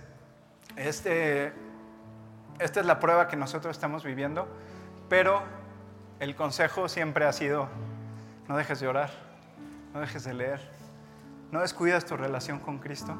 este, 0.77 1.53
esta 2.59 2.81
es 2.81 2.87
la 2.87 3.01
prueba 3.01 3.27
que 3.27 3.37
nosotros 3.37 3.77
estamos 3.77 4.05
viviendo, 4.05 4.49
pero 5.09 5.43
el 6.21 6.37
consejo 6.37 6.89
siempre 6.89 7.25
ha 7.25 7.33
sido, 7.33 7.69
no 8.49 8.57
dejes 8.57 8.81
de 8.81 8.89
orar, 8.89 9.11
no 9.93 10.01
dejes 10.01 10.25
de 10.25 10.35
leer, 10.35 10.61
no 11.51 11.61
descuidas 11.61 12.05
tu 12.05 12.17
relación 12.17 12.59
con 12.59 12.79
Cristo. 12.79 13.17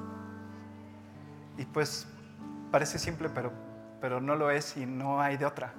Y 1.57 1.65
pues 1.67 2.07
parece 2.71 2.99
simple, 2.99 3.29
pero, 3.29 3.53
pero 4.01 4.21
no 4.21 4.35
lo 4.37 4.51
es 4.51 4.77
y 4.77 4.87
no 4.87 5.21
hay 5.21 5.37
de 5.37 5.47
otra. 5.47 5.73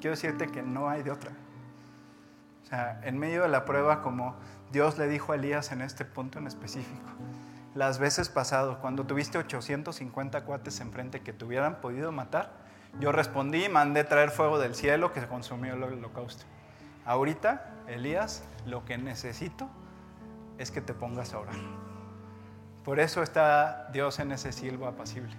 Quiero 0.00 0.16
decirte 0.16 0.48
que 0.48 0.62
no 0.62 0.88
hay 0.88 1.02
de 1.02 1.12
otra. 1.12 1.30
O 2.64 2.66
sea, 2.66 3.00
en 3.04 3.18
medio 3.18 3.42
de 3.42 3.48
la 3.48 3.64
prueba, 3.64 4.02
como 4.02 4.34
Dios 4.72 4.98
le 4.98 5.06
dijo 5.06 5.32
a 5.32 5.36
Elías 5.36 5.72
en 5.72 5.82
este 5.82 6.04
punto 6.04 6.38
en 6.38 6.46
específico, 6.46 7.06
las 7.74 7.98
veces 7.98 8.28
pasado, 8.28 8.80
cuando 8.80 9.06
tuviste 9.06 9.38
850 9.38 10.44
cuates 10.44 10.80
enfrente 10.80 11.20
que 11.20 11.32
te 11.32 11.44
hubieran 11.44 11.80
podido 11.80 12.12
matar, 12.12 12.50
yo 13.00 13.12
respondí 13.12 13.64
y 13.64 13.68
mandé 13.68 14.04
traer 14.04 14.30
fuego 14.30 14.58
del 14.58 14.74
cielo 14.74 15.12
que 15.12 15.20
se 15.20 15.28
consumió 15.28 15.74
el 15.74 15.82
holocausto. 15.82 16.44
Ahorita, 17.06 17.70
Elías, 17.86 18.44
lo 18.66 18.84
que 18.84 18.98
necesito 18.98 19.68
es 20.58 20.70
que 20.70 20.80
te 20.80 20.94
pongas 20.94 21.34
a 21.34 21.40
orar. 21.40 21.56
Por 22.84 23.00
eso 23.00 23.22
está 23.22 23.88
Dios 23.92 24.18
en 24.18 24.32
ese 24.32 24.52
silbo 24.52 24.86
apacible. 24.86 25.34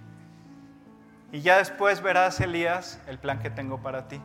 Y 1.31 1.41
ya 1.41 1.57
después 1.57 2.01
verás, 2.01 2.39
Elías, 2.39 3.01
el 3.07 3.17
plan 3.17 3.39
que 3.39 3.49
tengo 3.49 3.81
para 3.81 4.07
ti. 4.07 4.21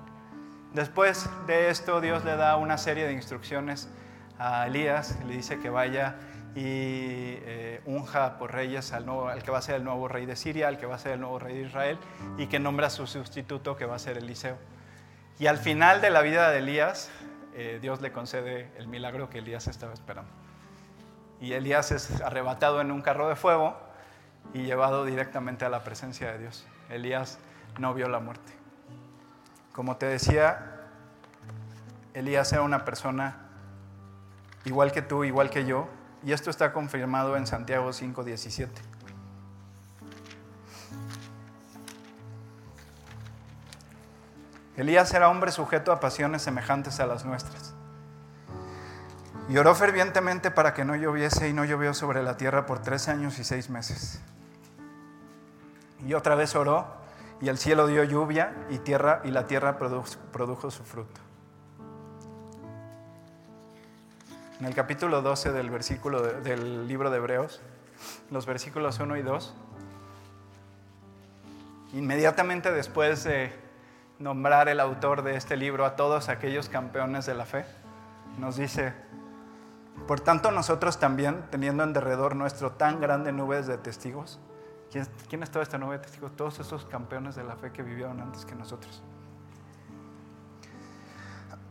Después 0.75 1.29
de 1.47 1.71
esto, 1.71 2.01
Dios 2.01 2.25
le 2.25 2.37
da 2.37 2.57
una 2.57 2.79
serie 2.79 3.07
de 3.07 3.13
instrucciones 3.13 3.89
a 4.39 4.67
Elías. 4.67 5.19
Le 5.27 5.35
dice 5.35 5.59
que 5.59 5.71
vaya 5.71 6.17
y 6.55 7.39
eh, 7.41 7.81
unja 7.87 8.39
por 8.39 8.53
reyes 8.53 8.93
al, 8.93 9.09
al 9.09 9.43
que 9.43 9.51
va 9.51 9.59
a 9.59 9.63
ser 9.63 9.77
el 9.77 9.85
nuevo 9.85 10.07
rey 10.09 10.27
de 10.27 10.37
Siria, 10.37 10.69
al 10.69 10.79
que 10.79 10.87
va 10.87 10.97
a 10.97 10.99
ser 10.99 11.13
el 11.13 11.21
nuevo 11.21 11.39
rey 11.39 11.57
de 11.57 11.63
Israel, 11.63 11.99
y 12.37 12.47
que 12.47 12.59
nombra 12.59 12.89
a 12.89 12.91
su 12.91 13.07
sustituto, 13.07 13.77
que 13.77 13.87
va 13.87 13.97
a 13.97 13.99
ser 13.99 14.19
Eliseo. 14.19 14.59
Y 15.39 15.47
al 15.47 15.59
final 15.59 16.01
de 16.01 16.11
la 16.11 16.21
vida 16.21 16.51
de 16.51 16.59
Elías, 16.59 17.11
eh, 17.55 17.79
Dios 17.81 18.01
le 18.01 18.13
concede 18.13 18.71
el 18.77 18.89
milagro 18.89 19.31
que 19.31 19.39
Elías 19.39 19.67
estaba 19.67 19.93
esperando 19.93 20.31
y 21.41 21.53
Elías 21.53 21.93
es 21.93 22.21
arrebatado 22.21 22.81
en 22.81 22.91
un 22.91 23.03
carro 23.03 23.29
de 23.29 23.37
fuego 23.37 23.77
y 24.55 24.63
llevado 24.63 25.05
directamente 25.05 25.65
a 25.65 25.69
la 25.69 25.85
presencia 25.85 26.33
de 26.33 26.39
Dios. 26.39 26.67
Elías 26.91 27.39
no 27.79 27.95
vio 27.95 28.09
la 28.09 28.19
muerte. 28.19 28.53
Como 29.73 29.97
te 29.97 30.07
decía, 30.07 30.81
Elías 32.15 32.53
era 32.53 32.63
una 32.63 32.85
persona 32.85 33.37
igual 34.65 34.91
que 34.91 35.03
tú, 35.03 35.25
igual 35.25 35.51
que 35.51 35.65
yo, 35.65 35.89
y 36.25 36.33
esto 36.33 36.51
está 36.51 36.73
confirmado 36.73 37.37
en 37.37 37.47
Santiago 37.47 37.93
5:17. 37.93 38.69
Elías 44.79 45.13
era 45.13 45.29
hombre 45.29 45.51
sujeto 45.51 45.91
a 45.91 45.99
pasiones 45.99 46.41
semejantes 46.41 47.01
a 47.01 47.07
las 47.07 47.25
nuestras 47.25 47.75
y 49.49 49.57
oró 49.57 49.75
fervientemente 49.75 50.53
para 50.53 50.73
que 50.73 50.85
no 50.85 50.95
lloviese 50.95 51.49
y 51.49 51.53
no 51.53 51.65
llovió 51.65 51.95
sobre 51.95 52.23
la 52.23 52.37
tierra 52.37 52.65
por 52.65 52.81
tres 52.81 53.09
años 53.09 53.41
y 53.41 53.45
seis 53.45 53.71
meses. 53.71 54.21
Y 56.07 56.15
otra 56.15 56.37
vez 56.37 56.55
oró 56.55 56.87
y 57.41 57.49
el 57.49 57.59
cielo 57.59 57.89
dio 57.89 58.05
lluvia 58.05 58.55
y, 58.71 58.79
tierra, 58.79 59.21
y 59.25 59.33
la 59.33 59.49
tierra 59.49 59.79
produjo, 59.79 60.71
su 60.71 60.85
fruto. 60.85 61.21
En 64.61 64.67
el 64.67 64.75
capítulo 64.75 65.23
12 65.23 65.51
del, 65.51 65.71
versículo 65.71 66.23
del 66.23 66.87
libro 66.87 67.11
de 67.11 67.17
Hebreos, 67.17 67.61
los 68.31 68.47
versículos 68.47 69.01
1 69.01 69.17
y 69.17 69.23
2, 69.23 69.55
inmediatamente 71.95 72.71
después 72.71 73.25
de 73.25 73.68
nombrar 74.19 74.69
el 74.69 74.81
autor 74.81 75.23
de 75.23 75.37
este 75.37 75.57
libro 75.57 75.85
a 75.85 75.97
todos 75.97 76.29
aquellos 76.29 76.69
campeones 76.69 77.27
de 77.27 77.35
la 77.35 77.47
fe, 77.47 77.65
nos 78.39 78.57
dice, 78.57 78.95
por 80.07 80.21
tanto, 80.21 80.51
nosotros 80.51 80.99
también, 80.99 81.45
teniendo 81.51 81.83
en 81.83 81.93
derredor 81.93 82.37
nuestro 82.37 82.73
tan 82.73 83.01
grande 83.01 83.33
nube 83.33 83.63
de 83.63 83.79
testigos, 83.79 84.39
¿quién, 84.91 85.43
es 85.43 85.51
toda 85.51 85.63
esta 85.63 85.79
nube 85.79 85.99
de 85.99 86.05
testigos? 86.05 86.35
Todos 86.37 86.59
esos 86.61 86.85
campeones 86.87 87.37
de 87.37 87.45
la 87.45 87.57
fe 87.57 87.73
que 87.73 87.83
vivieron 87.83 88.21
antes 88.21 88.45
que 88.45 88.55
nosotros. 88.55 89.03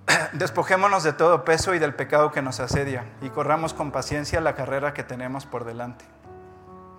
Despojémonos 0.34 1.04
de 1.04 1.14
todo 1.14 1.44
peso 1.44 1.74
y 1.74 1.80
del 1.80 1.96
pecado 1.96 2.32
que 2.32 2.42
nos 2.42 2.60
asedia 2.60 3.06
y 3.22 3.30
corramos 3.30 3.74
con 3.74 3.92
paciencia 3.92 4.42
la 4.42 4.56
carrera 4.56 4.94
que 4.94 5.04
tenemos 5.04 5.46
por 5.46 5.66
delante. 5.66 6.06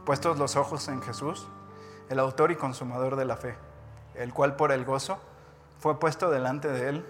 Puestos 0.05 0.39
los 0.39 0.57
ojos 0.57 0.89
en 0.89 1.03
Jesús, 1.03 1.49
el 2.09 2.19
autor 2.19 2.51
y 2.51 2.57
consumador 2.57 3.17
de 3.17 3.27
la 3.27 3.37
fe, 3.37 3.57
el 4.15 4.33
cual 4.33 4.57
por 4.57 4.73
el 4.73 4.85
gozo 4.85 5.21
fue 5.79 5.99
puesto 5.99 6.31
delante 6.31 6.69
de 6.69 6.89
él, 6.89 7.05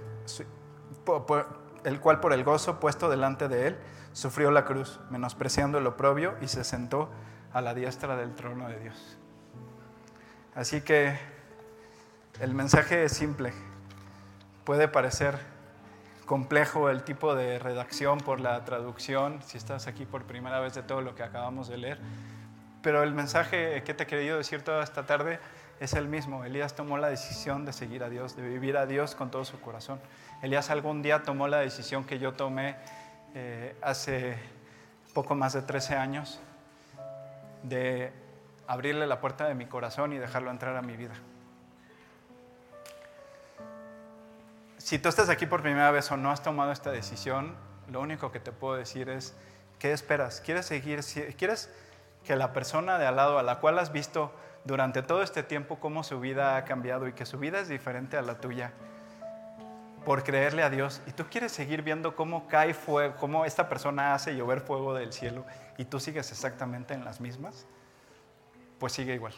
el 1.84 2.00
cual 2.00 2.20
por 2.20 2.32
el 2.32 2.44
gozo 2.44 2.80
puesto 2.80 3.08
delante 3.08 3.48
de 3.48 3.68
él 3.68 3.78
sufrió 4.12 4.50
la 4.50 4.64
cruz, 4.64 5.00
menospreciando 5.10 5.78
el 5.78 5.86
oprobio 5.86 6.36
y 6.40 6.48
se 6.48 6.64
sentó 6.64 7.08
a 7.52 7.60
la 7.60 7.74
diestra 7.74 8.16
del 8.16 8.34
trono 8.34 8.68
de 8.68 8.78
Dios. 8.80 9.18
Así 10.54 10.80
que 10.80 11.18
el 12.40 12.54
mensaje 12.54 13.04
es 13.04 13.12
simple. 13.12 13.52
Puede 14.64 14.88
parecer 14.88 15.38
complejo 16.26 16.90
el 16.90 17.04
tipo 17.04 17.34
de 17.34 17.58
redacción 17.58 18.18
por 18.18 18.40
la 18.40 18.64
traducción, 18.64 19.40
si 19.42 19.56
estás 19.56 19.86
aquí 19.86 20.04
por 20.04 20.24
primera 20.24 20.60
vez 20.60 20.74
de 20.74 20.82
todo 20.82 21.00
lo 21.00 21.14
que 21.14 21.22
acabamos 21.22 21.68
de 21.68 21.78
leer, 21.78 21.98
pero 22.82 23.02
el 23.02 23.14
mensaje 23.14 23.82
que 23.82 23.94
te 23.94 24.04
he 24.04 24.06
querido 24.06 24.36
decir 24.36 24.62
toda 24.62 24.84
esta 24.84 25.06
tarde 25.06 25.40
es 25.80 25.92
el 25.94 26.08
mismo. 26.08 26.44
Elías 26.44 26.74
tomó 26.74 26.98
la 26.98 27.08
decisión 27.08 27.64
de 27.64 27.72
seguir 27.72 28.02
a 28.02 28.08
Dios, 28.08 28.36
de 28.36 28.42
vivir 28.42 28.76
a 28.76 28.86
Dios 28.86 29.14
con 29.14 29.30
todo 29.30 29.44
su 29.44 29.60
corazón. 29.60 30.00
Elías 30.42 30.70
algún 30.70 31.02
día 31.02 31.22
tomó 31.22 31.48
la 31.48 31.58
decisión 31.58 32.04
que 32.04 32.18
yo 32.18 32.34
tomé 32.34 32.76
eh, 33.34 33.76
hace 33.82 34.36
poco 35.14 35.34
más 35.34 35.52
de 35.52 35.62
13 35.62 35.96
años 35.96 36.40
de 37.62 38.12
abrirle 38.66 39.06
la 39.06 39.20
puerta 39.20 39.46
de 39.46 39.54
mi 39.54 39.66
corazón 39.66 40.12
y 40.12 40.18
dejarlo 40.18 40.50
entrar 40.50 40.76
a 40.76 40.82
mi 40.82 40.96
vida. 40.96 41.14
Si 44.78 44.98
tú 44.98 45.08
estás 45.08 45.28
aquí 45.28 45.46
por 45.46 45.62
primera 45.62 45.90
vez 45.90 46.10
o 46.12 46.16
no 46.16 46.30
has 46.30 46.42
tomado 46.42 46.72
esta 46.72 46.90
decisión, 46.90 47.56
lo 47.90 48.00
único 48.00 48.30
que 48.30 48.40
te 48.40 48.52
puedo 48.52 48.76
decir 48.76 49.08
es, 49.08 49.34
¿qué 49.78 49.92
esperas? 49.92 50.40
¿Quieres 50.40 50.66
seguir? 50.66 51.00
¿Quieres 51.36 51.70
que 52.24 52.36
la 52.36 52.52
persona 52.52 52.98
de 52.98 53.06
al 53.06 53.16
lado 53.16 53.38
a 53.38 53.42
la 53.42 53.58
cual 53.58 53.78
has 53.78 53.92
visto 53.92 54.32
durante 54.68 55.02
todo 55.02 55.22
este 55.22 55.42
tiempo 55.42 55.80
cómo 55.80 56.04
su 56.04 56.20
vida 56.20 56.56
ha 56.56 56.64
cambiado 56.64 57.08
y 57.08 57.14
que 57.14 57.26
su 57.26 57.38
vida 57.38 57.58
es 57.58 57.68
diferente 57.68 58.16
a 58.16 58.22
la 58.22 58.38
tuya? 58.38 58.72
por 60.04 60.24
creerle 60.24 60.62
a 60.62 60.70
Dios 60.70 61.02
y 61.06 61.10
tú 61.10 61.26
quieres 61.30 61.52
seguir 61.52 61.82
viendo 61.82 62.16
cómo 62.16 62.48
cae 62.48 62.72
fuego, 62.72 63.14
cómo 63.16 63.44
esta 63.44 63.68
persona 63.68 64.14
hace 64.14 64.34
llover 64.34 64.62
fuego 64.62 64.94
del 64.94 65.12
cielo 65.12 65.44
y 65.76 65.84
tú 65.84 66.00
sigues 66.00 66.32
exactamente 66.32 66.94
en 66.94 67.04
las 67.04 67.20
mismas, 67.20 67.66
pues 68.78 68.94
sigue 68.94 69.12
igual. 69.12 69.34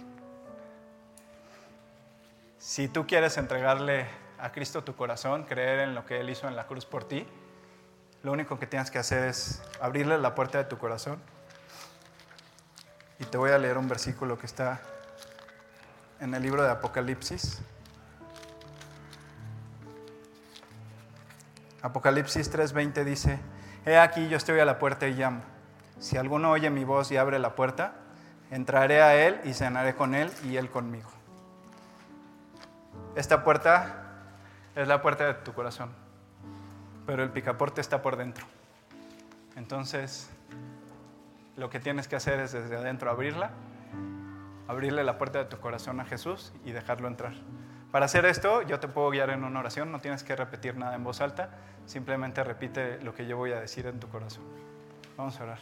Si 2.59 2.87
tú 2.87 3.05
quieres 3.05 3.37
entregarle 3.37 4.07
a 4.39 4.53
Cristo 4.53 4.85
tu 4.85 4.95
corazón, 4.95 5.43
creer 5.43 5.81
en 5.81 5.97
lo 5.97 6.07
que 6.07 6.21
Él 6.21 6.31
hizo 6.31 6.47
en 6.47 6.55
la 6.55 6.69
cruz 6.69 6.87
por 6.87 7.03
ti, 7.03 7.27
lo 8.23 8.31
único 8.31 8.61
que 8.61 8.69
tienes 8.69 8.93
que 8.93 9.01
hacer 9.01 9.25
es 9.25 9.61
abrirle 9.81 10.19
la 10.19 10.37
puerta 10.37 10.59
de 10.59 10.65
tu 10.65 10.79
corazón. 10.79 11.21
Y 13.19 13.25
te 13.25 13.39
voy 13.39 13.51
a 13.51 13.59
leer 13.59 13.77
un 13.77 13.89
versículo 13.89 14.39
que 14.39 14.47
está 14.47 14.81
en 16.21 16.35
el 16.35 16.43
libro 16.43 16.63
de 16.63 16.71
Apocalipsis. 16.71 17.61
Apocalipsis 21.83 22.53
3:20 22.53 23.05
dice, 23.05 23.41
He 23.87 23.99
aquí 23.99 24.29
yo 24.29 24.37
estoy 24.37 24.61
a 24.61 24.65
la 24.65 24.79
puerta 24.79 25.09
y 25.09 25.15
llamo. 25.15 25.41
Si 25.99 26.17
alguno 26.17 26.51
oye 26.51 26.71
mi 26.71 26.85
voz 26.85 27.11
y 27.11 27.17
abre 27.17 27.39
la 27.39 27.55
puerta, 27.55 27.95
entraré 28.51 29.03
a 29.03 29.15
él 29.15 29.41
y 29.45 29.55
cenaré 29.55 29.95
con 29.95 30.15
él 30.15 30.31
y 30.45 30.57
él 30.57 30.71
conmigo. 30.71 31.11
Esta 33.17 33.43
puerta 33.43 34.05
es 34.77 34.87
la 34.87 35.03
puerta 35.03 35.27
de 35.27 35.35
tu 35.35 35.53
corazón, 35.53 35.91
pero 37.07 37.23
el 37.23 37.31
picaporte 37.31 37.81
está 37.81 38.03
por 38.03 38.17
dentro. 38.17 38.47
Entonces, 39.57 40.31
lo 41.57 41.71
que 41.71 41.81
tienes 41.81 42.09
que 42.09 42.17
hacer 42.17 42.41
es 42.41 42.53
desde 42.53 42.77
adentro 42.77 43.11
abrirla, 43.11 43.51
abrirle 44.71 45.03
la 45.03 45.19
puerta 45.19 45.41
de 45.41 45.47
tu 45.47 45.59
corazón 45.59 45.99
a 45.99 46.05
Jesús 46.05 46.53
y 46.65 46.71
dejarlo 46.71 47.09
entrar. 47.09 47.35
Para 47.91 48.07
hacer 48.07 48.25
esto, 48.25 48.63
yo 48.63 48.79
te 48.79 48.87
puedo 48.87 49.11
guiar 49.11 49.31
en 49.31 49.43
una 49.43 49.59
oración, 49.59 49.91
no 49.91 49.99
tienes 49.99 50.23
que 50.23 50.37
repetir 50.37 50.77
nada 50.77 50.95
en 50.95 51.03
voz 51.03 51.21
alta, 51.21 51.51
simplemente 51.87 52.45
repite 52.45 53.03
lo 53.03 53.13
que 53.13 53.27
yo 53.27 53.37
voy 53.37 53.51
a 53.51 53.61
decir 53.61 53.87
en 53.87 53.99
tu 53.99 54.09
corazón. 54.09 54.45
Vamos 55.17 55.41
a 55.41 55.43
orar. 55.43 55.59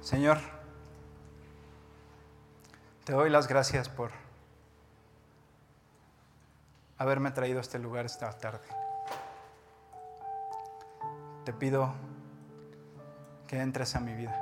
Señor, 0.00 0.38
te 3.02 3.12
doy 3.12 3.28
las 3.28 3.48
gracias 3.48 3.88
por 3.88 4.12
haberme 6.96 7.32
traído 7.32 7.58
a 7.58 7.62
este 7.62 7.80
lugar 7.80 8.06
esta 8.06 8.30
tarde. 8.38 8.68
Te 11.44 11.52
pido 11.52 11.92
que 13.48 13.60
entres 13.60 13.96
a 13.96 14.00
mi 14.00 14.14
vida. 14.14 14.40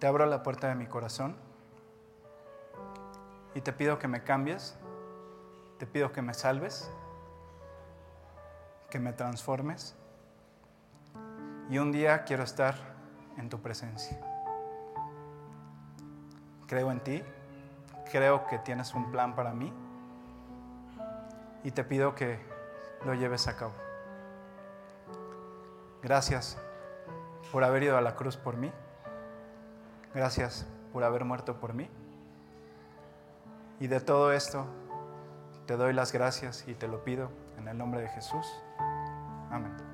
Te 0.00 0.06
abro 0.06 0.26
la 0.26 0.42
puerta 0.42 0.68
de 0.68 0.74
mi 0.74 0.86
corazón 0.86 1.36
y 3.54 3.60
te 3.60 3.72
pido 3.72 3.98
que 3.98 4.08
me 4.08 4.24
cambies, 4.24 4.76
te 5.78 5.86
pido 5.86 6.12
que 6.12 6.22
me 6.22 6.34
salves, 6.34 6.90
que 8.90 8.98
me 8.98 9.12
transformes 9.12 9.94
y 11.68 11.78
un 11.78 11.92
día 11.92 12.24
quiero 12.24 12.42
estar 12.42 12.74
en 13.36 13.50
tu 13.50 13.60
presencia. 13.60 14.18
Creo 16.66 16.90
en 16.90 17.00
ti, 17.00 17.22
creo 18.10 18.46
que 18.46 18.58
tienes 18.58 18.94
un 18.94 19.12
plan 19.12 19.34
para 19.34 19.52
mí 19.52 19.72
y 21.62 21.70
te 21.70 21.84
pido 21.84 22.14
que 22.14 22.38
lo 23.04 23.12
lleves 23.14 23.46
a 23.46 23.56
cabo. 23.56 23.74
Gracias 26.02 26.58
por 27.54 27.62
haber 27.62 27.84
ido 27.84 27.96
a 27.96 28.00
la 28.00 28.16
cruz 28.16 28.36
por 28.36 28.56
mí. 28.56 28.72
Gracias 30.12 30.66
por 30.92 31.04
haber 31.04 31.24
muerto 31.24 31.60
por 31.60 31.72
mí. 31.72 31.88
Y 33.78 33.86
de 33.86 34.00
todo 34.00 34.32
esto 34.32 34.66
te 35.64 35.76
doy 35.76 35.92
las 35.92 36.12
gracias 36.12 36.64
y 36.66 36.74
te 36.74 36.88
lo 36.88 37.04
pido 37.04 37.30
en 37.56 37.68
el 37.68 37.78
nombre 37.78 38.00
de 38.00 38.08
Jesús. 38.08 38.44
Amén. 39.52 39.93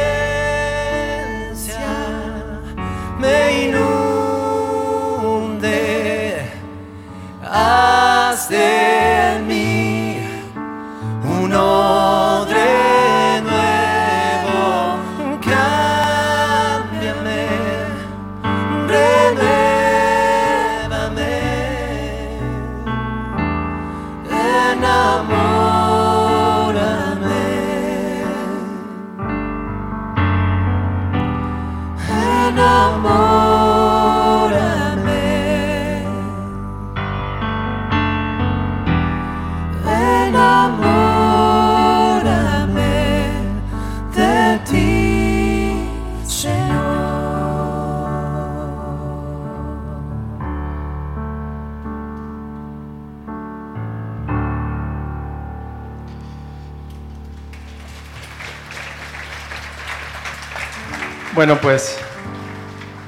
Bueno, 61.51 61.63
pues 61.63 61.99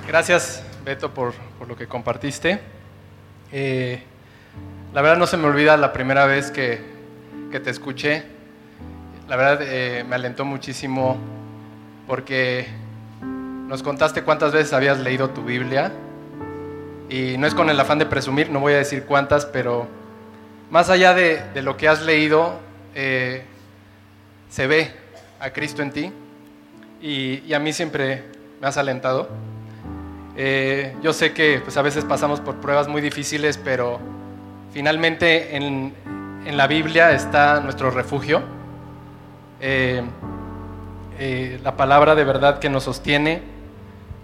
gracias 0.06 0.62
Beto 0.84 1.14
por, 1.14 1.34
lo 1.66 1.78
que 1.78 1.88
compartiste. 1.88 2.60
Eh, 3.54 4.04
la 4.94 5.02
verdad 5.02 5.16
no 5.16 5.28
se 5.28 5.38
me 5.38 5.48
olvida 5.48 5.78
la 5.78 5.94
primera 5.94 6.26
vez 6.26 6.52
que, 6.52 6.82
te 7.52 7.70
escuché. 7.70 8.26
La 9.30 9.38
verdad 9.38 9.60
eh, 9.62 10.04
me 10.04 10.16
alentó 10.16 10.44
muchísimo 10.44 11.18
porque 12.06 12.68
nos 13.22 13.82
contaste 13.82 14.24
cuántas 14.24 14.52
veces 14.52 14.74
habías 14.74 15.00
leído 15.00 15.30
tu 15.30 15.46
Biblia. 15.46 15.94
Y 17.10 17.38
no 17.38 17.48
es 17.48 17.56
con 17.56 17.70
el 17.70 17.80
afán 17.80 17.98
de 17.98 18.08
presumir, 18.08 18.50
no 18.50 18.60
voy 18.60 18.74
a 18.74 18.78
decir 18.80 19.06
cuántas, 19.06 19.46
pero 19.46 19.88
más 20.70 20.90
allá 20.90 21.14
de, 21.14 21.62
lo 21.62 21.78
que 21.78 21.88
has 21.88 22.02
leído, 22.02 22.60
eh, 22.94 23.46
se 24.50 24.68
ve 24.68 24.92
a 25.40 25.52
Cristo 25.52 25.82
en 25.82 25.92
ti 25.92 26.12
y, 27.04 27.54
a 27.54 27.60
mí 27.60 27.74
siempre 27.74 28.24
me 28.64 28.70
has 28.70 28.78
alentado. 28.78 29.28
Eh, 30.38 30.96
yo 31.04 31.12
sé 31.12 31.34
que 31.34 31.60
pues, 31.62 31.76
a 31.76 31.82
veces 31.82 32.06
pasamos 32.06 32.40
por 32.40 32.62
pruebas 32.62 32.88
muy 32.88 33.02
difíciles, 33.02 33.58
pero 33.58 34.00
finalmente 34.72 35.58
en, 35.58 35.94
la 36.46 36.66
Biblia 36.68 37.12
está 37.12 37.60
nuestro 37.60 37.92
refugio. 37.92 38.42
Eh, 39.60 40.02
eh, 41.20 41.60
la 41.62 41.76
palabra 41.76 42.16
de 42.16 42.24
verdad 42.24 42.60
que 42.60 42.70
nos 42.70 42.84
sostiene, 42.84 43.44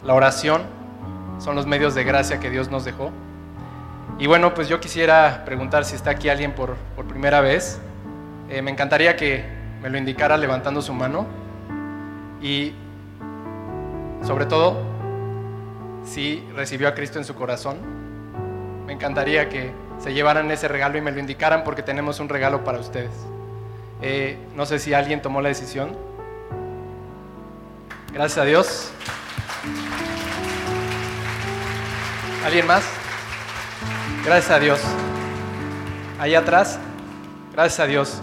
la 0.06 0.14
oración, 0.14 0.62
son 1.40 1.58
los 1.58 1.66
medios 1.66 1.94
de 1.94 2.06
gracia 2.06 2.40
que 2.40 2.50
Dios 2.50 2.72
nos 2.72 2.86
dejó. 2.86 3.12
Y 4.20 4.28
bueno, 4.28 4.54
pues 4.54 4.70
yo 4.70 4.80
quisiera 4.80 5.44
preguntar 5.44 5.84
si 5.84 5.96
está 5.96 6.12
aquí 6.12 6.30
alguien 6.30 6.54
por, 6.54 6.78
por 6.96 7.06
primera 7.08 7.42
vez. 7.42 7.82
me 8.48 8.72
encantaría 8.72 9.18
que 9.18 9.44
me 9.82 9.90
lo 9.90 9.98
indicara 9.98 10.38
levantando 10.38 10.82
su 10.82 10.94
mano. 10.94 11.26
Y 12.42 12.74
sobre 14.26 14.46
todo, 14.46 14.78
si 16.06 16.44
recibió 16.56 16.88
a 16.88 16.96
Cristo 16.96 17.20
en 17.20 17.26
su 17.26 17.36
corazón, 17.36 17.78
me 18.86 18.94
encantaría 18.94 19.50
que 19.50 19.72
se 20.00 20.14
llevaran 20.14 20.50
ese 20.52 20.68
regalo 20.68 20.98
y 20.98 21.02
me 21.02 21.12
lo 21.12 21.20
indicaran 21.20 21.64
porque 21.64 21.84
tenemos 21.84 22.20
un 22.20 22.30
regalo 22.30 22.64
para 22.64 22.80
ustedes. 22.80 23.12
Eh, 24.02 24.38
no 24.56 24.66
sé 24.66 24.80
si 24.80 24.94
alguien 24.94 25.22
tomó 25.22 25.42
la 25.42 25.50
decisión. 25.50 25.96
Gracias 28.14 28.38
a 28.40 28.46
Dios. 28.46 28.92
¿Alguien 32.46 32.66
más? 32.66 32.84
Gracias 34.26 34.52
a 34.52 34.60
Dios. 34.60 34.82
Ahí 36.20 36.36
atrás, 36.36 36.80
gracias 37.54 37.80
a 37.80 37.86
Dios. 37.86 38.22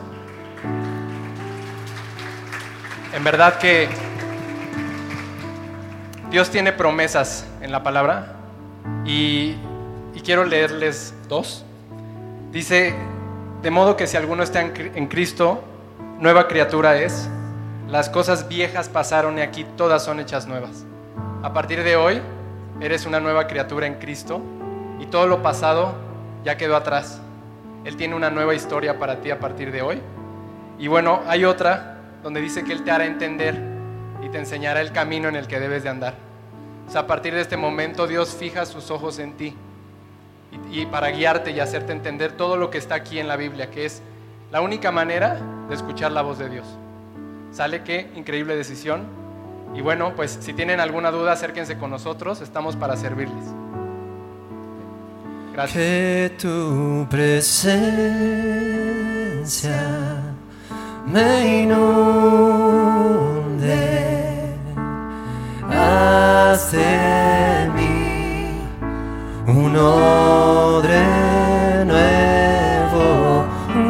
En 3.14 3.24
verdad 3.24 3.58
que 3.58 3.88
Dios 6.30 6.50
tiene 6.50 6.72
promesas 6.72 7.46
en 7.60 7.70
la 7.70 7.84
palabra 7.84 8.34
y, 9.04 9.56
quiero 10.24 10.44
leerles 10.44 11.14
dos. 11.28 11.64
Dice, 12.50 12.96
de 13.62 13.70
modo 13.70 13.96
que 13.96 14.08
si 14.08 14.16
alguno 14.16 14.42
está 14.42 14.60
en, 14.60 15.06
Cristo, 15.06 15.62
nueva 16.18 16.48
criatura 16.48 16.96
es. 16.96 17.28
Las 17.88 18.08
cosas 18.08 18.48
viejas 18.48 18.88
pasaron 18.88 19.38
y 19.38 19.42
aquí 19.42 19.64
todas 19.76 20.04
son 20.04 20.18
hechas 20.18 20.48
nuevas. 20.48 20.84
A 21.44 21.52
partir 21.52 21.84
de 21.84 21.94
hoy, 21.94 22.20
eres 22.80 23.06
una 23.06 23.20
nueva 23.20 23.46
criatura 23.46 23.86
en 23.86 23.94
Cristo 23.94 24.42
y 24.98 25.06
todo 25.06 25.28
lo 25.28 25.42
pasado 25.42 25.94
ya 26.44 26.56
quedó 26.56 26.74
atrás. 26.74 27.20
Él 27.84 27.96
tiene 27.96 28.16
una 28.16 28.30
nueva 28.30 28.56
historia 28.56 28.98
para 28.98 29.20
ti 29.20 29.30
a 29.30 29.38
partir 29.38 29.70
de 29.70 29.82
hoy. 29.82 30.02
Y 30.76 30.88
bueno, 30.88 31.20
hay 31.28 31.44
otra 31.44 31.98
donde 32.24 32.40
dice 32.40 32.64
que 32.64 32.72
Él 32.72 32.82
te 32.82 32.90
hará 32.90 33.06
entender 33.06 33.75
y 34.22 34.28
te 34.28 34.38
enseñará 34.38 34.80
el 34.80 34.92
camino 34.92 35.28
en 35.28 35.36
el 35.36 35.46
que 35.46 35.60
debes 35.60 35.82
de 35.82 35.90
andar. 35.90 36.14
O 36.88 36.90
sea, 36.90 37.02
a 37.02 37.06
partir 37.06 37.34
de 37.34 37.40
este 37.40 37.56
momento 37.56 38.06
Dios 38.06 38.34
fija 38.34 38.64
sus 38.66 38.90
ojos 38.90 39.18
en 39.18 39.32
ti 39.36 39.54
y, 40.70 40.86
para 40.86 41.10
guiarte 41.10 41.50
y 41.50 41.60
hacerte 41.60 41.92
entender 41.92 42.32
todo 42.32 42.56
lo 42.56 42.70
que 42.70 42.78
está 42.78 42.94
aquí 42.94 43.18
en 43.18 43.28
la 43.28 43.36
Biblia, 43.36 43.70
que 43.70 43.84
es 43.84 44.02
la 44.50 44.60
única 44.60 44.90
manera 44.92 45.40
de 45.68 45.74
escuchar 45.74 46.12
la 46.12 46.22
voz 46.22 46.38
de 46.38 46.48
Dios. 46.48 46.66
¿Sale 47.50 47.82
qué? 47.82 48.10
Increíble 48.14 48.56
decisión. 48.56 49.04
Y 49.74 49.80
bueno, 49.80 50.14
pues 50.14 50.38
si 50.40 50.52
tienen 50.52 50.78
alguna 50.80 51.10
duda, 51.10 51.32
acérquense 51.32 51.76
con 51.76 51.90
nosotros, 51.90 52.40
estamos 52.40 52.76
para 52.76 52.96
servirles. 52.96 53.44
Gracias. 55.52 55.76
Que 55.76 56.32
tu 56.38 57.06
presencia 57.10 58.46
me 61.06 61.62
inunde 63.66 64.16
haz 65.70 66.72
de 66.72 67.70
mí 67.74 68.60
un 69.46 69.76
odre 69.76 71.04
nuevo, 71.84 73.44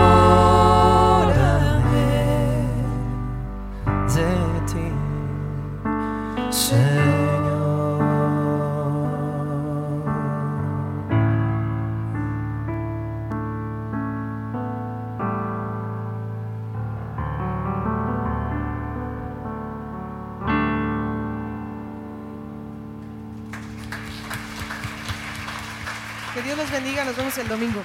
El 27.41 27.47
domingo. 27.47 27.83